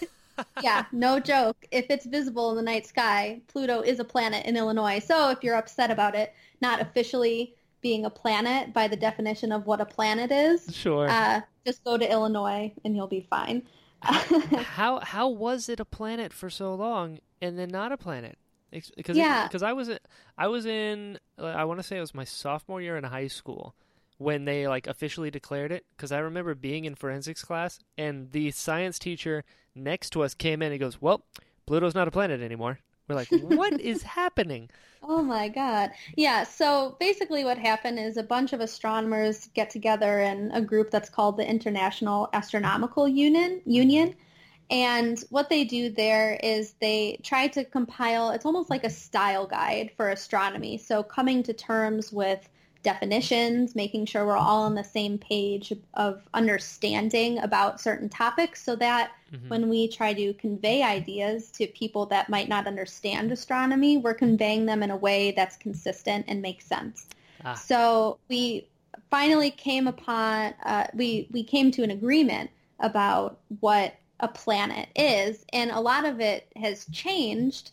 Yeah, 0.62 0.84
no 0.92 1.20
joke. 1.20 1.56
If 1.70 1.86
it's 1.90 2.06
visible 2.06 2.50
in 2.50 2.56
the 2.56 2.62
night 2.62 2.86
sky, 2.86 3.40
Pluto 3.48 3.80
is 3.82 4.00
a 4.00 4.04
planet 4.04 4.46
in 4.46 4.56
Illinois. 4.56 4.98
So 4.98 5.30
if 5.30 5.42
you're 5.42 5.56
upset 5.56 5.90
about 5.90 6.14
it 6.14 6.34
not 6.60 6.80
officially 6.80 7.54
being 7.80 8.04
a 8.04 8.10
planet 8.10 8.72
by 8.72 8.88
the 8.88 8.96
definition 8.96 9.52
of 9.52 9.66
what 9.66 9.80
a 9.80 9.86
planet 9.86 10.32
is, 10.32 10.66
Sure. 10.74 11.08
uh, 11.08 11.40
just 11.64 11.84
go 11.84 11.96
to 11.96 12.10
Illinois 12.10 12.72
and 12.84 12.96
you'll 12.96 13.06
be 13.06 13.20
fine. 13.30 13.62
how 14.02 15.00
how 15.00 15.28
was 15.28 15.68
it 15.68 15.80
a 15.80 15.84
planet 15.84 16.32
for 16.32 16.48
so 16.50 16.74
long 16.74 17.18
and 17.42 17.58
then 17.58 17.68
not 17.68 17.92
a 17.92 17.96
planet? 17.96 18.38
Because 18.70 19.16
Yeah. 19.16 19.44
because 19.46 19.62
I 19.62 19.72
was 19.72 19.88
in- 19.88 19.98
I 20.36 20.46
was 20.48 20.66
in 20.66 21.18
I 21.38 21.64
want 21.64 21.78
to 21.80 21.82
say 21.82 21.96
it 21.96 22.00
was 22.00 22.14
my 22.14 22.24
sophomore 22.24 22.80
year 22.80 22.96
in 22.96 23.04
high 23.04 23.26
school 23.28 23.74
when 24.18 24.44
they 24.44 24.66
like 24.68 24.86
officially 24.86 25.30
declared 25.30 25.72
it 25.72 25.84
because 25.96 26.12
I 26.12 26.18
remember 26.18 26.54
being 26.54 26.84
in 26.84 26.94
forensics 26.96 27.42
class 27.44 27.78
and 27.96 28.30
the 28.32 28.50
science 28.50 28.98
teacher 28.98 29.44
next 29.78 30.10
to 30.10 30.22
us 30.22 30.34
came 30.34 30.62
in 30.62 30.72
and 30.72 30.80
goes, 30.80 31.00
"Well, 31.00 31.22
Pluto's 31.66 31.94
not 31.94 32.08
a 32.08 32.10
planet 32.10 32.40
anymore." 32.40 32.78
We're 33.08 33.14
like, 33.14 33.28
"What 33.42 33.80
is 33.80 34.02
happening?" 34.02 34.70
Oh 35.02 35.22
my 35.22 35.48
God. 35.48 35.90
Yeah, 36.16 36.42
so 36.42 36.96
basically 36.98 37.44
what 37.44 37.58
happened 37.58 37.98
is 37.98 38.16
a 38.16 38.22
bunch 38.22 38.52
of 38.52 38.60
astronomers 38.60 39.48
get 39.54 39.70
together 39.70 40.20
in 40.20 40.50
a 40.52 40.60
group 40.60 40.90
that's 40.90 41.08
called 41.08 41.36
the 41.36 41.48
International 41.48 42.28
Astronomical 42.32 43.06
Union, 43.06 43.58
mm-hmm. 43.60 43.70
Union. 43.70 44.14
And 44.70 45.22
what 45.30 45.48
they 45.48 45.64
do 45.64 45.90
there 45.90 46.38
is 46.42 46.74
they 46.80 47.18
try 47.22 47.46
to 47.48 47.64
compile, 47.64 48.30
it's 48.30 48.44
almost 48.44 48.68
like 48.68 48.84
a 48.84 48.90
style 48.90 49.46
guide 49.46 49.92
for 49.96 50.10
astronomy. 50.10 50.76
So 50.76 51.02
coming 51.02 51.42
to 51.44 51.54
terms 51.54 52.12
with 52.12 52.48
definitions, 52.82 53.74
making 53.74 54.06
sure 54.06 54.26
we're 54.26 54.36
all 54.36 54.62
on 54.64 54.74
the 54.74 54.84
same 54.84 55.16
page 55.16 55.72
of 55.94 56.22
understanding 56.34 57.38
about 57.38 57.80
certain 57.80 58.08
topics 58.08 58.62
so 58.62 58.76
that 58.76 59.10
Mhm. 59.32 59.48
when 59.48 59.68
we 59.68 59.88
try 59.88 60.14
to 60.14 60.32
convey 60.34 60.82
ideas 60.82 61.50
to 61.52 61.66
people 61.68 62.06
that 62.06 62.28
might 62.28 62.48
not 62.48 62.66
understand 62.66 63.30
astronomy, 63.30 63.98
we're 63.98 64.14
conveying 64.14 64.66
them 64.66 64.82
in 64.82 64.90
a 64.90 64.96
way 64.96 65.32
that's 65.32 65.56
consistent 65.56 66.24
and 66.28 66.40
makes 66.40 66.64
sense. 66.64 67.08
Ah. 67.44 67.54
So 67.54 68.18
we 68.28 68.68
finally 69.10 69.50
came 69.50 69.86
upon, 69.86 70.54
uh, 70.64 70.86
we, 70.94 71.28
we 71.30 71.44
came 71.44 71.70
to 71.72 71.82
an 71.82 71.90
agreement 71.90 72.50
about 72.80 73.40
what 73.60 73.94
a 74.20 74.28
planet 74.28 74.88
is, 74.96 75.44
and 75.52 75.70
a 75.70 75.80
lot 75.80 76.04
of 76.04 76.20
it 76.20 76.50
has 76.56 76.86
changed 76.86 77.72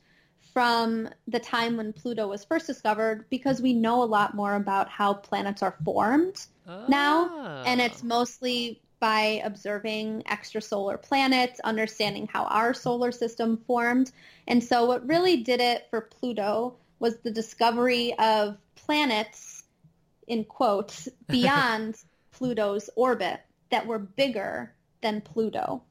from 0.54 1.10
the 1.28 1.40
time 1.40 1.76
when 1.78 1.92
Pluto 1.92 2.28
was 2.28 2.46
first 2.46 2.68
discovered 2.68 3.26
because 3.30 3.62
we 3.62 3.74
know 3.74 4.04
a 4.04 4.06
lot 4.06 4.36
more 4.36 4.56
about 4.56 4.88
how 4.90 5.14
planets 5.14 5.62
are 5.64 5.76
formed 5.84 6.46
now, 6.88 7.64
and 7.66 7.82
it's 7.82 8.04
mostly 8.04 8.82
by 9.06 9.40
observing 9.44 10.24
extrasolar 10.24 11.00
planets, 11.00 11.60
understanding 11.60 12.26
how 12.26 12.46
our 12.46 12.74
solar 12.74 13.12
system 13.12 13.56
formed. 13.68 14.12
And 14.48 14.64
so 14.64 14.86
what 14.86 15.08
really 15.08 15.44
did 15.44 15.62
it 15.62 15.86
for 15.92 16.02
Pluto 16.02 16.74
was 16.98 17.20
the 17.20 17.30
discovery 17.30 18.18
of 18.18 18.58
planets, 18.74 19.66
in 20.26 20.44
quotes, 20.44 21.08
beyond 21.28 22.04
Pluto's 22.32 22.90
orbit 22.96 23.42
that 23.70 23.86
were 23.86 24.00
bigger 24.00 24.74
than 25.02 25.22
Pluto. 25.22 25.84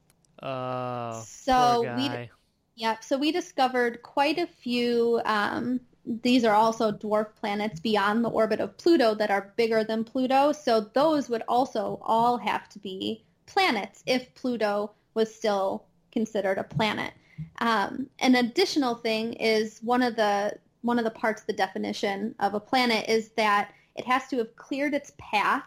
Oh, 0.43 1.23
So 1.25 1.95
we-. 1.95 2.29
Yep. 2.75 3.01
So 3.01 3.17
we 3.17 3.31
discovered 3.31 4.01
quite 4.01 4.39
a 4.39 4.47
few. 4.47 5.21
Um, 5.23 5.79
these 6.05 6.45
are 6.45 6.53
also 6.53 6.91
dwarf 6.91 7.35
planets 7.35 7.79
beyond 7.79 8.23
the 8.23 8.29
orbit 8.29 8.59
of 8.59 8.77
Pluto 8.77 9.15
that 9.15 9.31
are 9.31 9.53
bigger 9.55 9.83
than 9.83 10.03
Pluto. 10.03 10.51
So 10.51 10.81
those 10.93 11.29
would 11.29 11.43
also 11.47 11.99
all 12.03 12.37
have 12.37 12.69
to 12.69 12.79
be 12.79 13.23
planets 13.45 14.03
if 14.05 14.33
Pluto 14.35 14.91
was 15.13 15.33
still 15.33 15.85
considered 16.11 16.57
a 16.57 16.63
planet. 16.63 17.13
Um, 17.59 18.07
an 18.19 18.35
additional 18.35 18.95
thing 18.95 19.33
is 19.33 19.79
one 19.81 20.01
of 20.01 20.15
the 20.15 20.57
one 20.81 20.99
of 20.99 21.05
the 21.05 21.11
parts 21.11 21.41
of 21.41 21.47
the 21.47 21.53
definition 21.53 22.35
of 22.39 22.53
a 22.53 22.59
planet 22.59 23.09
is 23.09 23.29
that 23.29 23.71
it 23.95 24.05
has 24.05 24.27
to 24.27 24.37
have 24.37 24.55
cleared 24.55 24.93
its 24.93 25.13
path 25.17 25.63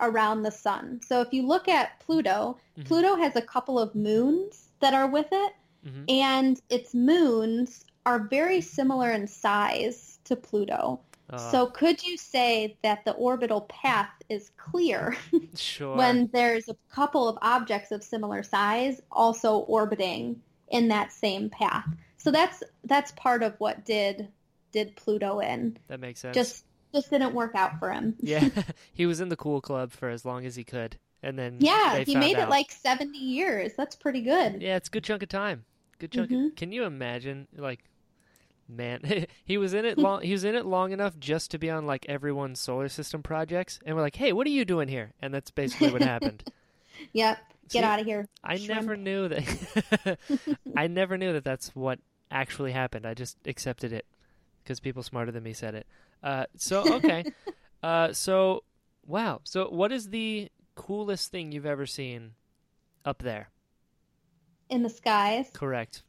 around 0.00 0.42
the 0.42 0.50
sun. 0.50 1.00
So 1.06 1.20
if 1.20 1.32
you 1.32 1.46
look 1.46 1.68
at 1.68 2.00
Pluto, 2.00 2.56
Mhm. 2.78 2.86
Pluto 2.86 3.16
has 3.16 3.36
a 3.36 3.42
couple 3.42 3.78
of 3.78 3.94
moons 3.94 4.70
that 4.80 4.94
are 4.94 5.06
with 5.06 5.28
it 5.30 5.52
Mhm. 5.86 6.10
and 6.10 6.62
its 6.70 6.94
moons 6.94 7.84
are 8.06 8.18
very 8.28 8.60
similar 8.60 9.10
in 9.12 9.26
size 9.26 10.18
to 10.24 10.36
Pluto. 10.36 11.00
Oh, 11.30 11.36
So 11.38 11.66
could 11.66 12.02
you 12.04 12.16
say 12.18 12.76
that 12.82 13.04
the 13.04 13.12
orbital 13.12 13.62
path 13.62 14.10
is 14.28 14.50
clear 14.56 15.16
sure. 15.54 15.96
when 15.96 16.28
there's 16.32 16.68
a 16.68 16.76
couple 16.90 17.28
of 17.28 17.38
objects 17.40 17.92
of 17.92 18.02
similar 18.04 18.42
size 18.42 19.00
also 19.10 19.58
orbiting 19.60 20.40
in 20.68 20.88
that 20.88 21.12
same 21.12 21.48
path? 21.48 21.86
So 22.18 22.30
that's 22.30 22.62
that's 22.84 23.12
part 23.12 23.42
of 23.42 23.54
what 23.58 23.84
did 23.84 24.28
did 24.72 24.96
Pluto 24.96 25.40
in. 25.40 25.78
that 25.88 26.00
makes 26.00 26.20
sense. 26.20 26.34
Just 26.34 26.64
just 26.94 27.10
didn't 27.10 27.34
work 27.34 27.54
out 27.54 27.78
for 27.78 27.90
him. 27.90 28.14
yeah, 28.20 28.48
he 28.92 29.06
was 29.06 29.20
in 29.20 29.28
the 29.28 29.36
cool 29.36 29.60
club 29.60 29.92
for 29.92 30.08
as 30.10 30.24
long 30.24 30.44
as 30.46 30.56
he 30.56 30.64
could, 30.64 30.96
and 31.22 31.38
then 31.38 31.56
Yeah, 31.60 31.98
he 32.00 32.14
made 32.14 32.36
out. 32.36 32.48
it 32.48 32.50
like 32.50 32.70
70 32.70 33.18
years. 33.18 33.72
That's 33.76 33.96
pretty 33.96 34.20
good. 34.22 34.60
Yeah, 34.62 34.76
it's 34.76 34.88
a 34.88 34.90
good 34.90 35.04
chunk 35.04 35.22
of 35.22 35.28
time. 35.30 35.64
Good 35.98 36.12
chunk. 36.12 36.30
Of, 36.30 36.36
Mhm. 36.38 36.56
can 36.56 36.70
you 36.72 36.84
imagine? 36.84 37.48
Like, 37.56 37.84
man, 38.68 39.26
he 39.44 39.58
was 39.58 39.74
in 39.74 39.84
it 39.84 39.98
long. 39.98 40.22
he 40.22 40.32
was 40.32 40.44
in 40.44 40.54
it 40.54 40.66
long 40.66 40.92
enough 40.92 41.18
just 41.18 41.50
to 41.52 41.58
be 41.58 41.70
on 41.70 41.86
like 41.86 42.06
everyone's 42.08 42.60
solar 42.60 42.88
system 42.88 43.22
projects, 43.22 43.78
and 43.84 43.94
we're 43.96 44.02
like, 44.02 44.16
"Hey, 44.16 44.32
what 44.32 44.46
are 44.46 44.50
you 44.50 44.64
doing 44.64 44.88
here?" 44.88 45.12
And 45.20 45.32
that's 45.32 45.50
basically 45.50 45.92
what 45.92 46.02
happened. 46.02 46.44
Yep. 47.12 47.38
Get 47.70 47.72
See, 47.72 47.78
out 47.80 47.98
of 47.98 48.06
here. 48.06 48.28
I 48.42 48.56
shrimp. 48.56 48.80
never 48.82 48.96
knew 48.96 49.28
that. 49.28 50.18
I 50.76 50.86
never 50.86 51.18
knew 51.18 51.32
that 51.32 51.42
that's 51.42 51.74
what 51.74 51.98
actually 52.30 52.70
happened. 52.70 53.04
I 53.04 53.14
just 53.14 53.36
accepted 53.46 53.92
it 53.92 54.06
because 54.62 54.78
people 54.78 55.02
smarter 55.02 55.32
than 55.32 55.42
me 55.42 55.54
said 55.54 55.74
it. 55.74 55.86
Uh, 56.22 56.44
so 56.56 56.94
okay, 56.96 57.24
uh, 57.82 58.12
so 58.12 58.62
wow. 59.06 59.40
So 59.42 59.68
what 59.70 59.90
is 59.90 60.10
the 60.10 60.50
coolest 60.76 61.32
thing 61.32 61.50
you've 61.50 61.66
ever 61.66 61.84
seen 61.84 62.34
up 63.04 63.22
there? 63.22 63.48
In 64.70 64.82
the 64.84 64.88
skies. 64.88 65.50
Correct. 65.52 66.04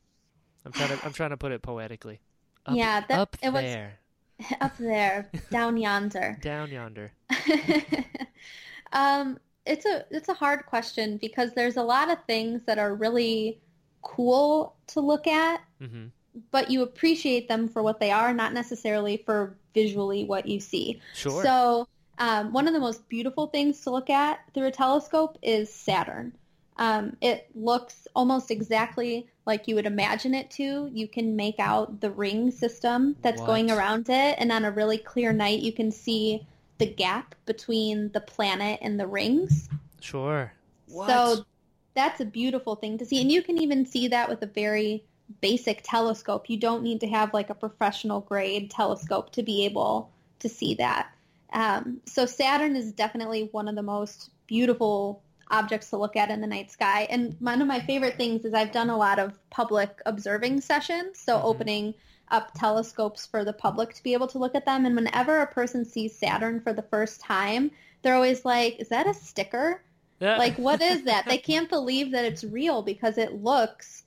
I'm 0.65 0.71
trying 0.71 0.89
to. 0.97 1.05
I'm 1.05 1.13
trying 1.13 1.31
to 1.31 1.37
put 1.37 1.51
it 1.51 1.63
poetically. 1.63 2.19
Up, 2.65 2.75
Yeah, 2.75 3.01
that- 3.07 3.19
up 3.19 3.37
it 3.41 3.49
was- 3.53 3.61
there, 3.61 3.99
Up 4.61 4.77
there, 4.77 5.31
down 5.49 5.77
yonder. 5.77 6.37
down 6.41 6.69
yonder. 6.69 7.11
um, 8.93 9.39
it's 9.65 9.85
a 9.85 10.05
it's 10.11 10.29
a 10.29 10.33
hard 10.33 10.65
question 10.65 11.17
because 11.17 11.51
there's 11.53 11.77
a 11.77 11.83
lot 11.83 12.11
of 12.11 12.17
things 12.25 12.61
that 12.65 12.77
are 12.77 12.93
really 12.93 13.59
cool 14.01 14.75
to 14.87 14.99
look 14.99 15.27
at, 15.27 15.61
hmm 15.79 16.07
but 16.51 16.69
you 16.69 16.81
appreciate 16.83 17.47
them 17.47 17.69
for 17.69 17.81
what 17.81 18.01
they 18.01 18.11
are, 18.11 18.33
not 18.33 18.51
necessarily 18.51 19.23
for 19.25 19.55
visually 19.73 20.25
what 20.25 20.45
you 20.45 20.59
see. 20.59 20.99
Sure. 21.13 21.41
So 21.41 21.87
um, 22.17 22.51
one 22.51 22.67
of 22.67 22.73
the 22.73 22.79
most 22.81 23.07
beautiful 23.07 23.47
things 23.47 23.79
to 23.81 23.89
look 23.89 24.09
at 24.09 24.41
through 24.53 24.67
a 24.67 24.71
telescope 24.71 25.37
is 25.41 25.73
Saturn. 25.73 26.33
Um, 26.77 27.15
it 27.21 27.47
looks 27.55 28.07
almost 28.15 28.51
exactly 28.51 29.27
like 29.45 29.67
you 29.67 29.75
would 29.75 29.85
imagine 29.85 30.33
it 30.33 30.51
to. 30.51 30.89
You 30.91 31.07
can 31.07 31.35
make 31.35 31.59
out 31.59 32.01
the 32.01 32.11
ring 32.11 32.51
system 32.51 33.15
that's 33.21 33.41
going 33.41 33.71
around 33.71 34.09
it, 34.09 34.35
and 34.37 34.51
on 34.51 34.65
a 34.65 34.71
really 34.71 34.97
clear 34.97 35.31
night, 35.31 35.59
you 35.59 35.71
can 35.71 35.91
see 35.91 36.45
the 36.77 36.85
gap 36.85 37.35
between 37.45 38.11
the 38.11 38.19
planet 38.19 38.79
and 38.81 38.99
the 38.99 39.07
rings. 39.07 39.69
sure. 40.01 40.53
What? 40.87 41.07
So 41.07 41.45
that's 41.93 42.19
a 42.19 42.25
beautiful 42.25 42.75
thing 42.75 42.97
to 42.97 43.05
see. 43.05 43.21
And 43.21 43.31
you 43.31 43.41
can 43.41 43.57
even 43.57 43.85
see 43.85 44.09
that 44.09 44.29
with 44.29 44.41
a 44.41 44.47
very 44.47 45.03
basic 45.41 45.81
telescope. 45.83 46.49
You 46.49 46.57
don't 46.57 46.83
need 46.83 46.99
to 47.01 47.07
have 47.07 47.33
like 47.33 47.49
a 47.49 47.55
professional 47.55 48.21
grade 48.21 48.69
telescope 48.69 49.31
to 49.31 49.43
be 49.43 49.65
able 49.65 50.11
to 50.39 50.49
see 50.49 50.75
that. 50.75 51.09
Um, 51.53 52.01
so 52.05 52.25
Saturn 52.25 52.75
is 52.75 52.91
definitely 52.91 53.49
one 53.51 53.67
of 53.67 53.75
the 53.75 53.83
most 53.83 54.29
beautiful 54.45 55.23
objects 55.51 55.89
to 55.91 55.97
look 55.97 56.15
at 56.15 56.29
in 56.31 56.41
the 56.41 56.47
night 56.47 56.71
sky. 56.71 57.07
And 57.09 57.35
one 57.39 57.61
of 57.61 57.67
my 57.67 57.79
favorite 57.79 58.17
things 58.17 58.45
is 58.45 58.53
I've 58.53 58.71
done 58.71 58.89
a 58.89 58.97
lot 58.97 59.19
of 59.19 59.37
public 59.49 60.01
observing 60.05 60.61
sessions, 60.61 61.19
so 61.19 61.37
Mhm. 61.37 61.43
opening 61.43 61.93
up 62.29 62.53
telescopes 62.55 63.25
for 63.25 63.43
the 63.45 63.53
public 63.53 63.93
to 63.93 64.03
be 64.03 64.13
able 64.13 64.27
to 64.27 64.39
look 64.39 64.55
at 64.55 64.65
them. 64.65 64.85
And 64.85 64.95
whenever 64.95 65.41
a 65.41 65.47
person 65.47 65.85
sees 65.85 66.17
Saturn 66.17 66.59
for 66.61 66.73
the 66.73 66.81
first 66.81 67.21
time, 67.21 67.71
they're 68.01 68.15
always 68.15 68.45
like, 68.45 68.79
is 68.79 68.89
that 68.89 69.07
a 69.07 69.13
sticker? 69.13 69.81
Yeah. 70.19 70.37
like 70.37 70.55
what 70.57 70.81
is 70.81 71.03
that 71.03 71.25
they 71.27 71.37
can't 71.49 71.69
believe 71.69 72.11
that 72.11 72.25
it's 72.25 72.43
real 72.43 72.81
because 72.81 73.17
it 73.17 73.33
looks 73.43 74.03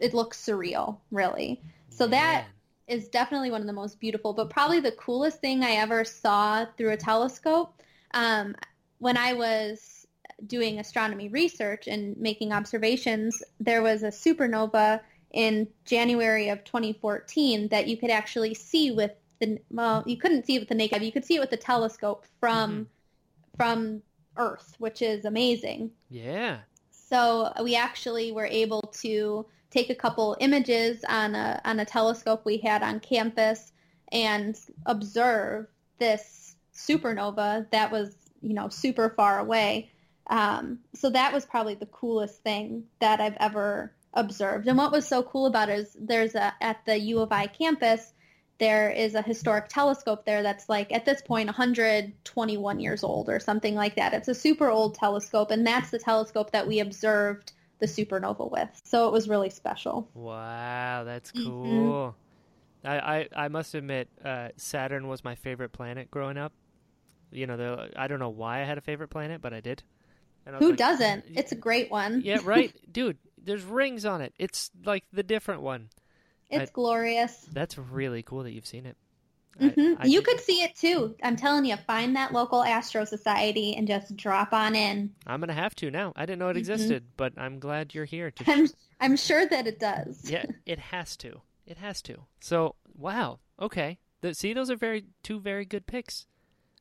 it 0.00 0.14
looks 0.14 0.44
surreal 0.44 0.98
really 1.10 1.60
so 1.90 2.06
that 2.06 2.46
is 2.86 3.08
definitely 3.08 3.50
one 3.50 3.60
of 3.60 3.66
the 3.66 3.72
most 3.72 4.00
beautiful 4.00 4.32
but 4.32 4.50
probably 4.50 4.80
the 4.80 4.92
coolest 4.92 5.40
thing 5.40 5.62
i 5.62 5.72
ever 5.72 6.04
saw 6.04 6.64
through 6.76 6.90
a 6.90 6.96
telescope 6.96 7.82
um, 8.12 8.54
when 8.98 9.16
i 9.16 9.32
was 9.32 9.93
doing 10.46 10.78
astronomy 10.78 11.28
research 11.28 11.86
and 11.86 12.16
making 12.16 12.52
observations 12.52 13.42
there 13.60 13.82
was 13.82 14.02
a 14.02 14.08
supernova 14.08 15.00
in 15.32 15.66
january 15.84 16.48
of 16.48 16.62
2014 16.64 17.68
that 17.68 17.88
you 17.88 17.96
could 17.96 18.10
actually 18.10 18.54
see 18.54 18.90
with 18.90 19.12
the 19.40 19.58
well, 19.70 20.02
you 20.06 20.16
couldn't 20.16 20.46
see 20.46 20.56
it 20.56 20.60
with 20.60 20.68
the 20.68 20.74
naked 20.74 21.00
eye. 21.00 21.04
You 21.04 21.12
could 21.12 21.24
see 21.24 21.36
it 21.36 21.40
with 21.40 21.50
the 21.50 21.56
telescope 21.56 22.24
from 22.40 22.70
mm-hmm. 22.70 22.82
from 23.56 24.02
Earth, 24.36 24.74
which 24.78 25.02
is 25.02 25.24
amazing. 25.24 25.90
Yeah. 26.10 26.58
So 26.90 27.52
we 27.62 27.76
actually 27.76 28.32
were 28.32 28.46
able 28.46 28.82
to 29.00 29.46
take 29.70 29.90
a 29.90 29.94
couple 29.94 30.36
images 30.40 31.04
on 31.08 31.34
a 31.34 31.60
on 31.64 31.80
a 31.80 31.84
telescope 31.84 32.44
we 32.44 32.58
had 32.58 32.82
on 32.82 33.00
campus 33.00 33.72
and 34.12 34.58
observe 34.86 35.66
this 35.98 36.56
supernova 36.74 37.70
that 37.70 37.90
was 37.90 38.16
you 38.40 38.54
know 38.54 38.68
super 38.68 39.10
far 39.10 39.38
away. 39.40 39.90
Um, 40.26 40.80
so 40.94 41.10
that 41.10 41.32
was 41.32 41.44
probably 41.44 41.74
the 41.74 41.86
coolest 41.86 42.42
thing 42.42 42.84
that 43.00 43.20
I've 43.20 43.36
ever 43.38 43.92
observed. 44.14 44.66
And 44.68 44.78
what 44.78 44.92
was 44.92 45.06
so 45.06 45.22
cool 45.22 45.46
about 45.46 45.68
it 45.68 45.80
is 45.80 45.96
there's 45.98 46.34
a 46.34 46.54
at 46.60 46.84
the 46.86 46.98
U 46.98 47.20
of 47.20 47.32
I 47.32 47.46
campus 47.46 48.12
there 48.58 48.90
is 48.90 49.14
a 49.14 49.22
historic 49.22 49.68
telescope 49.68 50.24
there 50.24 50.42
that's 50.42 50.68
like 50.68 50.92
at 50.92 51.04
this 51.04 51.20
point 51.20 51.48
121 51.48 52.80
years 52.80 53.02
old 53.02 53.28
or 53.28 53.40
something 53.40 53.74
like 53.74 53.96
that. 53.96 54.14
It's 54.14 54.28
a 54.28 54.34
super 54.34 54.70
old 54.70 54.94
telescope 54.94 55.50
and 55.50 55.66
that's 55.66 55.90
the 55.90 55.98
telescope 55.98 56.52
that 56.52 56.66
we 56.66 56.80
observed 56.80 57.52
the 57.80 57.86
supernova 57.86 58.50
with. 58.50 58.68
So 58.84 59.08
it 59.08 59.12
was 59.12 59.28
really 59.28 59.50
special. 59.50 60.08
Wow, 60.14 61.02
that's 61.04 61.32
Mhm. 61.32 61.44
cool. 61.44 62.16
I, 62.84 62.98
I, 62.98 63.28
I 63.44 63.48
must 63.48 63.74
admit, 63.74 64.08
uh, 64.24 64.50
Saturn 64.56 65.08
was 65.08 65.24
my 65.24 65.34
favorite 65.34 65.72
planet 65.72 66.10
growing 66.10 66.36
up. 66.36 66.52
You 67.32 67.46
know, 67.46 67.56
the, 67.56 67.90
I 67.96 68.06
don't 68.06 68.20
know 68.20 68.28
why 68.28 68.60
I 68.60 68.64
had 68.64 68.78
a 68.78 68.82
favorite 68.82 69.08
planet, 69.08 69.40
but 69.42 69.52
I 69.52 69.60
did. 69.60 69.82
Who 70.58 70.70
like, 70.70 70.76
doesn't? 70.78 71.24
It's 71.34 71.52
a 71.52 71.56
great 71.56 71.90
one. 71.90 72.20
yeah, 72.24 72.38
right, 72.44 72.72
dude. 72.92 73.18
There's 73.42 73.62
rings 73.62 74.04
on 74.06 74.20
it. 74.22 74.32
It's 74.38 74.70
like 74.84 75.04
the 75.12 75.22
different 75.22 75.60
one. 75.62 75.90
It's 76.50 76.70
I- 76.70 76.72
glorious. 76.72 77.46
That's 77.52 77.76
really 77.78 78.22
cool 78.22 78.42
that 78.44 78.52
you've 78.52 78.66
seen 78.66 78.86
it. 78.86 78.96
I- 79.60 79.68
hmm 79.68 79.94
I 80.00 80.06
you 80.06 80.20
could 80.22 80.40
see 80.40 80.62
it 80.62 80.74
too. 80.74 81.14
I'm 81.22 81.36
telling 81.36 81.64
you, 81.64 81.76
find 81.76 82.16
that 82.16 82.32
local 82.32 82.64
Astro 82.64 83.04
Society 83.04 83.76
and 83.76 83.86
just 83.86 84.16
drop 84.16 84.52
on 84.52 84.74
in. 84.74 85.14
I'm 85.26 85.38
gonna 85.40 85.52
have 85.52 85.74
to 85.76 85.90
now. 85.90 86.12
I 86.16 86.26
didn't 86.26 86.40
know 86.40 86.48
it 86.48 86.54
Mhm. 86.56 86.58
existed, 86.60 87.04
but 87.16 87.34
I'm 87.36 87.58
glad 87.60 87.94
you're 87.94 88.04
here 88.04 88.30
to. 88.32 88.44
I'm 88.50 88.66
I'm 89.00 89.16
sure 89.16 89.46
that 89.46 89.66
it 89.66 89.78
does. 89.78 90.28
yeah, 90.28 90.44
it 90.66 90.78
has 90.78 91.16
to. 91.18 91.40
It 91.66 91.76
has 91.78 92.02
to. 92.02 92.16
So 92.40 92.74
wow. 92.96 93.38
Okay. 93.60 93.98
The, 94.22 94.34
see, 94.34 94.54
those 94.54 94.70
are 94.70 94.76
very 94.76 95.04
two 95.22 95.38
very 95.38 95.64
good 95.66 95.86
picks. 95.86 96.26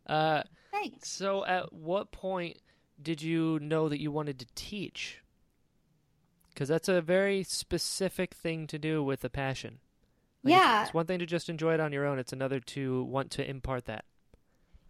Uh, 0.07 0.43
Thanks. 0.71 1.09
so 1.09 1.45
at 1.45 1.71
what 1.73 2.11
point 2.11 2.57
did 3.03 3.21
you 3.21 3.59
know 3.59 3.89
that 3.89 3.99
you 4.01 4.11
wanted 4.11 4.39
to 4.39 4.45
teach? 4.55 5.19
Because 6.49 6.69
that's 6.69 6.87
a 6.87 7.01
very 7.01 7.43
specific 7.43 8.33
thing 8.33 8.67
to 8.67 8.77
do 8.79 9.03
with 9.03 9.23
a 9.23 9.29
passion. 9.29 9.79
Like, 10.43 10.53
it's- 10.53 10.65
Yeah. 10.65 10.83
It's 10.83 10.93
one 10.93 11.05
thing 11.05 11.19
to 11.19 11.25
just 11.25 11.49
enjoy 11.49 11.73
it 11.73 11.79
on 11.79 11.91
your 11.91 12.05
own. 12.05 12.19
It's 12.19 12.33
another 12.33 12.59
to 12.59 13.03
want 13.03 13.31
to 13.31 13.49
impart 13.49 13.85
that. 13.85 14.05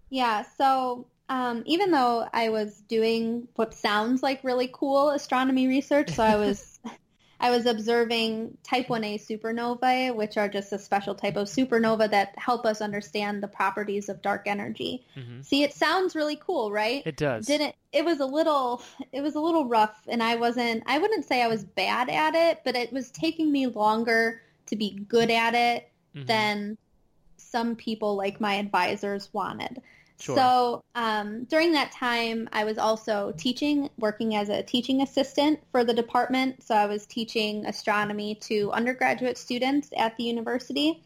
Yeah, 0.10 0.44
so 0.58 1.08
um, 1.30 1.64
even 1.66 1.90
though 1.92 2.28
I 2.34 2.50
was 2.50 2.82
doing 2.82 3.48
what 3.56 3.74
sounds 3.74 4.22
like 4.22 4.44
really 4.44 4.70
cool 4.72 5.10
astronomy 5.12 5.68
research, 5.68 6.12
so 6.12 6.24
I 6.24 6.36
was 6.36 6.80
I 7.44 7.50
was 7.52 7.66
observing 7.66 8.58
type 8.64 8.88
1a 8.88 9.20
supernovae, 9.20 10.16
which 10.16 10.38
are 10.38 10.48
just 10.48 10.72
a 10.72 10.80
special 10.80 11.14
type 11.14 11.36
of 11.36 11.50
supernova 11.50 12.10
that 12.10 12.34
help 12.38 12.66
us 12.66 12.80
understand 12.80 13.44
the 13.44 13.50
properties 13.50 14.08
of 14.08 14.22
dark 14.22 14.44
energy. 14.48 15.06
hmm 15.14 15.42
See, 15.42 15.62
it 15.64 15.74
sounds 15.74 16.16
really 16.16 16.38
cool, 16.38 16.72
right? 16.72 17.04
It 17.06 17.18
does. 17.18 17.46
didn't 17.46 17.76
it 17.92 18.06
was 18.06 18.22
a 18.22 18.26
little 18.26 18.82
it 19.12 19.20
was 19.20 19.36
a 19.36 19.42
little 19.42 19.68
rough 19.68 20.02
and 20.08 20.24
I 20.24 20.38
wasn't 20.38 20.84
I 20.86 21.00
wouldn't 21.00 21.26
say 21.26 21.44
I 21.44 21.48
was 21.50 21.66
bad 21.66 22.10
at 22.10 22.34
it, 22.34 22.62
but 22.64 22.78
it 22.78 22.94
was 22.94 23.12
taking 23.12 23.52
me 23.52 23.68
longer 23.68 24.42
to 24.68 24.78
be 24.78 24.92
good 25.10 25.30
at 25.30 25.54
it 25.54 25.90
Mhm. 26.16 26.28
than 26.28 26.78
some 27.36 27.76
people 27.76 28.16
like 28.16 28.40
my 28.40 28.54
advisors 28.56 29.34
wanted. 29.34 29.82
Sure. 30.20 30.36
So 30.36 30.84
um, 30.96 31.46
during 31.46 31.74
that 31.74 31.92
time, 31.92 32.48
I 32.54 32.64
was 32.64 32.78
also 32.78 33.34
teaching, 33.38 33.90
working 33.98 34.36
as 34.36 34.50
a 34.50 34.64
teaching 34.64 35.02
assistant 35.02 35.60
for 35.72 35.84
the 35.84 35.94
department. 35.94 36.64
So 36.64 36.76
I 36.76 36.86
was 36.86 37.06
teaching 37.06 37.66
astronomy 37.66 38.36
to 38.36 38.72
undergraduate 38.72 39.38
students 39.38 39.90
at 39.98 40.16
the 40.18 40.24
university. 40.24 41.04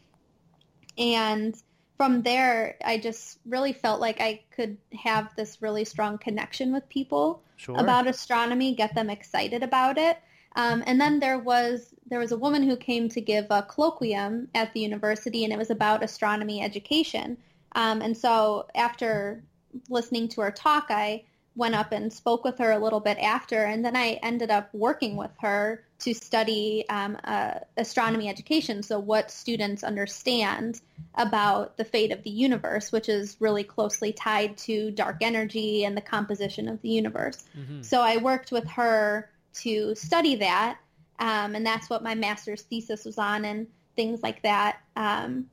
And 0.96 1.60
from 1.96 2.22
there, 2.22 2.76
I 2.84 2.98
just 2.98 3.38
really 3.44 3.72
felt 3.72 4.00
like 4.00 4.20
I 4.20 4.42
could 4.50 4.78
have 4.94 5.34
this 5.36 5.60
really 5.60 5.84
strong 5.84 6.18
connection 6.18 6.72
with 6.72 6.88
people 6.88 7.42
Sure. 7.56 7.76
about 7.76 8.06
astronomy, 8.06 8.72
get 8.72 8.94
them 8.94 9.10
excited 9.10 9.64
about 9.64 9.98
it. 9.98 10.16
Um, 10.54 10.82
and 10.86 11.00
then 11.00 11.18
there 11.18 11.38
was 11.38 11.92
there 12.06 12.20
was 12.20 12.32
a 12.32 12.36
woman 12.36 12.62
who 12.62 12.76
came 12.76 13.08
to 13.10 13.20
give 13.20 13.46
a 13.50 13.62
colloquium 13.62 14.48
at 14.54 14.72
the 14.72 14.80
university, 14.80 15.44
and 15.44 15.52
it 15.52 15.58
was 15.58 15.70
about 15.70 16.02
astronomy 16.02 16.62
education. 16.62 17.36
Um, 17.78 18.02
and 18.02 18.16
so 18.16 18.66
after 18.74 19.44
listening 19.88 20.26
to 20.30 20.40
her 20.40 20.50
talk, 20.50 20.86
I 20.90 21.22
went 21.54 21.76
up 21.76 21.92
and 21.92 22.12
spoke 22.12 22.42
with 22.42 22.58
her 22.58 22.72
a 22.72 22.78
little 22.78 22.98
bit 22.98 23.18
after, 23.18 23.64
and 23.64 23.84
then 23.84 23.96
I 23.96 24.18
ended 24.22 24.50
up 24.50 24.68
working 24.72 25.16
with 25.16 25.30
her 25.40 25.84
to 26.00 26.12
study 26.12 26.84
um, 26.88 27.16
uh, 27.22 27.54
astronomy 27.76 28.28
education. 28.28 28.82
So 28.82 28.98
what 28.98 29.30
students 29.30 29.84
understand 29.84 30.80
about 31.14 31.76
the 31.76 31.84
fate 31.84 32.10
of 32.10 32.22
the 32.24 32.30
universe, 32.30 32.90
which 32.90 33.08
is 33.08 33.36
really 33.38 33.64
closely 33.64 34.12
tied 34.12 34.56
to 34.58 34.90
dark 34.90 35.18
energy 35.20 35.84
and 35.84 35.96
the 35.96 36.00
composition 36.00 36.68
of 36.68 36.82
the 36.82 36.88
universe. 36.88 37.44
Mhm. 37.56 37.84
So 37.84 38.00
I 38.00 38.16
worked 38.16 38.50
with 38.50 38.66
her 38.70 39.30
to 39.62 39.94
study 39.94 40.34
that, 40.36 40.78
um, 41.20 41.54
and 41.54 41.64
that's 41.64 41.88
what 41.88 42.02
my 42.02 42.16
master's 42.16 42.62
thesis 42.62 43.04
was 43.04 43.18
on 43.18 43.44
and 43.44 43.68
things 43.94 44.22
like 44.22 44.42
that. 44.42 44.78
Um, 44.96 45.50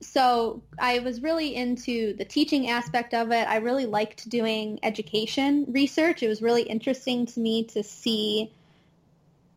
so 0.00 0.62
I 0.78 0.98
was 0.98 1.22
really 1.22 1.54
into 1.54 2.14
the 2.14 2.24
teaching 2.24 2.68
aspect 2.68 3.14
of 3.14 3.32
it. 3.32 3.48
I 3.48 3.56
really 3.56 3.86
liked 3.86 4.28
doing 4.28 4.78
education 4.82 5.64
research. 5.68 6.22
It 6.22 6.28
was 6.28 6.42
really 6.42 6.62
interesting 6.62 7.26
to 7.26 7.40
me 7.40 7.64
to 7.64 7.82
see 7.82 8.52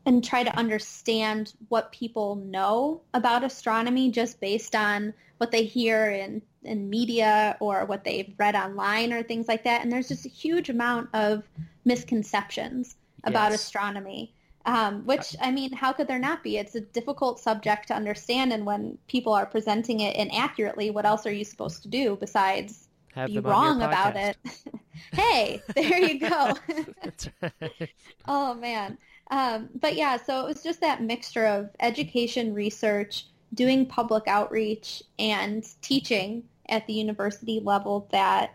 and 0.06 0.24
try 0.24 0.44
to 0.44 0.58
understand 0.58 1.54
what 1.68 1.92
people 1.92 2.36
know 2.36 3.02
about 3.14 3.44
astronomy 3.44 4.10
just 4.12 4.40
based 4.40 4.76
on 4.76 5.14
what 5.38 5.52
they 5.52 5.64
hear 5.66 6.10
in, 6.10 6.42
in 6.64 6.90
media 6.90 7.58
or 7.60 7.86
what 7.86 8.04
they've 8.04 8.34
read 8.38 8.56
online 8.56 9.14
or 9.14 9.22
things 9.24 9.48
like 9.48 9.64
that. 9.66 9.82
And 9.82 9.92
there's 9.92 10.08
just 10.08 10.26
a 10.26 10.30
huge 10.30 10.70
amount 10.70 11.10
of 11.14 11.44
misconceptions 11.86 12.96
about 13.24 13.52
Yes. 13.52 13.62
astronomy. 13.62 14.34
Um, 14.70 15.04
which 15.06 15.36
I 15.42 15.50
mean, 15.50 15.74
how 15.74 15.92
could 15.92 16.08
there 16.08 16.20
not 16.20 16.44
be? 16.44 16.58
It's 16.58 16.76
a 16.76 16.82
difficult 16.82 17.40
subject 17.40 17.88
to 17.88 17.96
understand, 17.96 18.54
and 18.54 18.68
when 18.68 19.00
people 19.08 19.34
are 19.34 19.48
presenting 19.48 20.02
it 20.02 20.16
inaccurately, 20.16 20.92
what 20.92 21.08
else 21.08 21.26
are 21.26 21.32
you 21.32 21.44
supposed 21.44 21.82
to 21.82 21.88
do 21.88 22.16
besides 22.18 22.88
Have 23.16 23.30
be 23.30 23.34
them 23.34 23.48
on 23.48 23.52
your 23.52 23.64
wrong 23.64 23.82
about 23.82 24.16
it? 24.16 24.38
hey, 25.14 25.60
there 25.74 26.00
you 26.00 26.20
go. 26.20 26.54
Right. 27.60 27.90
oh 28.28 28.54
man. 28.54 29.00
Um, 29.32 29.70
but 29.74 29.96
yeah, 29.96 30.18
so 30.18 30.46
it 30.46 30.48
was 30.50 30.62
just 30.62 30.82
that 30.82 31.02
mixture 31.02 31.48
of 31.48 31.72
education, 31.80 32.54
research, 32.54 33.26
doing 33.56 33.88
public 33.88 34.26
outreach, 34.28 35.02
and 35.18 35.68
teaching 35.82 36.44
at 36.68 36.86
the 36.86 36.94
university 36.94 37.60
level 37.60 38.08
that 38.12 38.54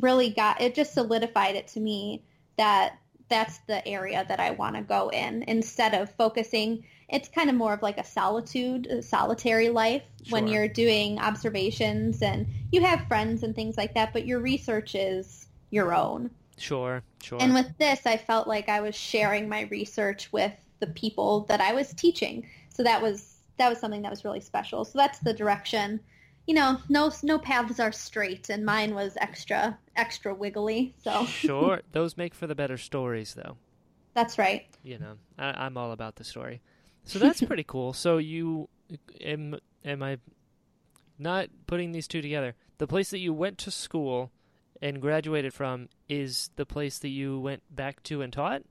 really 0.00 0.30
got 0.30 0.60
it. 0.60 0.76
Just 0.76 0.94
solidified 0.94 1.56
it 1.56 1.66
to 1.68 1.80
me 1.80 2.22
that 2.56 2.98
that's 3.28 3.58
the 3.66 3.86
area 3.86 4.24
that 4.28 4.40
I 4.40 4.50
want 4.52 4.76
to 4.76 4.82
go 4.82 5.08
in 5.08 5.44
instead 5.48 5.94
of 5.94 6.10
focusing. 6.14 6.84
It's 7.08 7.28
kind 7.28 7.48
of 7.48 7.56
more 7.56 7.72
of 7.72 7.82
like 7.82 7.98
a 7.98 8.04
solitude, 8.04 8.86
a 8.86 9.02
solitary 9.02 9.68
life 9.68 10.04
when 10.30 10.48
you're 10.48 10.68
doing 10.68 11.18
observations 11.18 12.22
and 12.22 12.46
you 12.72 12.82
have 12.82 13.06
friends 13.06 13.42
and 13.42 13.54
things 13.54 13.76
like 13.76 13.94
that, 13.94 14.12
but 14.12 14.26
your 14.26 14.40
research 14.40 14.94
is 14.94 15.46
your 15.70 15.94
own. 15.94 16.30
Sure, 16.58 17.02
sure. 17.22 17.38
And 17.40 17.54
with 17.54 17.76
this, 17.78 18.06
I 18.06 18.16
felt 18.16 18.48
like 18.48 18.68
I 18.68 18.80
was 18.80 18.94
sharing 18.94 19.48
my 19.48 19.62
research 19.62 20.32
with 20.32 20.52
the 20.80 20.86
people 20.88 21.40
that 21.48 21.60
I 21.60 21.72
was 21.72 21.92
teaching. 21.94 22.46
So 22.70 22.82
that 22.82 23.00
was 23.00 23.34
that 23.58 23.68
was 23.68 23.78
something 23.78 24.02
that 24.02 24.10
was 24.10 24.24
really 24.24 24.40
special. 24.40 24.84
So 24.84 24.98
that's 24.98 25.18
the 25.20 25.32
direction. 25.32 26.00
You 26.46 26.54
know, 26.54 26.78
no 26.88 27.10
no 27.22 27.38
paths 27.38 27.80
are 27.80 27.92
straight, 27.92 28.50
and 28.50 28.64
mine 28.64 28.94
was 28.94 29.16
extra 29.20 29.78
extra 29.96 30.34
wiggly. 30.34 30.94
So 31.02 31.24
sure, 31.26 31.82
those 31.92 32.16
make 32.16 32.34
for 32.34 32.46
the 32.46 32.54
better 32.54 32.76
stories, 32.78 33.34
though. 33.34 33.56
that's 34.14 34.38
right. 34.38 34.66
You 34.82 34.98
know, 34.98 35.14
I, 35.38 35.64
I'm 35.64 35.76
all 35.76 35.92
about 35.92 36.16
the 36.16 36.24
story. 36.24 36.60
So 37.04 37.18
that's 37.18 37.42
pretty 37.50 37.64
cool. 37.64 37.92
So 37.92 38.18
you 38.18 38.68
am 39.20 39.58
am 39.84 40.02
I 40.02 40.18
not 41.18 41.48
putting 41.66 41.92
these 41.92 42.06
two 42.06 42.22
together? 42.22 42.54
The 42.78 42.86
place 42.86 43.10
that 43.10 43.18
you 43.18 43.32
went 43.32 43.58
to 43.58 43.70
school 43.70 44.30
and 44.82 45.00
graduated 45.00 45.54
from 45.54 45.88
is 46.08 46.50
the 46.56 46.66
place 46.66 46.98
that 46.98 47.08
you 47.08 47.40
went 47.40 47.62
back 47.74 48.02
to 48.04 48.22
and 48.22 48.32
taught. 48.32 48.62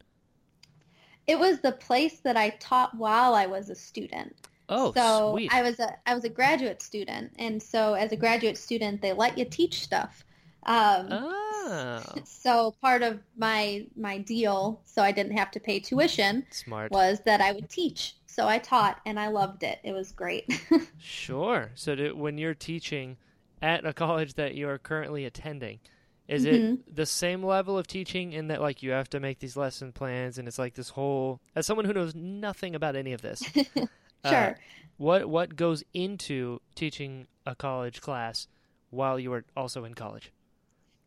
It 1.28 1.39
was 1.39 1.59
the 1.59 1.71
place 1.71 2.19
that 2.19 2.38
I 2.38 2.49
taught 2.51 2.95
while 2.95 3.34
I 3.34 3.47
was 3.47 3.69
a 3.69 3.76
student. 3.76 4.36
Oh, 4.70 4.93
so 4.93 5.32
sweet. 5.32 5.51
I 5.51 5.61
was 5.61 5.80
a 5.80 5.95
I 6.05 6.13
was 6.16 6.24
a 6.24 6.30
graduate 6.30 6.82
student, 6.82 7.34
and 7.39 7.61
so 7.61 7.93
as 7.93 8.11
a 8.11 8.16
graduate 8.18 8.57
student, 8.57 9.01
they 9.01 9.13
let 9.13 9.38
you 9.38 9.45
teach 9.45 9.82
stuff. 9.82 10.24
Um, 10.66 11.09
Oh, 11.11 12.03
So 12.26 12.76
part 12.82 13.03
of 13.03 13.20
my 13.38 13.88
my 13.95 14.18
deal, 14.20 14.82
so 14.86 15.01
I 15.01 15.11
didn't 15.11 15.38
have 15.38 15.51
to 15.51 15.59
pay 15.59 15.80
tuition, 15.80 16.45
smart. 16.49 16.91
was 16.91 17.20
that 17.26 17.41
I 17.41 17.51
would 17.53 17.70
teach. 17.70 18.16
So 18.28 18.47
I 18.47 18.59
taught, 18.59 18.99
and 19.05 19.20
I 19.20 19.28
loved 19.30 19.63
it. 19.63 19.80
It 19.84 19.93
was 19.93 20.11
great. 20.11 20.45
Sure. 20.97 21.72
So 21.76 21.95
do, 21.95 22.16
when 22.16 22.38
you're 22.38 22.53
teaching 22.53 23.18
at 23.61 23.86
a 23.86 23.93
college 23.93 24.34
that 24.36 24.55
you 24.55 24.68
are 24.70 24.78
currently 24.78 25.26
attending, 25.26 25.80
is 26.28 26.45
Mm-hmm. 26.45 26.76
it 26.86 26.95
the 26.95 27.05
same 27.05 27.43
level 27.43 27.78
of 27.78 27.88
teaching 27.88 28.34
in 28.34 28.47
that 28.47 28.61
like 28.61 28.82
you 28.82 28.91
have 28.91 29.09
to 29.11 29.20
make 29.20 29.39
these 29.39 29.55
lesson 29.57 29.91
plans 29.91 30.38
and 30.38 30.47
it's 30.47 30.57
like 30.59 30.74
this 30.74 30.89
whole 30.89 31.39
as 31.55 31.66
someone 31.68 31.86
who 31.86 31.93
knows 31.93 32.16
nothing 32.16 32.74
about 32.76 32.95
any 32.95 33.13
of 33.13 33.22
this, 33.22 33.43
uh, 34.26 34.30
sure. 34.30 34.59
what 34.97 35.28
what 35.30 35.55
goes 35.55 35.84
into 35.93 36.61
teaching 36.76 37.28
a 37.45 37.55
college 37.55 38.01
class 38.01 38.47
while 38.91 39.19
you 39.19 39.32
are 39.34 39.45
also 39.55 39.86
in 39.86 39.93
college? 39.95 40.32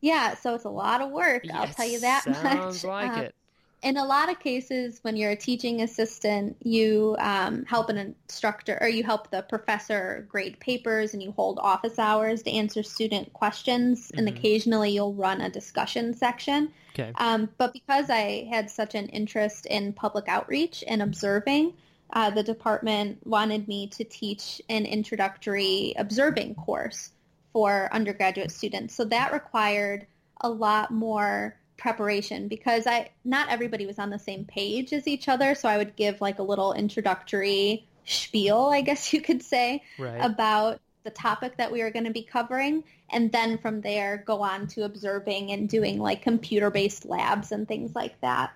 Yeah, 0.01 0.35
so 0.35 0.55
it's 0.55 0.65
a 0.65 0.71
lot 0.71 1.01
of 1.01 1.11
work. 1.11 1.49
I'll 1.53 1.69
tell 1.69 1.87
you 1.87 2.01
that 2.01 2.27
Sounds 2.33 2.85
much. 2.85 2.85
like 2.85 3.17
Uh, 3.17 3.25
it. 3.25 3.35
in 3.83 3.97
a 3.97 4.05
lot 4.05 4.31
of 4.31 4.41
cases, 4.41 5.01
when 5.03 5.17
you're 5.17 5.33
a 5.33 5.37
teaching 5.37 5.83
assistant, 5.83 6.57
you 6.65 7.17
um, 7.21 7.65
help 7.67 7.91
an 7.91 7.99
instructor 7.99 8.79
or 8.81 8.89
you 8.89 9.05
help 9.05 9.31
the 9.31 9.43
professor 9.43 10.27
grade 10.29 10.61
papers 10.61 11.15
and 11.15 11.23
you 11.23 11.33
hold 11.33 11.59
office 11.61 11.99
hours 11.99 12.43
to 12.45 12.53
answer 12.53 12.83
student 12.83 13.33
questions. 13.35 14.13
And 14.17 14.29
Mhm. 14.29 14.29
occasionally 14.29 14.91
you'll 14.93 15.15
run 15.15 15.41
a 15.41 15.51
discussion 15.51 16.15
section. 16.15 16.73
Okay. 16.91 17.17
Um, 17.17 17.51
but 17.59 17.73
because 17.73 18.11
I 18.11 18.47
had 18.51 18.71
such 18.71 18.95
an 18.95 19.09
interest 19.09 19.67
in 19.67 19.93
public 19.95 20.29
outreach 20.29 20.85
and 20.87 21.03
observing, 21.03 21.75
uh, 22.13 22.31
the 22.31 22.43
department 22.43 23.19
wanted 23.27 23.69
me 23.69 23.87
to 23.89 24.05
teach 24.05 24.63
an 24.69 24.87
introductory 24.87 25.95
observing 25.99 26.55
course 26.55 27.11
for 27.53 27.89
undergraduate 27.93 28.51
students. 28.51 28.95
So 28.95 29.05
that 29.07 29.33
required 29.33 30.07
a 30.41 30.49
lot 30.49 30.91
more 30.91 31.57
preparation 31.77 32.49
because 32.49 32.87
I 32.87 33.11
not 33.25 33.49
everybody 33.51 33.87
was 33.87 33.99
on 33.99 34.11
the 34.11 34.19
same 34.19 34.45
page 34.45 34.93
as 34.93 35.07
each 35.07 35.29
other. 35.29 35.55
So 35.55 35.69
I 35.69 35.77
would 35.77 35.97
give 35.97 36.21
like 36.21 36.39
a 36.39 36.43
little 36.43 36.73
introductory 36.73 37.87
spiel, 38.05 38.71
I 38.73 38.81
guess 38.81 39.13
you 39.13 39.21
could 39.21 39.43
say, 39.43 39.83
Right. 39.99 40.19
about 40.19 40.81
the 41.05 41.11
topic 41.11 41.57
that 41.57 41.71
we 41.71 41.83
were 41.83 41.91
going 41.91 42.05
to 42.05 42.11
be 42.11 42.23
covering 42.23 42.85
and 43.11 43.33
then 43.33 43.57
from 43.59 43.81
there 43.81 44.23
go 44.27 44.43
on 44.43 44.67
to 44.67 44.85
observing 44.85 45.53
and 45.53 45.69
doing 45.69 45.99
like 45.99 46.21
computer-based 46.23 47.07
labs 47.07 47.53
and 47.53 47.67
things 47.67 47.95
like 47.95 48.21
that. 48.21 48.53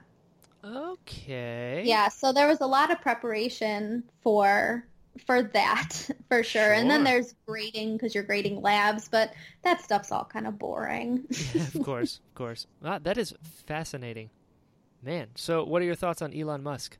Okay. 0.64 1.82
Yeah, 1.84 2.08
so 2.08 2.32
there 2.32 2.46
was 2.46 2.60
a 2.60 2.66
lot 2.66 2.90
of 2.90 3.00
preparation 3.00 4.04
for 4.22 4.86
for 5.26 5.42
that 5.42 6.10
for 6.28 6.42
sure. 6.42 6.72
And 6.72 6.90
then 6.90 7.04
there's 7.04 7.34
grading 7.46 7.96
because 7.96 8.14
you're 8.14 8.24
grading 8.24 8.62
labs, 8.62 9.08
but 9.08 9.32
that 9.62 9.82
stuff's 9.82 10.10
all 10.10 10.24
kind 10.24 10.46
of 10.46 10.58
boring. 10.58 11.24
Yeah, 11.54 11.66
of 11.74 11.82
course, 11.82 12.20
of 12.28 12.34
course. 12.34 12.66
Ah, 12.84 12.98
that 12.98 13.18
is 13.18 13.34
fascinating. 13.66 14.30
Man, 15.02 15.28
so 15.34 15.64
what 15.64 15.82
are 15.82 15.84
your 15.84 15.96
thoughts 15.96 16.22
on 16.22 16.32
Elon 16.32 16.62
Musk? 16.62 16.96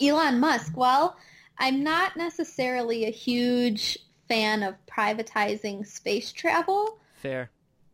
Elon 0.00 0.40
Musk, 0.40 0.76
well, 0.76 1.16
I'm 1.58 1.84
not 1.84 2.16
necessarily 2.16 3.04
a 3.04 3.10
huge 3.10 3.98
fan 4.28 4.62
of 4.62 4.74
privatizing 4.86 5.86
space 5.86 6.32
travel. 6.32 6.98
Fair. 7.16 7.50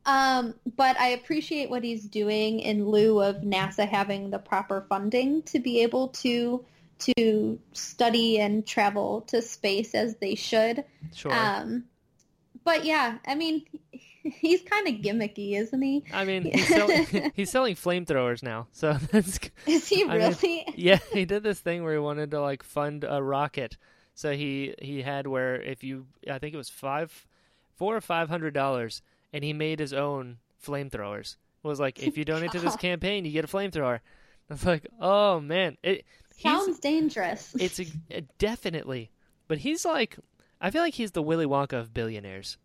Um, 0.07 0.55
but 0.77 0.99
I 1.01 1.09
appreciate 1.09 1.69
what 1.69 1.83
he's 1.83 2.05
doing 2.05 2.61
in 2.61 2.87
lieu 2.87 3.21
of 3.21 3.39
NASA 3.39 3.87
having 3.89 4.31
the 4.31 4.39
proper 4.39 4.87
funding 4.89 5.43
to 5.43 5.59
be 5.59 5.83
able 5.83 6.09
to 6.09 6.65
to 6.99 7.59
study 7.73 8.39
and 8.39 8.67
travel 8.67 9.23
to 9.23 9.43
space 9.43 9.95
as 9.95 10.17
they 10.17 10.35
should. 10.35 10.85
Sure. 11.15 11.33
Um, 11.33 11.85
but 12.65 12.85
yeah, 12.85 13.19
I 13.27 13.35
mean, 13.35 13.65
he's 14.23 14.63
kind 14.63 14.89
of 14.89 14.95
gimmicky, 14.95 15.57
isn't 15.59 15.83
he? 15.83 16.05
I 16.13 16.25
mean, 16.25 16.45
he's 16.53 16.69
selling, 16.69 17.33
he's 17.35 17.51
selling 17.51 17.75
flamethrowers 17.75 18.43
now. 18.43 18.69
So 18.73 18.95
that's 19.11 19.41
Is 19.67 19.89
he 19.89 20.05
I 20.05 20.19
mean, 20.19 20.19
really? 20.19 20.75
yeah. 20.77 20.99
He 21.13 21.25
did 21.25 21.43
this 21.43 21.61
thing 21.61 21.83
where 21.83 21.93
he 21.93 21.99
wanted 21.99 22.31
to 22.31 22.41
like 22.41 22.63
fund 22.63 23.05
a 23.09 23.23
rocket. 23.23 23.77
So 24.15 24.33
he 24.33 24.75
he 24.81 25.03
had 25.03 25.27
where 25.27 25.61
if 25.61 25.85
you 25.85 26.07
I 26.31 26.39
think 26.39 26.55
it 26.55 26.59
was 26.59 26.71
five, 26.71 27.27
four 27.77 27.97
or 27.97 28.01
five 28.01 28.29
hundred 28.29 28.55
dollars, 28.55 29.03
and 29.33 29.43
he 29.45 29.53
made 29.53 29.79
his 29.81 29.93
own 29.93 30.39
flamethrowers. 30.65 31.37
It 31.65 31.69
was 31.69 31.81
like 31.81 32.03
if 32.03 32.17
you 32.17 32.25
donate 32.27 32.53
to 32.53 32.61
this 32.61 32.77
campaign, 32.77 33.25
you 33.25 33.33
get 33.33 33.45
a 33.45 33.49
flamethrower. 33.49 34.01
I 34.51 34.53
was 34.53 34.65
like, 34.65 34.87
oh 35.01 35.41
man, 35.41 35.77
it 35.83 36.05
Sounds 36.39 36.79
dangerous. 36.79 37.55
it's 37.59 37.81
a, 37.81 37.87
a- 38.11 38.21
definitely, 38.39 39.11
but 39.49 39.59
he's 39.59 39.85
like 39.85 40.17
I 40.61 40.71
feel 40.71 40.83
like 40.83 40.95
he's 40.95 41.11
the 41.13 41.23
Willy 41.23 41.47
Wonka 41.47 41.75
of 41.75 41.93
billionaires. 41.93 42.57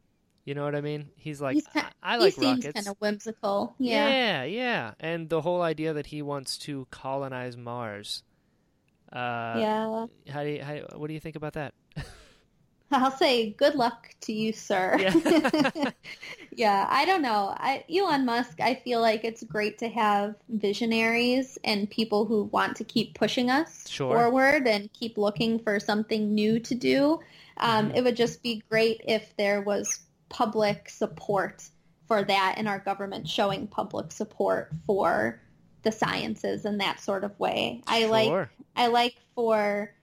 You 0.45 0.55
know 0.55 0.64
what 0.64 0.76
I 0.76 0.82
mean? 0.82 1.09
He's 1.16 1.39
like 1.39 1.53
He's 1.55 1.68
ki- 1.68 1.80
I, 2.01 2.16
I 2.16 2.18
like 2.18 2.34
he 2.36 2.45
rockets. 2.45 2.74
kind 2.74 2.88
of 2.88 2.95
whimsical. 2.99 3.76
Yeah. 3.78 4.07
Yeah, 4.09 4.43
yeah, 4.43 4.91
and 4.99 5.30
the 5.30 5.41
whole 5.41 5.62
idea 5.62 5.93
that 5.93 6.07
he 6.07 6.22
wants 6.24 6.57
to 6.59 6.88
colonize 6.89 7.55
Mars. 7.55 8.24
Uh, 9.14 9.55
yeah. 9.57 10.05
How 10.30 10.43
do 10.43 10.49
you, 10.49 10.64
how, 10.64 10.76
what 10.97 11.07
do 11.07 11.14
you 11.14 11.20
think 11.20 11.36
about 11.36 11.53
that? 11.53 11.74
I'll 13.04 13.12
say 13.12 13.52
good 13.52 13.76
luck 13.76 14.14
to 14.22 14.34
you, 14.34 14.54
sir. 14.54 14.98
Yeah. 15.00 15.92
yeah, 16.52 16.88
I 16.89 17.06
don't 17.06 17.22
know. 17.22 17.54
I, 17.58 17.84
Elon 17.94 18.26
Musk, 18.26 18.60
I 18.62 18.76
feel 18.76 19.02
like 19.02 19.24
it's 19.24 19.44
great 19.44 19.78
to 19.80 19.89
have 19.89 20.36
visionaries 20.50 21.58
and 21.64 21.89
people 21.89 22.26
who 22.26 22.44
want 22.46 22.76
to 22.78 22.84
keep 22.84 23.16
pushing 23.16 23.50
us 23.50 23.88
Sure. 23.89 24.16
forward 24.16 24.68
and 24.68 24.92
keep 24.94 25.18
looking 25.18 25.60
for 25.60 25.80
something 25.80 26.34
new 26.36 26.60
to 26.60 26.76
do. 26.76 27.20
Um, 27.58 27.89
Mhm. 27.92 27.96
It 27.98 28.04
would 28.04 28.16
just 28.18 28.44
be 28.44 28.64
great 28.70 29.02
if 29.08 29.36
there 29.38 29.62
was 29.62 30.02
public 30.30 30.89
support 30.89 31.70
for 32.08 32.24
that 32.24 32.56
in 32.58 32.68
our 32.68 32.80
government 32.80 33.28
showing 33.28 33.68
public 33.68 34.12
support 34.12 34.72
for 34.86 35.42
the 35.84 35.92
sciences 35.92 36.66
in 36.66 36.78
that 36.80 37.00
sort 37.00 37.24
of 37.24 37.38
way. 37.39 37.82
I 37.88 38.06
like 38.06 38.50
I 38.76 38.88
like 38.88 39.16
for 39.36 39.94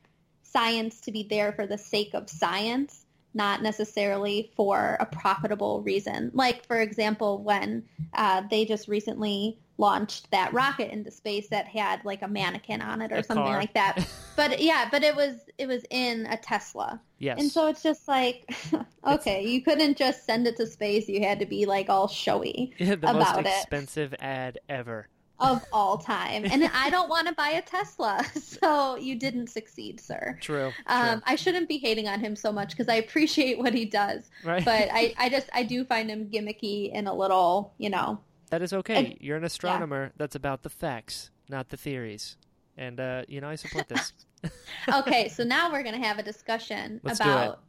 science 0.52 1.00
to 1.02 1.12
be 1.12 1.22
there 1.22 1.52
for 1.52 1.66
the 1.66 1.78
sake 1.78 2.14
of 2.14 2.28
science, 2.28 3.04
not 3.34 3.62
necessarily 3.62 4.50
for 4.56 4.96
a 5.00 5.06
profitable 5.06 5.82
reason. 5.82 6.30
Like, 6.34 6.66
for 6.66 6.80
example, 6.80 7.42
when 7.42 7.84
uh, 8.14 8.42
they 8.50 8.64
just 8.64 8.88
recently 8.88 9.58
launched 9.80 10.28
that 10.32 10.52
rocket 10.52 10.90
into 10.90 11.08
space 11.10 11.46
that 11.48 11.66
had 11.68 12.04
like 12.04 12.22
a 12.22 12.26
mannequin 12.26 12.82
on 12.82 13.00
it 13.00 13.12
or 13.12 13.16
A 13.16 13.22
something 13.22 13.44
car. 13.44 13.56
like 13.58 13.74
that. 13.74 14.06
But 14.34 14.60
yeah, 14.60 14.88
but 14.88 15.02
it 15.02 15.16
was 15.16 15.34
it 15.58 15.66
was 15.66 15.84
in 15.90 16.24
a 16.26 16.36
Tesla, 16.36 17.00
yes. 17.18 17.40
and 17.40 17.50
so 17.50 17.66
it's 17.66 17.82
just 17.82 18.06
like, 18.06 18.48
okay, 19.04 19.44
you 19.44 19.62
couldn't 19.62 19.96
just 19.96 20.24
send 20.24 20.46
it 20.46 20.56
to 20.58 20.66
space. 20.68 21.08
You 21.08 21.22
had 21.22 21.40
to 21.40 21.46
be 21.46 21.66
like 21.66 21.88
all 21.90 22.06
showy 22.06 22.72
the 22.78 22.96
most 22.98 23.02
about 23.02 23.46
it. 23.46 23.48
expensive 23.48 24.14
ad 24.20 24.60
ever. 24.68 25.08
Of 25.40 25.64
all 25.72 25.98
time, 25.98 26.44
and 26.44 26.64
I 26.74 26.90
don't 26.90 27.08
want 27.08 27.28
to 27.28 27.34
buy 27.34 27.50
a 27.50 27.62
Tesla, 27.62 28.24
so 28.34 28.96
you 28.96 29.14
didn't 29.16 29.48
succeed, 29.48 30.00
sir. 30.00 30.36
True. 30.40 30.72
Um, 30.86 31.22
I 31.26 31.36
shouldn't 31.36 31.68
be 31.68 31.78
hating 31.78 32.08
on 32.08 32.18
him 32.20 32.34
so 32.34 32.50
much 32.50 32.70
because 32.70 32.88
I 32.88 32.96
appreciate 32.96 33.58
what 33.58 33.72
he 33.72 33.84
does. 33.84 34.30
Right. 34.44 34.64
but 34.64 34.88
I, 34.92 35.14
I 35.18 35.28
just 35.28 35.48
I 35.52 35.62
do 35.62 35.84
find 35.84 36.10
him 36.10 36.26
gimmicky 36.28 36.90
and 36.92 37.06
a 37.08 37.12
little, 37.12 37.72
you 37.78 37.90
know. 37.90 38.18
that 38.50 38.62
is 38.62 38.72
okay. 38.72 38.96
and- 39.12 39.16
You're 39.20 39.36
an 39.36 39.44
astronomer. 39.44 40.12
That's 40.16 40.34
about 40.34 40.62
the 40.62 40.70
facts, 40.70 41.30
not 41.48 41.68
the 41.68 41.76
theories. 41.76 42.36
And 42.76 42.98
uh, 43.00 43.22
you 43.28 43.40
know, 43.40 43.48
I 43.48 43.54
support 43.56 43.88
this. 43.88 44.12
Okay, 44.92 45.28
so 45.28 45.42
now 45.42 45.72
we're 45.72 45.82
gonna 45.82 45.98
have 46.04 46.20
a 46.20 46.22
discussion 46.22 47.00
Let's 47.02 47.18
about 47.18 47.60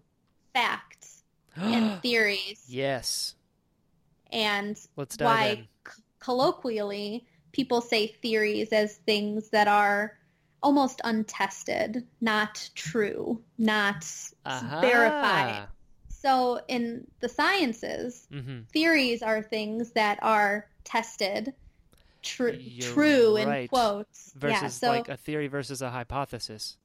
facts 0.54 1.24
and 1.56 2.00
theories 2.04 2.64
yes. 2.68 3.34
and 4.32 4.80
Let's 4.96 5.18
dive 5.18 5.28
why 5.28 5.46
in. 5.48 5.68
colloquially 6.20 7.26
people 7.52 7.82
say 7.82 8.08
theories 8.08 8.72
as 8.72 8.96
things 8.98 9.50
that 9.50 9.68
are 9.68 10.18
almost 10.62 11.02
untested, 11.04 12.06
not 12.22 12.70
true, 12.76 13.42
not 13.58 14.06
Aha. 14.46 14.82
verified. 14.82 15.68
So 16.10 16.60
in 16.68 17.08
the 17.22 17.30
sciences, 17.30 18.28
Mm-hmm. 18.32 18.62
theories 18.74 19.24
are 19.24 19.42
things 19.42 19.92
that 19.92 20.20
are 20.22 20.68
tested, 20.84 21.54
tr- 22.22 22.50
true 22.80 23.38
in 23.38 23.68
quotes. 23.68 24.34
Versus 24.36 24.62
yeah, 24.62 24.68
so 24.68 24.88
like 24.90 25.10
a 25.10 25.18
theory 25.18 25.48
versus 25.48 25.82
a 25.82 25.90
hypothesis. 25.90 26.78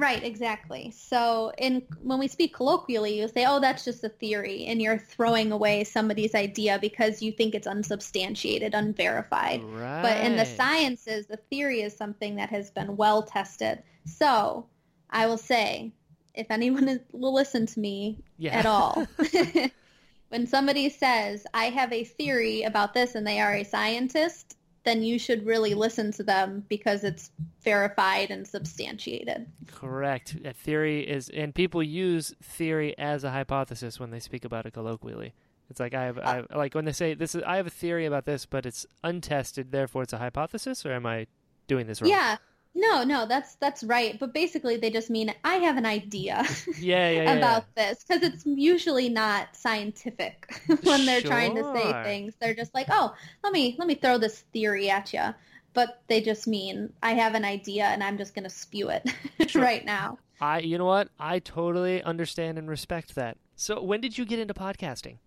Right, 0.00 0.22
exactly. 0.24 0.92
So 0.96 1.52
in 1.58 1.82
when 2.02 2.18
we 2.18 2.26
speak 2.26 2.54
colloquially, 2.54 3.20
you 3.20 3.28
say, 3.28 3.44
"Oh, 3.46 3.60
that's 3.60 3.84
just 3.84 4.02
a 4.02 4.08
theory," 4.08 4.66
and 4.66 4.80
you're 4.80 4.98
throwing 4.98 5.52
away 5.52 5.84
somebody's 5.84 6.34
idea 6.34 6.78
because 6.80 7.22
you 7.22 7.30
think 7.30 7.54
it's 7.54 7.66
unsubstantiated, 7.66 8.74
unverified. 8.74 9.62
Right. 9.62 10.02
But 10.02 10.24
in 10.24 10.36
the 10.36 10.46
sciences, 10.46 11.26
the 11.26 11.36
theory 11.36 11.82
is 11.82 11.96
something 11.96 12.36
that 12.36 12.50
has 12.50 12.70
been 12.70 12.96
well 12.96 13.22
tested. 13.22 13.82
So 14.06 14.66
I 15.10 15.26
will 15.26 15.38
say, 15.38 15.92
if 16.34 16.46
anyone 16.50 16.88
is, 16.88 17.00
will 17.12 17.34
listen 17.34 17.66
to 17.66 17.80
me 17.80 18.18
yeah. 18.38 18.58
at 18.58 18.66
all, 18.66 19.06
when 20.30 20.46
somebody 20.46 20.88
says, 20.88 21.46
I 21.52 21.66
have 21.66 21.92
a 21.92 22.04
theory 22.04 22.62
about 22.62 22.94
this 22.94 23.14
and 23.14 23.26
they 23.26 23.40
are 23.40 23.54
a 23.54 23.64
scientist, 23.64 24.56
then 24.84 25.02
you 25.02 25.18
should 25.18 25.44
really 25.44 25.74
listen 25.74 26.10
to 26.12 26.22
them 26.22 26.64
because 26.68 27.04
it's 27.04 27.30
verified 27.62 28.30
and 28.30 28.46
substantiated. 28.46 29.46
Correct. 29.66 30.36
A 30.44 30.52
theory 30.52 31.00
is, 31.00 31.28
and 31.28 31.54
people 31.54 31.82
use 31.82 32.34
theory 32.42 32.96
as 32.98 33.24
a 33.24 33.30
hypothesis 33.30 34.00
when 34.00 34.10
they 34.10 34.20
speak 34.20 34.44
about 34.44 34.66
it 34.66 34.72
colloquially. 34.72 35.34
It's 35.68 35.78
like 35.78 35.94
I 35.94 36.04
have, 36.04 36.18
I 36.18 36.34
have 36.36 36.46
like 36.54 36.74
when 36.74 36.84
they 36.84 36.92
say 36.92 37.14
this 37.14 37.34
is 37.34 37.42
I 37.44 37.56
have 37.56 37.66
a 37.66 37.70
theory 37.70 38.04
about 38.04 38.24
this, 38.24 38.44
but 38.44 38.66
it's 38.66 38.86
untested, 39.04 39.70
therefore 39.70 40.02
it's 40.02 40.12
a 40.12 40.18
hypothesis, 40.18 40.84
or 40.84 40.92
am 40.92 41.06
I 41.06 41.28
doing 41.68 41.86
this 41.86 42.02
wrong? 42.02 42.10
Yeah. 42.10 42.38
No, 42.74 43.02
no, 43.02 43.26
that's 43.26 43.56
that's 43.56 43.82
right. 43.82 44.18
But 44.18 44.32
basically, 44.32 44.76
they 44.76 44.90
just 44.90 45.10
mean 45.10 45.34
I 45.44 45.54
have 45.56 45.76
an 45.76 45.86
idea 45.86 46.44
yeah, 46.78 47.10
yeah, 47.10 47.22
yeah. 47.22 47.32
about 47.32 47.74
this 47.74 48.04
because 48.04 48.22
it's 48.22 48.46
usually 48.46 49.08
not 49.08 49.56
scientific 49.56 50.52
when 50.84 51.04
they're 51.04 51.20
trying 51.20 51.56
to 51.56 51.64
say 51.74 51.92
things. 52.04 52.34
They're 52.40 52.54
just 52.54 52.72
like, 52.74 52.86
oh, 52.90 53.14
let 53.42 53.52
me 53.52 53.74
let 53.78 53.88
me 53.88 53.96
throw 53.96 54.18
this 54.18 54.40
theory 54.52 54.88
at 54.88 55.12
you. 55.12 55.34
But 55.72 56.02
they 56.08 56.20
just 56.20 56.46
mean 56.46 56.92
I 57.02 57.12
have 57.14 57.34
an 57.34 57.44
idea 57.44 57.84
and 57.86 58.02
I'm 58.04 58.16
just 58.18 58.34
gonna 58.34 58.50
spew 58.50 58.88
it 58.90 59.08
Sure. 59.48 59.62
right 59.62 59.84
now. 59.84 60.18
I, 60.40 60.60
you 60.60 60.78
know 60.78 60.86
what? 60.86 61.08
I 61.18 61.38
totally 61.40 62.02
understand 62.02 62.56
and 62.58 62.68
respect 62.68 63.14
that. 63.16 63.36
So 63.56 63.82
when 63.82 64.00
did 64.00 64.16
you 64.16 64.24
get 64.24 64.38
into 64.38 64.54
podcasting? 64.54 65.18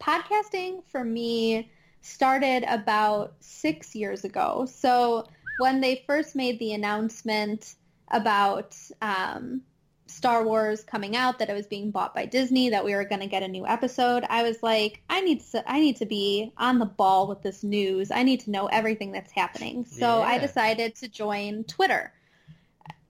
podcasting 0.00 0.82
for 0.86 1.04
me 1.04 1.70
started 2.00 2.64
about 2.68 3.34
six 3.40 3.94
years 3.94 4.24
ago. 4.24 4.66
So 4.70 5.26
when 5.56 5.80
they 5.80 6.04
first 6.06 6.34
made 6.34 6.58
the 6.58 6.72
announcement 6.72 7.74
about 8.10 8.76
um, 9.00 9.62
Star 10.06 10.44
Wars 10.44 10.84
coming 10.84 11.16
out, 11.16 11.38
that 11.38 11.48
it 11.48 11.54
was 11.54 11.66
being 11.66 11.90
bought 11.90 12.14
by 12.14 12.26
Disney, 12.26 12.70
that 12.70 12.84
we 12.84 12.94
were 12.94 13.04
going 13.04 13.20
to 13.20 13.26
get 13.26 13.42
a 13.42 13.48
new 13.48 13.66
episode, 13.66 14.24
I 14.28 14.42
was 14.42 14.62
like, 14.62 15.02
I 15.08 15.20
need 15.20 15.40
to, 15.52 15.70
I 15.70 15.80
need 15.80 15.96
to 15.96 16.06
be 16.06 16.52
on 16.56 16.78
the 16.78 16.86
ball 16.86 17.26
with 17.26 17.42
this 17.42 17.62
news. 17.62 18.10
I 18.10 18.22
need 18.22 18.40
to 18.40 18.50
know 18.50 18.66
everything 18.66 19.12
that's 19.12 19.32
happening. 19.32 19.84
So 19.84 20.22
I 20.22 20.38
decided 20.38 20.94
to 20.96 21.08
join 21.08 21.64
Twitter. 21.64 22.12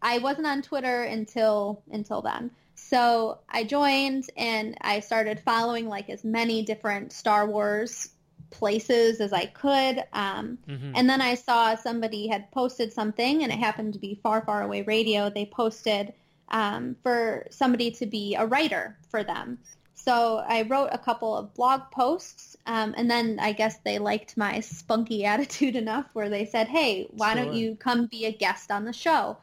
I 0.01 0.19
wasn't 0.19 0.47
on 0.47 0.63
Twitter 0.63 1.03
until 1.03 1.83
until 1.91 2.21
then. 2.21 2.51
So 2.75 3.39
I 3.49 3.65
joined 3.65 4.29
and 4.37 4.77
I 4.83 5.01
started 5.01 5.41
following 5.41 5.89
like 5.89 6.11
as 6.11 6.25
many 6.25 6.63
different 6.63 7.13
Star 7.13 7.47
Wars 7.47 8.11
places 8.59 9.21
as 9.21 9.33
I 9.33 9.47
could. 9.47 10.03
Um, 10.13 10.59
Mm-hmm. 10.69 10.93
and 10.97 11.09
then 11.11 11.21
I 11.21 11.35
saw 11.35 11.75
somebody 11.77 12.27
had 12.29 12.51
posted 12.53 12.93
something, 12.93 13.43
and 13.43 13.53
it 13.53 13.59
happened 13.59 13.93
to 13.95 13.99
be 13.99 14.15
Far 14.23 14.41
Far 14.47 14.63
Away 14.63 14.83
Radio. 14.83 15.29
They 15.31 15.47
posted 15.47 16.13
um, 16.49 16.97
for 17.03 17.47
somebody 17.51 17.91
to 17.93 18.07
be 18.07 18.35
a 18.35 18.47
writer 18.47 18.97
for 19.11 19.23
them. 19.25 19.59
So 19.95 20.45
I 20.47 20.63
wrote 20.63 20.91
a 20.93 20.99
couple 20.99 21.37
of 21.37 21.55
blog 21.55 21.81
posts, 21.91 22.57
um, 22.67 22.95
and 22.97 23.11
then 23.11 23.39
I 23.41 23.53
guess 23.53 23.79
they 23.85 23.99
liked 23.99 24.37
my 24.37 24.61
spunky 24.61 25.25
attitude 25.33 25.77
enough 25.77 26.07
where 26.13 26.29
they 26.29 26.45
said, 26.45 26.69
"Hey, 26.69 27.07
why 27.11 27.35
Sure. 27.35 27.45
don't 27.45 27.55
you 27.55 27.77
come 27.77 28.07
be 28.07 28.27
a 28.27 28.33
guest 28.33 28.71
on 28.71 28.85
the 28.85 28.93
show?" 28.93 29.37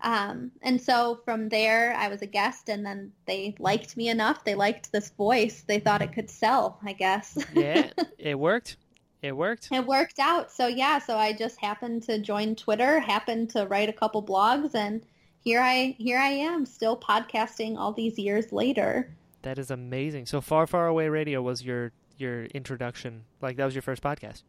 Um, 0.00 0.52
and 0.62 0.80
so 0.80 1.20
from 1.24 1.48
there, 1.48 1.94
I 1.96 2.08
was 2.08 2.22
a 2.22 2.26
guest, 2.26 2.68
and 2.68 2.84
then 2.84 3.12
they 3.26 3.54
liked 3.58 3.96
me 3.96 4.08
enough. 4.08 4.44
They 4.44 4.54
liked 4.54 4.92
this 4.92 5.10
voice. 5.10 5.64
They 5.66 5.80
thought 5.80 6.02
it 6.02 6.12
could 6.12 6.30
sell, 6.30 6.78
I 6.84 6.92
guess. 6.92 7.38
yeah, 7.54 7.90
it 8.18 8.38
worked. 8.38 8.76
It 9.22 9.36
worked. 9.36 9.68
It 9.72 9.84
worked 9.84 10.20
out. 10.20 10.52
So 10.52 10.68
yeah, 10.68 10.98
so 10.98 11.16
I 11.16 11.32
just 11.32 11.60
happened 11.60 12.04
to 12.04 12.20
join 12.20 12.54
Twitter, 12.54 13.00
happened 13.00 13.50
to 13.50 13.66
write 13.66 13.88
a 13.88 13.92
couple 13.92 14.22
blogs 14.22 14.74
and 14.74 15.02
here 15.40 15.60
I 15.60 15.96
here 15.98 16.18
I 16.18 16.28
am 16.28 16.66
still 16.66 16.96
podcasting 16.96 17.76
all 17.76 17.92
these 17.92 18.18
years 18.18 18.52
later. 18.52 19.10
That 19.42 19.58
is 19.58 19.70
amazing. 19.70 20.26
So 20.26 20.40
far, 20.40 20.66
far 20.66 20.86
away 20.86 21.08
radio 21.08 21.42
was 21.42 21.62
your 21.64 21.92
your 22.16 22.44
introduction. 22.46 23.24
Like 23.40 23.56
that 23.56 23.64
was 23.64 23.74
your 23.74 23.82
first 23.82 24.02
podcast. 24.02 24.42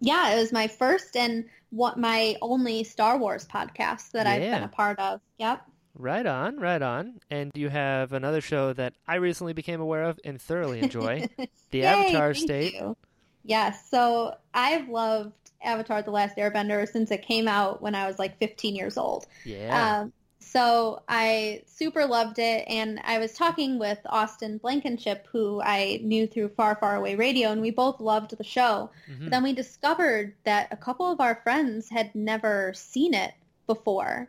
Yeah, 0.00 0.34
it 0.34 0.38
was 0.40 0.52
my 0.52 0.68
first 0.68 1.16
and 1.16 1.46
what 1.70 1.98
my 1.98 2.36
only 2.42 2.84
Star 2.84 3.18
Wars 3.18 3.46
podcast 3.46 4.12
that 4.12 4.26
I've 4.26 4.40
been 4.42 4.62
a 4.62 4.68
part 4.68 4.98
of. 4.98 5.20
Yep. 5.38 5.62
Right 5.98 6.26
on, 6.26 6.58
right 6.58 6.82
on. 6.82 7.20
And 7.30 7.50
you 7.54 7.70
have 7.70 8.12
another 8.12 8.40
show 8.42 8.72
that 8.74 8.94
I 9.08 9.14
recently 9.16 9.54
became 9.54 9.80
aware 9.80 10.04
of 10.04 10.20
and 10.24 10.40
thoroughly 10.40 10.80
enjoy, 10.80 11.26
The 11.70 11.78
Yay, 11.78 11.84
Avatar 11.86 12.34
State. 12.34 12.74
you. 12.74 12.96
Yes, 13.44 13.88
so 13.90 14.36
I've 14.52 14.88
loved 14.88 15.32
Avatar 15.62 16.02
The 16.02 16.10
Last 16.10 16.36
Airbender 16.36 16.86
since 16.88 17.10
it 17.10 17.22
came 17.22 17.48
out 17.48 17.80
when 17.80 17.94
I 17.94 18.06
was 18.06 18.18
like 18.18 18.38
15 18.38 18.76
years 18.76 18.96
old. 18.98 19.26
Yeah. 19.44 20.00
Um, 20.00 20.12
so 20.52 21.02
I 21.08 21.62
super 21.66 22.06
loved 22.06 22.38
it, 22.38 22.64
and 22.68 23.00
I 23.04 23.18
was 23.18 23.34
talking 23.34 23.78
with 23.78 23.98
Austin 24.06 24.58
Blankenship, 24.58 25.26
who 25.32 25.60
I 25.62 26.00
knew 26.02 26.26
through 26.26 26.50
Far 26.50 26.76
Far 26.76 26.96
Away 26.96 27.14
Radio, 27.16 27.50
and 27.50 27.60
we 27.60 27.70
both 27.70 28.00
loved 28.00 28.36
the 28.38 28.44
show. 28.44 28.90
Mhm. 29.10 29.20
But 29.24 29.30
then 29.30 29.42
we 29.42 29.52
discovered 29.52 30.34
that 30.44 30.68
a 30.70 30.76
couple 30.76 31.10
of 31.10 31.20
our 31.20 31.36
friends 31.42 31.88
had 31.90 32.14
never 32.14 32.72
seen 32.74 33.12
it 33.14 33.34
before, 33.66 34.28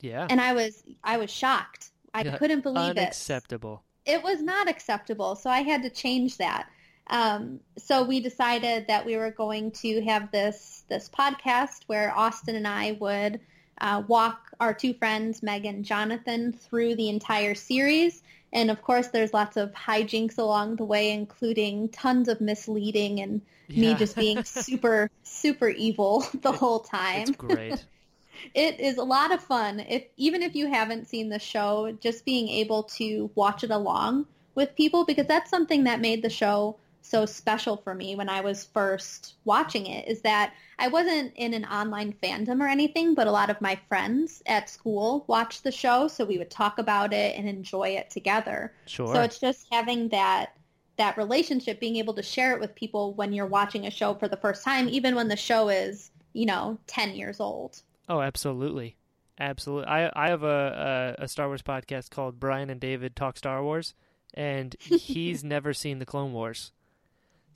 yeah. 0.00 0.26
and 0.28 0.40
I 0.40 0.52
was 0.52 0.82
I 1.02 1.16
was 1.16 1.30
shocked. 1.30 1.90
I 2.14 2.22
Yeah, 2.22 2.36
couldn't 2.36 2.60
believe 2.62 2.92
it 2.96 2.98
Unacceptable. 2.98 3.82
it 4.04 4.22
was 4.22 4.40
not 4.42 4.68
acceptable, 4.68 5.34
so 5.36 5.50
I 5.50 5.62
had 5.62 5.82
to 5.82 5.90
change 5.90 6.36
that. 6.38 6.68
Um, 7.08 7.60
so 7.78 8.02
we 8.02 8.20
decided 8.20 8.86
that 8.88 9.06
we 9.06 9.16
were 9.16 9.30
going 9.30 9.70
to 9.82 10.00
have 10.02 10.30
this 10.32 10.84
this 10.88 11.08
podcast 11.08 11.84
where 11.86 12.16
Austin 12.16 12.56
and 12.56 12.66
I 12.66 12.92
would 13.00 13.40
uh, 13.80 14.02
walk 14.06 14.50
our 14.60 14.72
two 14.72 14.94
friends, 14.94 15.42
Meg 15.42 15.64
and 15.64 15.84
Jonathan, 15.84 16.52
through 16.52 16.96
the 16.96 17.08
entire 17.08 17.54
series. 17.54 18.22
And 18.52 18.70
of 18.70 18.82
course, 18.82 19.08
there's 19.08 19.34
lots 19.34 19.56
of 19.56 19.72
hijinks 19.72 20.38
along 20.38 20.76
the 20.76 20.84
way, 20.84 21.10
including 21.10 21.88
tons 21.90 22.28
of 22.28 22.40
misleading 22.40 23.20
and 23.20 23.42
me 23.68 23.94
just 23.94 24.16
being 24.16 24.44
super, 24.44 25.10
super 25.22 25.68
evil 25.68 26.26
the 26.42 26.52
whole 26.52 26.80
time 26.80 27.28
It's 27.28 27.36
great. 27.36 27.84
it 28.54 28.80
is 28.80 28.96
a 28.98 29.04
lot 29.04 29.32
of 29.32 29.42
fun. 29.42 29.80
If 29.80 30.04
even 30.16 30.42
if 30.42 30.54
you 30.54 30.68
haven't 30.68 31.08
seen 31.08 31.28
the 31.28 31.38
show, 31.38 31.96
just 32.00 32.24
being 32.24 32.48
able 32.48 32.84
to 32.84 33.30
watch 33.34 33.64
it 33.64 33.70
along 33.70 34.26
with 34.54 34.74
people 34.74 35.04
because 35.04 35.26
that's 35.26 35.50
something 35.50 35.84
that 35.84 36.00
made 36.00 36.22
the 36.22 36.30
show 36.30 36.76
so 37.06 37.24
special 37.24 37.76
for 37.76 37.94
me 37.94 38.16
when 38.16 38.28
I 38.28 38.40
was 38.40 38.64
first 38.64 39.34
watching 39.44 39.86
it 39.86 40.08
is 40.08 40.20
that 40.22 40.54
I 40.78 40.88
wasn't 40.88 41.32
in 41.36 41.54
an 41.54 41.64
online 41.64 42.14
fandom 42.22 42.60
or 42.60 42.66
anything, 42.66 43.14
but 43.14 43.26
a 43.26 43.30
lot 43.30 43.48
of 43.48 43.60
my 43.60 43.78
friends 43.88 44.42
at 44.46 44.68
school 44.68 45.24
watched 45.28 45.62
the 45.62 45.72
show, 45.72 46.08
so 46.08 46.24
we 46.24 46.38
would 46.38 46.50
talk 46.50 46.78
about 46.78 47.12
it 47.12 47.38
and 47.38 47.48
enjoy 47.48 47.90
it 47.90 48.10
together. 48.10 48.72
Sure. 48.86 49.14
So 49.14 49.22
it's 49.22 49.38
just 49.38 49.66
having 49.70 50.08
that 50.10 50.56
that 50.96 51.16
relationship, 51.18 51.78
being 51.78 51.96
able 51.96 52.14
to 52.14 52.22
share 52.22 52.54
it 52.54 52.60
with 52.60 52.74
people 52.74 53.12
when 53.14 53.32
you're 53.32 53.46
watching 53.46 53.86
a 53.86 53.90
show 53.90 54.14
for 54.14 54.28
the 54.28 54.36
first 54.36 54.64
time, 54.64 54.88
even 54.88 55.14
when 55.14 55.28
the 55.28 55.36
show 55.36 55.68
is, 55.68 56.10
you 56.32 56.46
know, 56.46 56.78
10 56.86 57.14
years 57.14 57.38
old. 57.38 57.82
Oh, 58.08 58.22
absolutely, 58.22 58.96
absolutely. 59.38 59.86
I 59.88 60.10
I 60.14 60.28
have 60.28 60.42
a, 60.42 61.16
a 61.18 61.24
a 61.24 61.28
Star 61.28 61.48
Wars 61.48 61.62
podcast 61.62 62.10
called 62.10 62.40
Brian 62.40 62.70
and 62.70 62.80
David 62.80 63.14
Talk 63.14 63.36
Star 63.36 63.62
Wars, 63.62 63.94
and 64.34 64.74
he's 64.80 65.44
never 65.44 65.72
seen 65.72 65.98
the 65.98 66.06
Clone 66.06 66.32
Wars, 66.32 66.72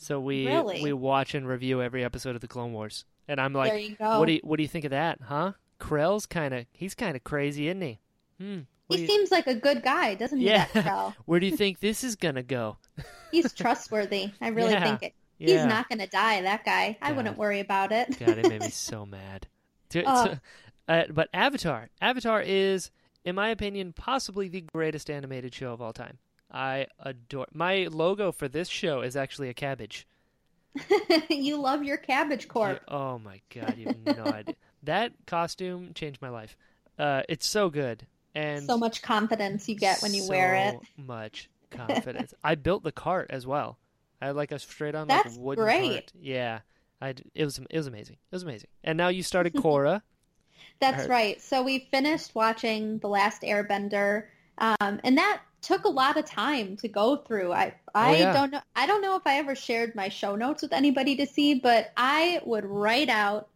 so 0.01 0.19
we 0.21 0.47
Really? 0.47 0.83
we 0.83 0.93
watch 0.93 1.35
and 1.35 1.47
review 1.47 1.83
every 1.83 2.03
episode 2.05 2.35
of 2.35 2.41
the 2.41 2.49
Clone 2.49 2.73
Wars, 2.73 3.05
and 3.29 3.41
I'm 3.41 3.53
like, 3.53 3.73
what 3.99 4.27
do 4.27 4.33
you 4.33 4.41
what 4.43 4.57
do 4.57 4.63
you 4.63 4.69
think 4.69 4.85
of 4.85 4.91
that, 4.93 5.19
huh? 5.23 5.53
Krell's 5.79 6.27
kind 6.27 6.53
of 6.55 6.67
he's 6.73 6.95
kind 6.95 7.17
of 7.17 7.25
crazy, 7.25 7.69
isn't 7.69 7.81
he? 7.83 8.01
Hmm. 8.41 8.59
what 8.87 8.99
He 8.99 9.03
you- 9.03 9.09
seems 9.09 9.31
like 9.31 9.47
a 9.47 9.55
good 9.55 9.83
guy, 9.83 10.15
doesn't 10.15 10.39
he? 10.39 10.47
Yeah. 10.47 11.13
Where 11.27 11.41
do 11.41 11.47
you 11.47 11.57
think 11.57 11.81
this 11.81 12.03
is 12.05 12.17
gonna 12.17 12.43
go? 12.43 12.77
He's 13.31 13.53
trustworthy. 13.53 14.31
I 14.41 14.49
really 14.49 14.73
Yeah. 14.73 14.85
think 14.85 15.03
it. 15.03 15.15
Yeah. 15.39 15.57
He's 15.59 15.67
not 15.67 15.89
going 15.89 16.01
to 16.01 16.07
die. 16.07 16.43
That 16.43 16.65
guy. 16.67 16.99
I 17.01 17.13
wouldn't 17.13 17.39
worry 17.39 17.61
about 17.61 17.93
it. 17.93 18.19
God, 18.19 18.37
it 18.37 18.47
made 18.49 18.61
me 18.61 18.69
so 18.71 19.07
mad. 19.07 19.47
To- 19.91 20.03
Oh. 20.05 20.25
to- 20.27 20.41
uh, 20.89 21.05
but 21.11 21.29
Avatar, 21.33 21.89
Avatar 22.03 22.43
is, 22.43 22.91
in 23.25 23.37
my 23.37 23.49
opinion, 23.49 23.93
possibly 23.95 24.49
the 24.49 24.61
greatest 24.75 25.09
animated 25.09 25.55
show 25.55 25.73
of 25.73 25.81
all 25.81 25.93
time. 25.95 26.19
I 26.51 26.87
adore. 26.99 27.47
My 27.53 27.89
logo 27.91 28.33
for 28.33 28.49
this 28.49 28.69
show 28.69 29.03
is 29.03 29.17
actually 29.17 29.49
a 29.49 29.55
cabbage. 29.55 30.07
you 31.31 31.57
love 31.61 31.83
your 31.83 31.97
cabbage 31.97 32.49
corp. 32.49 32.81
Oh 32.89 33.19
my 33.19 33.41
god, 33.55 33.77
you 33.77 33.87
have 33.89 34.17
no 34.17 34.25
idea. 34.25 34.55
That 34.85 35.13
costume 35.27 35.93
changed 35.95 36.23
my 36.23 36.31
life. 36.31 36.57
Uh, 36.99 37.21
it's 37.29 37.47
so 37.47 37.69
good 37.69 38.07
and 38.35 38.63
so 38.65 38.79
much 38.79 39.03
confidence 39.03 39.69
you 39.69 39.75
get 39.75 40.01
when 40.01 40.15
you 40.15 40.27
wear 40.27 40.55
it. 40.55 40.73
so 40.73 41.03
much 41.03 41.51
confidence. 41.71 42.33
I 42.43 42.55
built 42.55 42.83
the 42.83 42.91
cart 42.93 43.27
as 43.29 43.47
well. 43.47 43.77
I 44.23 44.29
had 44.29 44.37
like 44.37 44.53
a 44.53 44.59
straight 44.59 44.95
on 44.95 45.07
That's 45.07 45.37
like 45.37 45.45
wooden 45.45 45.65
great. 45.65 45.91
cart. 45.91 46.13
Yeah, 46.19 46.61
I 47.01 47.15
it 47.35 47.45
was 47.45 47.59
it 47.59 47.77
was 47.77 47.87
amazing. 47.89 48.17
It 48.31 48.35
was 48.37 48.43
amazing. 48.43 48.69
And 48.83 48.97
now 48.97 49.09
you 49.09 49.23
started 49.23 49.53
Korra. 49.53 50.01
That's 50.79 51.07
right. 51.09 51.41
So 51.43 51.63
we 51.63 51.81
finished 51.91 52.35
watching 52.35 52.99
The 53.01 53.09
Last 53.09 53.43
Airbender, 53.43 54.25
um, 54.57 55.01
and 55.05 55.19
that 55.19 55.43
took 55.63 55.85
a 55.85 55.89
lot 55.89 56.17
of 56.17 56.25
time 56.27 56.77
to 56.79 56.89
go 56.89 57.17
through. 57.17 57.53
I 57.53 57.75
I 57.95 58.11
Oh, 58.11 58.13
yeah. 58.17 58.33
don't 58.33 58.51
know. 58.53 58.61
I 58.77 58.87
don't 58.87 59.03
know 59.03 59.17
if 59.17 59.23
I 59.27 59.39
ever 59.39 59.55
shared 59.55 59.95
my 59.95 60.09
show 60.09 60.37
notes 60.37 60.63
with 60.63 60.73
anybody 60.73 61.17
to 61.17 61.27
see, 61.27 61.55
but 61.55 61.93
I 61.97 62.41
would 62.45 62.65
write 62.65 63.09
out. 63.09 63.49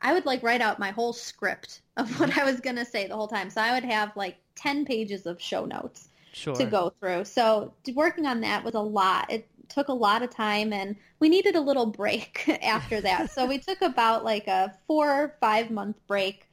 I 0.00 0.12
would 0.12 0.26
like 0.26 0.42
write 0.42 0.60
out 0.60 0.78
my 0.78 0.90
whole 0.90 1.12
script 1.12 1.80
of 1.96 2.08
Mm-hmm. 2.08 2.20
what 2.20 2.36
I 2.38 2.44
was 2.44 2.60
gonna 2.60 2.84
say 2.84 3.06
the 3.06 3.16
whole 3.16 3.28
time. 3.28 3.50
So 3.50 3.60
I 3.60 3.72
would 3.74 3.84
have 3.84 4.16
like 4.16 4.36
ten 4.54 4.84
pages 4.84 5.26
of 5.26 5.40
show 5.40 5.64
notes. 5.64 6.08
Sure. 6.32 6.54
to 6.56 6.66
go 6.66 6.92
through. 7.00 7.24
So 7.24 7.72
working 7.94 8.26
on 8.26 8.42
that 8.42 8.62
was 8.62 8.74
a 8.74 8.80
lot. 8.80 9.30
It 9.32 9.48
took 9.70 9.88
a 9.88 9.92
lot 9.94 10.22
of 10.22 10.28
time 10.30 10.70
and 10.72 10.94
we 11.18 11.30
needed 11.30 11.56
a 11.56 11.60
little 11.60 11.86
break 11.86 12.46
after 12.62 13.00
that. 13.00 13.30
so 13.30 13.46
we 13.46 13.58
took 13.58 13.80
about 13.80 14.22
like 14.22 14.46
a 14.46 14.74
four 14.86 15.10
or 15.10 15.34
five 15.40 15.70
month 15.70 15.96
break 16.06 16.45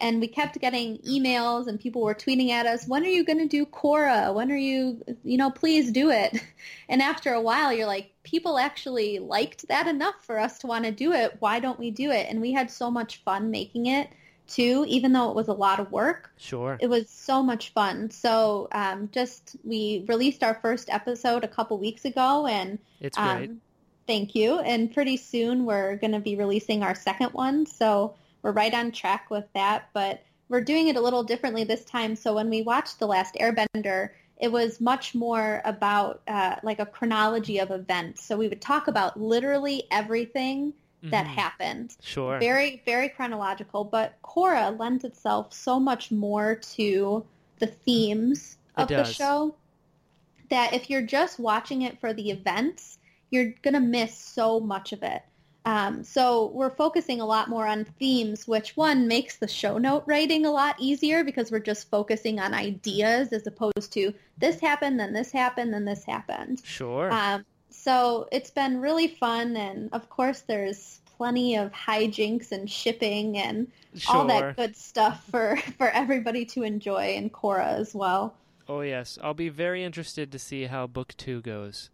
and 0.00 0.20
we 0.20 0.26
kept 0.28 0.58
getting 0.60 0.98
emails 0.98 1.66
and 1.66 1.78
people 1.78 2.02
were 2.02 2.14
tweeting 2.14 2.50
at 2.50 2.66
us, 2.66 2.86
when 2.86 3.04
are 3.04 3.08
you 3.08 3.24
going 3.24 3.38
to 3.38 3.46
do 3.48 3.66
Korra? 3.66 4.32
When 4.34 4.50
are 4.50 4.56
you, 4.56 5.04
you 5.24 5.36
know, 5.36 5.50
please 5.50 5.90
do 5.92 6.10
it. 6.10 6.40
And 6.88 7.00
after 7.00 7.32
a 7.32 7.40
while, 7.40 7.72
you're 7.72 7.86
like, 7.86 8.10
people 8.24 8.58
actually 8.58 9.20
liked 9.20 9.68
that 9.68 9.86
enough 9.86 10.16
for 10.22 10.40
us 10.40 10.58
to 10.58 10.66
want 10.66 10.84
to 10.86 10.90
do 10.90 11.12
it. 11.12 11.36
Why 11.38 11.60
don't 11.60 11.78
we 11.78 11.92
do 11.92 12.10
it? 12.10 12.26
And 12.28 12.40
we 12.40 12.52
had 12.52 12.68
so 12.68 12.90
much 12.90 13.22
fun 13.22 13.50
making 13.52 13.86
it 13.86 14.08
too, 14.48 14.84
even 14.88 15.12
though 15.12 15.30
it 15.30 15.36
was 15.36 15.46
a 15.46 15.52
lot 15.52 15.78
of 15.78 15.92
work. 15.92 16.32
Sure. 16.36 16.76
It 16.80 16.88
was 16.88 17.08
so 17.08 17.44
much 17.44 17.72
fun. 17.72 18.10
So 18.10 18.66
um, 18.72 19.08
just 19.12 19.54
we 19.62 20.04
released 20.08 20.42
our 20.42 20.54
first 20.60 20.90
episode 20.90 21.44
a 21.44 21.48
couple 21.48 21.78
weeks 21.78 22.04
ago, 22.04 22.46
and 22.48 22.80
It's 23.00 23.16
great. 23.16 23.50
um, 23.50 23.60
thank 24.08 24.34
you. 24.34 24.58
And 24.58 24.92
pretty 24.92 25.16
soon 25.16 25.64
we're 25.64 25.94
going 25.96 26.12
to 26.12 26.20
be 26.20 26.34
releasing 26.34 26.82
our 26.82 26.96
second 26.96 27.28
one. 27.34 27.66
So 27.66 28.16
we're 28.42 28.52
right 28.52 28.72
on 28.74 28.92
track 28.92 29.30
with 29.30 29.44
that. 29.54 29.88
But 29.92 30.22
we're 30.48 30.60
doing 30.60 30.88
it 30.88 30.96
a 30.96 31.00
little 31.00 31.22
differently 31.22 31.64
this 31.64 31.84
time. 31.84 32.16
So 32.16 32.34
when 32.34 32.50
we 32.50 32.62
watched 32.62 32.98
The 32.98 33.06
Last 33.06 33.34
Airbender, 33.36 34.10
it 34.38 34.50
was 34.50 34.80
much 34.80 35.14
more 35.14 35.60
about 35.64 36.22
uh, 36.26 36.56
like 36.62 36.80
a 36.80 36.86
chronology 36.86 37.58
of 37.58 37.70
events. 37.70 38.24
So 38.24 38.36
we 38.36 38.48
would 38.48 38.60
talk 38.60 38.88
about 38.88 39.20
literally 39.20 39.84
everything 39.90 40.72
that 41.04 41.26
Mhm. 41.26 41.34
happened 41.34 41.96
Sure. 42.02 42.38
very 42.38 42.82
very 42.84 43.08
chronological 43.08 43.84
but 43.84 44.20
Korra 44.22 44.78
lends 44.78 45.04
itself 45.04 45.52
so 45.52 45.80
much 45.80 46.10
more 46.10 46.56
to 46.56 47.24
the 47.58 47.66
themes 47.66 48.58
of 48.76 48.88
the 48.88 49.04
show 49.04 49.54
that 50.50 50.74
if 50.74 50.90
you're 50.90 51.02
just 51.02 51.38
watching 51.38 51.82
it 51.82 51.98
for 52.00 52.12
the 52.12 52.30
events 52.30 52.98
you're 53.30 53.54
gonna 53.62 53.80
miss 53.80 54.14
so 54.16 54.60
much 54.60 54.92
of 54.92 55.02
it 55.02 55.22
um, 55.64 56.02
so 56.02 56.46
we're 56.54 56.70
focusing 56.70 57.20
a 57.20 57.26
lot 57.26 57.48
more 57.48 57.66
on 57.66 57.84
themes 57.84 58.48
which 58.48 58.76
one 58.76 59.06
makes 59.06 59.36
the 59.36 59.48
show 59.48 59.78
note 59.78 60.02
writing 60.06 60.46
a 60.46 60.50
lot 60.50 60.74
easier 60.78 61.22
because 61.24 61.50
we're 61.50 61.58
just 61.58 61.90
focusing 61.90 62.40
on 62.40 62.54
ideas 62.54 63.32
as 63.32 63.46
opposed 63.46 63.92
to 63.92 64.12
this 64.38 64.60
happened 64.60 64.98
then 64.98 65.12
this 65.12 65.30
happened 65.30 65.72
then 65.72 65.84
this 65.84 66.04
happened 66.04 66.60
Sure. 66.64 67.12
um, 67.12 67.44
so 67.70 68.28
it's 68.32 68.50
been 68.50 68.80
really 68.80 69.08
fun, 69.08 69.56
and 69.56 69.88
of 69.92 70.10
course, 70.10 70.40
there's 70.40 71.00
plenty 71.16 71.56
of 71.56 71.72
hijinks 71.72 72.52
and 72.52 72.70
shipping 72.70 73.38
and 73.38 73.68
sure. 73.94 74.16
all 74.16 74.26
that 74.26 74.56
good 74.56 74.76
stuff 74.76 75.24
for 75.30 75.56
for 75.78 75.88
everybody 75.88 76.44
to 76.46 76.62
enjoy 76.62 77.16
and 77.16 77.32
Korra 77.32 77.78
as 77.78 77.94
well. 77.94 78.34
Oh 78.68 78.82
yes, 78.82 79.18
I'll 79.22 79.34
be 79.34 79.48
very 79.48 79.82
interested 79.82 80.30
to 80.32 80.38
see 80.38 80.64
how 80.64 80.86
book 80.86 81.14
two 81.16 81.40
goes 81.40 81.90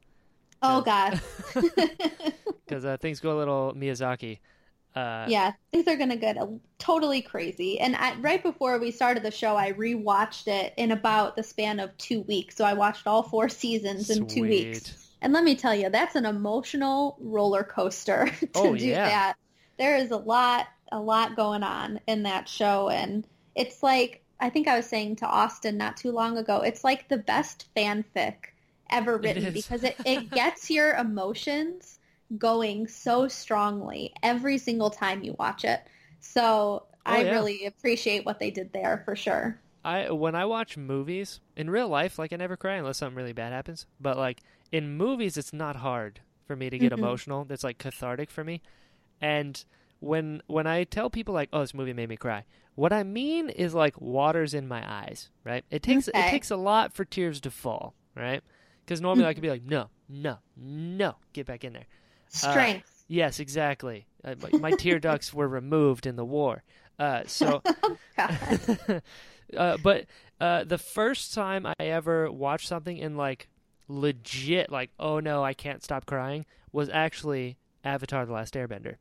Oh 0.68 0.82
God, 0.82 1.20
because 2.66 2.84
uh, 2.84 2.96
things 3.00 3.20
go 3.20 3.36
a 3.36 3.38
little 3.38 3.74
Miyazaki. 3.76 4.38
Uh, 4.94 5.26
yeah, 5.28 5.52
things 5.72 5.86
are 5.88 5.96
gonna 5.96 6.16
get 6.16 6.36
a, 6.36 6.48
totally 6.78 7.20
crazy. 7.20 7.78
And 7.80 7.96
I, 7.96 8.14
right 8.20 8.42
before 8.42 8.78
we 8.78 8.90
started 8.90 9.22
the 9.22 9.30
show, 9.30 9.56
I 9.56 9.72
rewatched 9.72 10.48
it 10.48 10.72
in 10.76 10.90
about 10.92 11.36
the 11.36 11.42
span 11.42 11.80
of 11.80 11.96
two 11.98 12.22
weeks. 12.22 12.56
So 12.56 12.64
I 12.64 12.72
watched 12.74 13.06
all 13.06 13.22
four 13.22 13.48
seasons 13.48 14.08
in 14.10 14.26
two 14.26 14.42
weeks. 14.42 15.10
And 15.22 15.32
let 15.32 15.44
me 15.44 15.54
tell 15.56 15.74
you, 15.74 15.90
that's 15.90 16.14
an 16.14 16.26
emotional 16.26 17.16
roller 17.20 17.64
coaster 17.64 18.26
to 18.40 18.48
Oh, 18.54 18.76
do 18.76 18.86
yeah. 18.86 19.08
that. 19.08 19.36
There 19.78 19.96
is 19.96 20.10
a 20.10 20.16
lot, 20.16 20.66
a 20.92 21.00
lot 21.00 21.36
going 21.36 21.62
on 21.62 22.00
in 22.06 22.22
that 22.22 22.48
show, 22.48 22.88
and 22.88 23.26
it's 23.54 23.82
like 23.82 24.22
I 24.40 24.50
think 24.50 24.68
I 24.68 24.76
was 24.76 24.86
saying 24.86 25.16
to 25.16 25.26
Austin 25.26 25.76
not 25.76 25.96
too 25.96 26.12
long 26.12 26.38
ago. 26.38 26.60
It's 26.60 26.84
like 26.84 27.08
the 27.08 27.18
best 27.18 27.68
fanfic 27.76 28.36
ever 28.90 29.18
written 29.18 29.52
is. 29.52 29.52
because 29.52 29.84
it, 29.84 29.98
it 30.04 30.32
gets 30.32 30.70
your 30.70 30.94
emotions 30.94 31.98
going 32.38 32.86
so 32.88 33.28
strongly 33.28 34.12
every 34.22 34.58
single 34.58 34.90
time 34.90 35.22
you 35.22 35.34
watch 35.38 35.64
it. 35.64 35.80
So 36.20 36.86
I 37.04 37.18
Oh, 37.18 37.22
yeah. 37.22 37.32
really 37.32 37.66
appreciate 37.66 38.24
what 38.26 38.38
they 38.40 38.50
did 38.50 38.72
there 38.72 39.02
for 39.04 39.14
sure. 39.16 39.60
I 39.84 40.10
when 40.10 40.34
I 40.34 40.44
watch 40.44 40.76
movies 40.76 41.40
in 41.56 41.70
real 41.70 41.88
life, 41.88 42.18
like 42.18 42.32
I 42.32 42.36
never 42.36 42.56
cry 42.56 42.74
unless 42.74 42.98
something 42.98 43.16
really 43.16 43.32
bad 43.32 43.52
happens. 43.52 43.86
But 44.00 44.16
like 44.18 44.42
in 44.72 44.96
movies, 44.96 45.36
it's 45.36 45.52
not 45.52 45.76
hard 45.76 46.20
for 46.46 46.56
me 46.56 46.70
to 46.70 46.78
get 46.78 46.92
Mhm. 46.92 46.92
emotional. 46.92 47.44
That's 47.44 47.64
like 47.64 47.78
cathartic 47.78 48.30
for 48.30 48.44
me. 48.44 48.62
And 49.20 49.64
when 50.00 50.42
when 50.48 50.66
I 50.66 50.84
tell 50.84 51.10
people 51.10 51.34
like, 51.34 51.50
"Oh, 51.52 51.60
this 51.60 51.74
movie 51.74 51.92
made 51.94 52.08
me 52.10 52.16
cry," 52.18 52.44
what 52.76 52.92
I 52.92 53.02
mean 53.04 53.50
is 53.50 53.74
like 53.74 54.00
waters 54.00 54.54
in 54.54 54.68
my 54.68 54.84
eyes. 54.90 55.30
Right? 55.44 55.64
It 55.70 55.82
takes 55.82 56.08
it 56.08 56.26
takes 56.26 56.50
a 56.50 56.56
lot 56.56 56.94
for 56.94 57.04
tears 57.04 57.40
to 57.42 57.50
fall. 57.52 57.94
Right? 58.16 58.42
Because 58.86 59.00
normally 59.00 59.24
Mm. 59.24 59.28
I 59.28 59.34
could 59.34 59.42
be 59.42 59.50
like, 59.50 59.64
"No, 59.64 59.88
no, 60.08 60.38
no, 60.56 61.16
get 61.32 61.44
back 61.46 61.64
in 61.64 61.72
there." 61.72 61.86
Strength. 62.28 63.04
Yes, 63.08 63.40
exactly. 63.40 64.06
Uh, 64.24 64.34
my, 64.40 64.58
my 64.58 64.70
tear 64.72 64.98
ducts 64.98 65.34
were 65.34 65.48
removed 65.48 66.06
in 66.06 66.16
the 66.16 66.24
war. 66.24 66.62
Uh, 66.98 67.22
so 67.26 67.62
God. 68.16 69.02
uh, 69.56 69.76
but 69.82 70.06
uh, 70.40 70.64
the 70.64 70.78
first 70.78 71.34
time 71.34 71.66
I 71.66 71.74
ever 71.84 72.30
watched 72.30 72.68
something 72.68 73.00
and 73.00 73.16
like 73.16 73.48
legit, 73.88 74.70
like, 74.70 74.90
oh 74.98 75.20
no, 75.20 75.42
I 75.44 75.54
can't 75.54 75.82
stop 75.82 76.06
crying, 76.06 76.46
was 76.72 76.88
actually 76.88 77.56
Avatar: 77.84 78.24
The 78.26 78.32
Last 78.32 78.54
Airbender, 78.54 78.96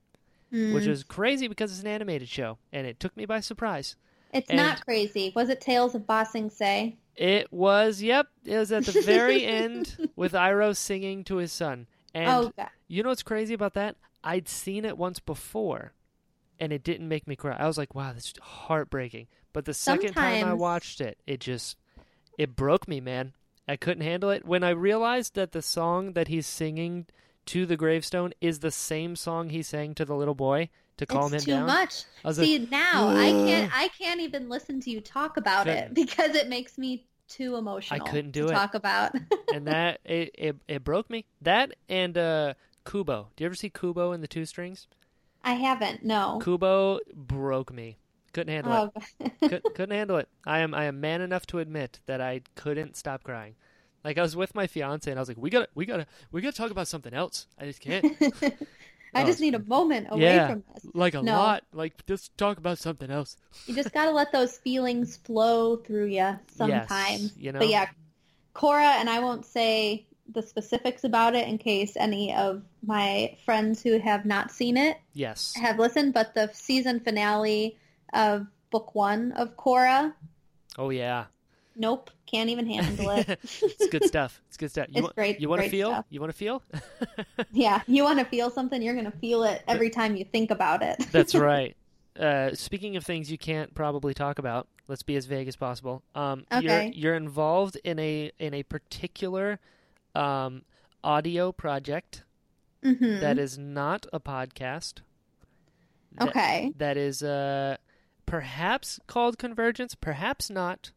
which 0.51 0.83
Mm. 0.83 0.87
is 0.87 1.03
crazy 1.03 1.47
because 1.47 1.71
it's 1.71 1.81
an 1.81 1.87
animated 1.87 2.29
show 2.29 2.57
and 2.71 2.85
it 2.87 2.99
took 2.99 3.15
me 3.17 3.25
by 3.25 3.39
surprise. 3.39 3.95
It's 4.33 4.49
and- 4.49 4.57
not 4.57 4.83
crazy. 4.85 5.31
Was 5.35 5.49
it 5.49 5.61
Tales 5.61 5.95
of 5.95 6.05
Ba 6.07 6.25
Sing 6.29 6.49
Se? 6.49 6.95
It 7.15 7.51
was, 7.51 8.01
yep, 8.01 8.27
it 8.43 8.57
was 8.57 8.71
at 8.71 8.85
the 8.85 9.01
very 9.01 9.45
end 9.45 10.09
with 10.15 10.33
Iroh 10.33 10.75
singing 10.75 11.23
to 11.25 11.37
his 11.37 11.51
son. 11.51 11.87
And 12.13 12.29
oh, 12.29 12.51
God. 12.55 12.69
you 12.87 13.03
know 13.03 13.09
what's 13.09 13.23
crazy 13.23 13.53
about 13.53 13.73
that? 13.73 13.95
I'd 14.23 14.49
seen 14.49 14.85
it 14.85 14.97
once 14.97 15.19
before, 15.19 15.93
and 16.59 16.73
it 16.73 16.83
didn't 16.83 17.07
make 17.07 17.27
me 17.27 17.35
cry. 17.35 17.55
I 17.57 17.67
was 17.67 17.77
like, 17.77 17.93
"Wow, 17.93 18.13
this 18.13 18.25
is 18.25 18.33
heartbreaking." 18.41 19.27
But 19.53 19.65
the 19.65 19.73
second 19.73 20.13
time 20.13 20.45
I 20.45 20.53
watched 20.53 20.99
it, 20.99 21.19
it 21.27 21.39
just 21.39 21.77
it 22.37 22.55
broke 22.55 22.87
me, 22.87 22.99
man. 22.99 23.33
I 23.67 23.75
couldn't 23.75 24.03
handle 24.03 24.29
it 24.31 24.45
when 24.45 24.63
I 24.63 24.69
realized 24.71 25.35
that 25.35 25.51
the 25.51 25.61
song 25.61 26.13
that 26.13 26.27
he's 26.27 26.47
singing 26.47 27.05
to 27.47 27.65
the 27.65 27.77
gravestone 27.77 28.33
is 28.41 28.59
the 28.59 28.71
same 28.71 29.15
song 29.15 29.49
he 29.49 29.61
sang 29.61 29.93
to 29.95 30.05
the 30.05 30.15
little 30.15 30.35
boy 30.35 30.69
to 30.97 31.05
calm 31.05 31.33
it's 31.33 31.43
him 31.43 31.45
too 31.45 31.59
down. 31.59 31.65
much. 31.67 32.03
See, 32.31 32.59
like, 32.59 32.71
now 32.71 33.09
I 33.09 33.31
can't. 33.31 33.71
I 33.73 33.87
can't 33.89 34.21
even 34.21 34.49
listen 34.49 34.79
to 34.81 34.89
you 34.89 35.01
talk 35.01 35.37
about 35.37 35.65
Couldn't. 35.65 35.83
it 35.83 35.93
because 35.93 36.35
it 36.35 36.47
makes 36.47 36.77
me 36.77 37.05
too 37.27 37.55
emotional. 37.55 38.01
I 38.01 38.09
couldn't 38.09 38.31
do 38.31 38.43
to 38.43 38.47
it. 38.47 38.53
Talk 38.53 38.75
about. 38.75 39.13
and 39.53 39.67
that 39.67 39.99
it, 40.05 40.31
it 40.37 40.55
it 40.67 40.83
broke 40.83 41.09
me. 41.09 41.25
That 41.41 41.73
and 41.89 42.17
uh 42.17 42.53
Kubo. 42.85 43.29
Do 43.35 43.43
you 43.43 43.45
ever 43.47 43.55
see 43.55 43.69
Kubo 43.69 44.11
and 44.11 44.23
the 44.23 44.27
Two 44.27 44.45
Strings? 44.45 44.87
I 45.43 45.53
haven't. 45.53 46.03
No. 46.03 46.39
Kubo 46.43 46.99
broke 47.13 47.71
me. 47.73 47.97
Couldn't 48.33 48.53
handle 48.53 48.91
it. 48.95 49.03
Oh, 49.21 49.29
Could, 49.47 49.63
couldn't 49.75 49.95
handle 49.95 50.17
it. 50.17 50.27
I 50.45 50.59
am 50.59 50.73
I 50.73 50.85
am 50.85 50.99
man 50.99 51.21
enough 51.21 51.45
to 51.47 51.59
admit 51.59 51.99
that 52.05 52.21
I 52.21 52.41
couldn't 52.55 52.95
stop 52.95 53.23
crying. 53.23 53.55
Like 54.05 54.19
I 54.19 54.21
was 54.21 54.35
with 54.35 54.53
my 54.53 54.67
fiance 54.67 55.09
and 55.09 55.19
I 55.19 55.21
was 55.21 55.27
like, 55.27 55.37
we 55.39 55.49
gotta 55.49 55.67
we 55.73 55.85
gotta 55.87 56.05
we 56.31 56.39
gotta 56.39 56.55
talk 56.55 56.69
about 56.69 56.87
something 56.87 57.13
else. 57.13 57.47
I 57.59 57.65
just 57.65 57.81
can't. 57.81 58.05
I 59.15 59.23
Oh, 59.23 59.25
just 59.25 59.39
need 59.39 59.55
a 59.55 59.59
moment 59.59 60.07
away 60.11 60.23
yeah. 60.35 60.49
from 60.51 60.63
this. 60.73 60.85
Like 60.93 61.15
a 61.15 61.21
No. 61.23 61.33
lot. 61.35 61.63
Like 61.73 62.05
just 62.05 62.37
talk 62.37 62.59
about 62.59 62.77
something 62.77 63.09
else. 63.09 63.35
You 63.65 63.73
just 63.73 63.91
gotta 63.93 64.11
let 64.11 64.31
those 64.31 64.57
feelings 64.59 65.17
flow 65.17 65.77
through 65.77 66.05
you 66.07 66.37
sometimes. 66.55 67.33
you 67.35 67.51
know? 67.51 67.59
But 67.59 67.69
yeah, 67.69 67.87
Korra, 68.53 68.95
and 68.99 69.09
I 69.09 69.19
won't 69.19 69.43
say 69.45 70.05
the 70.31 70.43
specifics 70.43 71.03
about 71.03 71.33
it 71.33 71.47
in 71.47 71.57
case 71.57 71.97
any 71.97 72.33
of 72.35 72.61
my 72.85 73.35
friends 73.45 73.81
who 73.81 73.97
have 73.99 74.23
not 74.25 74.51
seen 74.51 74.77
it 74.77 74.97
Yes. 75.13 75.53
have 75.55 75.79
listened, 75.79 76.13
but 76.13 76.33
the 76.35 76.51
season 76.53 76.99
finale 76.99 77.77
of 78.13 78.45
book 78.69 78.93
one 78.93 79.31
of 79.31 79.55
Korra, 79.57 80.13
Oh 80.77 80.89
yeah. 80.89 81.25
Nope, 81.75 82.09
can't 82.25 82.49
even 82.49 82.65
handle 82.67 83.09
it. 83.11 83.27
it's 83.61 83.87
good 83.87 84.03
stuff. 84.05 84.41
It's 84.47 84.57
good 84.57 84.71
stuff. 84.71 84.87
You 84.89 84.93
It's 84.99 85.03
want, 85.03 85.15
great- 85.15 85.39
You 85.39 85.49
want 85.49 85.61
to 85.63 85.69
feel? 85.69 85.91
stuff. 85.91 86.05
You 86.09 86.19
want 86.19 86.31
to 86.31 86.37
feel? 86.37 86.63
yeah, 87.51 87.81
you 87.87 88.03
want 88.03 88.19
to 88.19 88.25
feel 88.25 88.49
something, 88.49 88.81
you're 88.81 88.93
going 88.95 89.11
to 89.11 89.17
feel 89.19 89.43
it 89.43 89.63
every 89.67 89.89
time 89.89 90.15
you 90.15 90.25
think 90.25 90.51
about 90.51 90.81
it. 90.81 90.97
That's 91.11 91.35
right. 91.35 91.75
Uh, 92.19 92.53
speaking 92.53 92.95
of 92.95 93.03
things 93.05 93.29
you 93.29 93.37
can't 93.37 93.75
probably 93.75 94.13
talk 94.13 94.39
about, 94.39 94.67
let's 94.87 95.03
be 95.03 95.15
as 95.17 95.25
vague 95.25 95.47
as 95.49 95.55
possible. 95.57 96.01
Um, 96.15 96.45
Okay. 96.51 96.61
You're, 96.85 96.93
you're 96.93 97.15
involved 97.15 97.77
in 97.83 97.99
a 97.99 98.31
in 98.39 98.53
a 98.53 98.63
particular 98.63 99.59
um, 100.15 100.63
audio 101.03 101.51
project 101.51 102.23
hmm 102.81 103.19
that 103.19 103.37
is 103.37 103.57
not 103.57 104.05
a 104.13 104.19
podcast. 104.19 105.01
That- 106.13 106.29
okay, 106.29 106.71
that 106.77 106.95
is 106.97 107.21
uh, 107.21 107.75
perhaps 108.25 108.99
called 109.07 109.37
Convergence, 109.37 109.95
perhaps 109.95 110.49
not. 110.49 110.91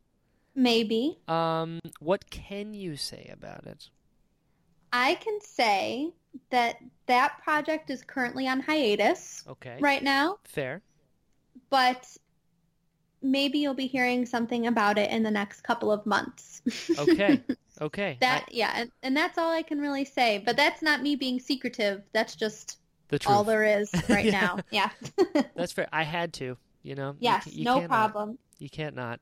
Maybe. 0.58 1.18
Um, 1.28 1.80
what 2.00 2.28
can 2.30 2.74
you 2.74 2.96
say 2.96 3.30
about 3.32 3.66
it? 3.66 3.88
I 4.92 5.14
can 5.16 5.38
say 5.40 6.12
that 6.50 6.76
that 7.06 7.38
project 7.42 7.90
is 7.90 8.02
currently 8.02 8.46
on 8.48 8.60
hiatus 8.60 9.44
Okay. 9.48 9.76
right 9.80 10.02
now, 10.02 10.38
Fair. 10.44 10.82
but 11.70 12.06
maybe 13.20 13.58
you'll 13.58 13.74
be 13.74 13.86
hearing 13.86 14.24
something 14.24 14.66
about 14.66 14.96
it 14.98 15.10
in 15.10 15.22
the 15.22 15.30
next 15.30 15.62
couple 15.62 15.90
of 15.92 16.04
months. 16.06 16.62
Okay. 16.98 17.42
Okay. 17.80 18.16
that 18.20 18.52
yeah, 18.52 18.72
and, 18.74 18.90
and 19.04 19.16
that's 19.16 19.38
all 19.38 19.52
I 19.52 19.62
can 19.62 19.78
really 19.78 20.04
say. 20.04 20.42
But 20.44 20.56
that's 20.56 20.82
not 20.82 21.00
me 21.02 21.14
being 21.14 21.38
secretive. 21.38 22.02
That's 22.12 22.34
just 22.34 22.78
the 23.08 23.18
truth. 23.20 23.36
all 23.36 23.44
there 23.44 23.64
is 23.80 23.90
right 24.08 24.24
Yeah. 24.24 24.30
now. 24.32 24.58
Yeah. 24.72 24.90
That's 25.54 25.72
fair. 25.72 25.86
I 25.92 26.02
had 26.02 26.32
to 26.34 26.56
You 26.82 26.94
know. 26.96 27.10
You 27.12 27.16
Yes, 27.20 27.44
ca- 27.44 27.50
you 27.52 27.64
no 27.64 27.80
problem. 27.86 28.38
You 28.58 28.68
can't 28.68 28.96
not. 28.96 29.20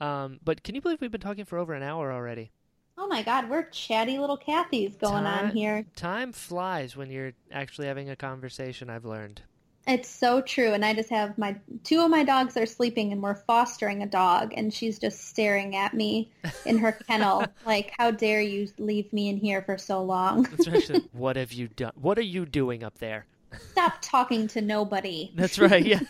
Um, 0.00 0.40
but 0.44 0.62
can 0.62 0.74
you 0.74 0.80
believe 0.80 1.00
we've 1.00 1.10
been 1.10 1.20
talking 1.20 1.44
for 1.44 1.58
over 1.58 1.74
an 1.74 1.82
hour 1.82 2.12
already? 2.12 2.50
Oh 2.96 3.06
my 3.06 3.22
God, 3.22 3.48
we're 3.48 3.64
chatty 3.64 4.18
little 4.18 4.36
Cathy's 4.36 4.96
going 4.96 5.24
Time- 5.24 5.46
on 5.46 5.56
here. 5.56 5.86
Time 5.96 6.32
flies 6.32 6.96
when 6.96 7.10
you're 7.10 7.32
actually 7.50 7.86
having 7.86 8.10
a 8.10 8.16
conversation. 8.16 8.90
I've 8.90 9.04
learned. 9.04 9.42
It's 9.86 10.08
so 10.08 10.42
true. 10.42 10.72
And 10.74 10.84
I 10.84 10.92
just 10.92 11.08
have 11.08 11.38
my 11.38 11.56
two 11.84 12.00
of 12.00 12.10
my 12.10 12.22
dogs 12.22 12.56
are 12.56 12.66
sleeping 12.66 13.12
and 13.12 13.22
we're 13.22 13.34
fostering 13.34 14.02
a 14.02 14.06
dog 14.06 14.52
and 14.54 14.72
she's 14.72 14.98
just 14.98 15.28
staring 15.28 15.74
at 15.74 15.94
me 15.94 16.30
in 16.66 16.78
her 16.78 16.92
kennel 17.08 17.44
like, 17.64 17.92
how 17.98 18.10
dare 18.10 18.42
you 18.42 18.68
leave 18.78 19.10
me 19.12 19.30
in 19.30 19.38
here 19.38 19.62
for 19.62 19.78
so 19.78 20.02
long? 20.02 20.42
That's 20.42 20.68
right. 20.68 20.80
She's 20.80 20.90
like, 20.90 21.02
what 21.12 21.36
have 21.36 21.52
you 21.52 21.68
done? 21.68 21.92
What 21.94 22.18
are 22.18 22.22
you 22.22 22.44
doing 22.44 22.84
up 22.84 22.98
there? 22.98 23.26
Stop 23.72 23.94
talking 24.02 24.46
to 24.48 24.60
nobody. 24.60 25.32
That's 25.34 25.58
right. 25.58 25.84
Yeah. 25.84 26.00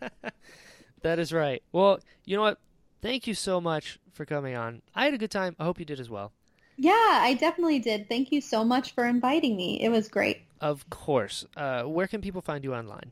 that 1.02 1.18
is 1.18 1.32
right. 1.32 1.62
Well, 1.72 2.00
you 2.24 2.36
know 2.36 2.42
what? 2.42 2.58
Thank 3.02 3.26
you 3.26 3.34
so 3.34 3.60
much 3.60 3.98
for 4.12 4.24
coming 4.24 4.54
on. 4.54 4.82
I 4.94 5.04
had 5.04 5.14
a 5.14 5.18
good 5.18 5.30
time. 5.30 5.56
I 5.58 5.64
hope 5.64 5.78
you 5.78 5.84
did 5.84 6.00
as 6.00 6.10
well. 6.10 6.32
Yeah, 6.76 6.92
I 6.92 7.34
definitely 7.34 7.78
did. 7.78 8.08
Thank 8.08 8.32
you 8.32 8.40
so 8.40 8.64
much 8.64 8.94
for 8.94 9.06
inviting 9.06 9.56
me. 9.56 9.82
It 9.82 9.90
was 9.90 10.08
great. 10.08 10.42
Of 10.60 10.88
course. 10.90 11.44
Uh, 11.56 11.82
where 11.82 12.06
can 12.06 12.20
people 12.20 12.40
find 12.40 12.64
you 12.64 12.74
online? 12.74 13.10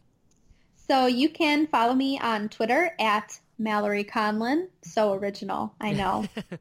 So 0.89 1.07
you 1.07 1.29
can 1.29 1.67
follow 1.67 1.95
me 1.95 2.19
on 2.19 2.49
Twitter 2.49 2.93
at 2.99 3.39
Mallory 3.59 4.05
Conlon. 4.05 4.69
So 4.83 5.13
original, 5.13 5.75
I 5.81 5.93
know. 5.93 6.25
Kind 6.35 6.59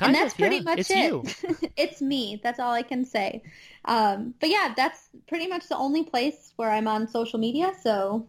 and 0.00 0.14
that's 0.14 0.32
of, 0.32 0.38
pretty 0.38 0.56
yeah. 0.56 0.62
much 0.62 0.78
it's 0.78 0.90
it. 0.90 0.96
you. 0.96 1.24
it's 1.76 2.00
me. 2.00 2.40
That's 2.42 2.58
all 2.58 2.72
I 2.72 2.82
can 2.82 3.04
say. 3.04 3.42
Um, 3.84 4.34
but 4.40 4.48
yeah, 4.48 4.72
that's 4.76 5.10
pretty 5.26 5.48
much 5.48 5.68
the 5.68 5.76
only 5.76 6.04
place 6.04 6.52
where 6.56 6.70
I'm 6.70 6.88
on 6.88 7.08
social 7.08 7.38
media. 7.38 7.72
So 7.82 8.26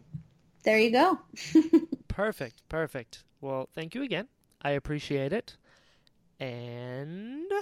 there 0.62 0.78
you 0.78 0.90
go. 0.90 1.18
Perfect. 2.08 2.62
Perfect. 2.68 3.24
Well, 3.40 3.68
thank 3.74 3.94
you 3.94 4.02
again. 4.02 4.28
I 4.62 4.70
appreciate 4.70 5.32
it. 5.32 5.56
And 6.40 7.52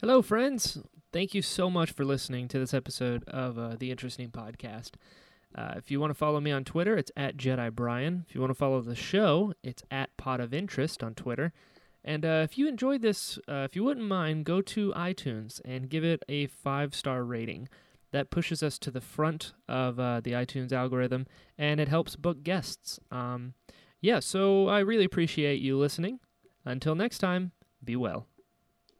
Hello, 0.00 0.22
friends. 0.22 0.78
Thank 1.12 1.34
you 1.34 1.42
so 1.42 1.68
much 1.68 1.90
for 1.90 2.04
listening 2.04 2.46
to 2.48 2.58
this 2.60 2.72
episode 2.72 3.24
of 3.26 3.58
uh, 3.58 3.74
the 3.76 3.90
Interesting 3.90 4.30
Podcast. 4.30 4.92
Uh, 5.52 5.74
if 5.76 5.90
you 5.90 5.98
want 5.98 6.12
to 6.12 6.14
follow 6.14 6.38
me 6.38 6.52
on 6.52 6.62
Twitter, 6.62 6.96
it's 6.96 7.10
at 7.16 7.36
Jedi 7.36 7.72
Brian. 7.72 8.24
If 8.28 8.32
you 8.32 8.40
want 8.40 8.52
to 8.52 8.54
follow 8.54 8.80
the 8.80 8.94
show, 8.94 9.54
it's 9.64 9.82
at 9.90 10.16
Pot 10.16 10.38
of 10.38 10.54
Interest 10.54 11.02
on 11.02 11.16
Twitter. 11.16 11.52
And 12.04 12.24
uh, 12.24 12.42
if 12.44 12.56
you 12.56 12.68
enjoyed 12.68 13.02
this, 13.02 13.40
uh, 13.48 13.66
if 13.68 13.74
you 13.74 13.82
wouldn't 13.82 14.06
mind, 14.06 14.44
go 14.44 14.60
to 14.62 14.92
iTunes 14.92 15.60
and 15.64 15.90
give 15.90 16.04
it 16.04 16.22
a 16.28 16.46
five 16.46 16.94
star 16.94 17.24
rating. 17.24 17.68
That 18.12 18.30
pushes 18.30 18.62
us 18.62 18.78
to 18.78 18.92
the 18.92 19.00
front 19.00 19.52
of 19.68 19.98
uh, 19.98 20.20
the 20.20 20.30
iTunes 20.30 20.72
algorithm, 20.72 21.26
and 21.58 21.80
it 21.80 21.88
helps 21.88 22.14
book 22.14 22.44
guests. 22.44 23.00
Um, 23.10 23.54
yeah, 24.00 24.20
so 24.20 24.68
I 24.68 24.78
really 24.78 25.04
appreciate 25.04 25.60
you 25.60 25.76
listening. 25.76 26.20
Until 26.64 26.94
next 26.94 27.18
time, 27.18 27.50
be 27.82 27.96
well. 27.96 28.28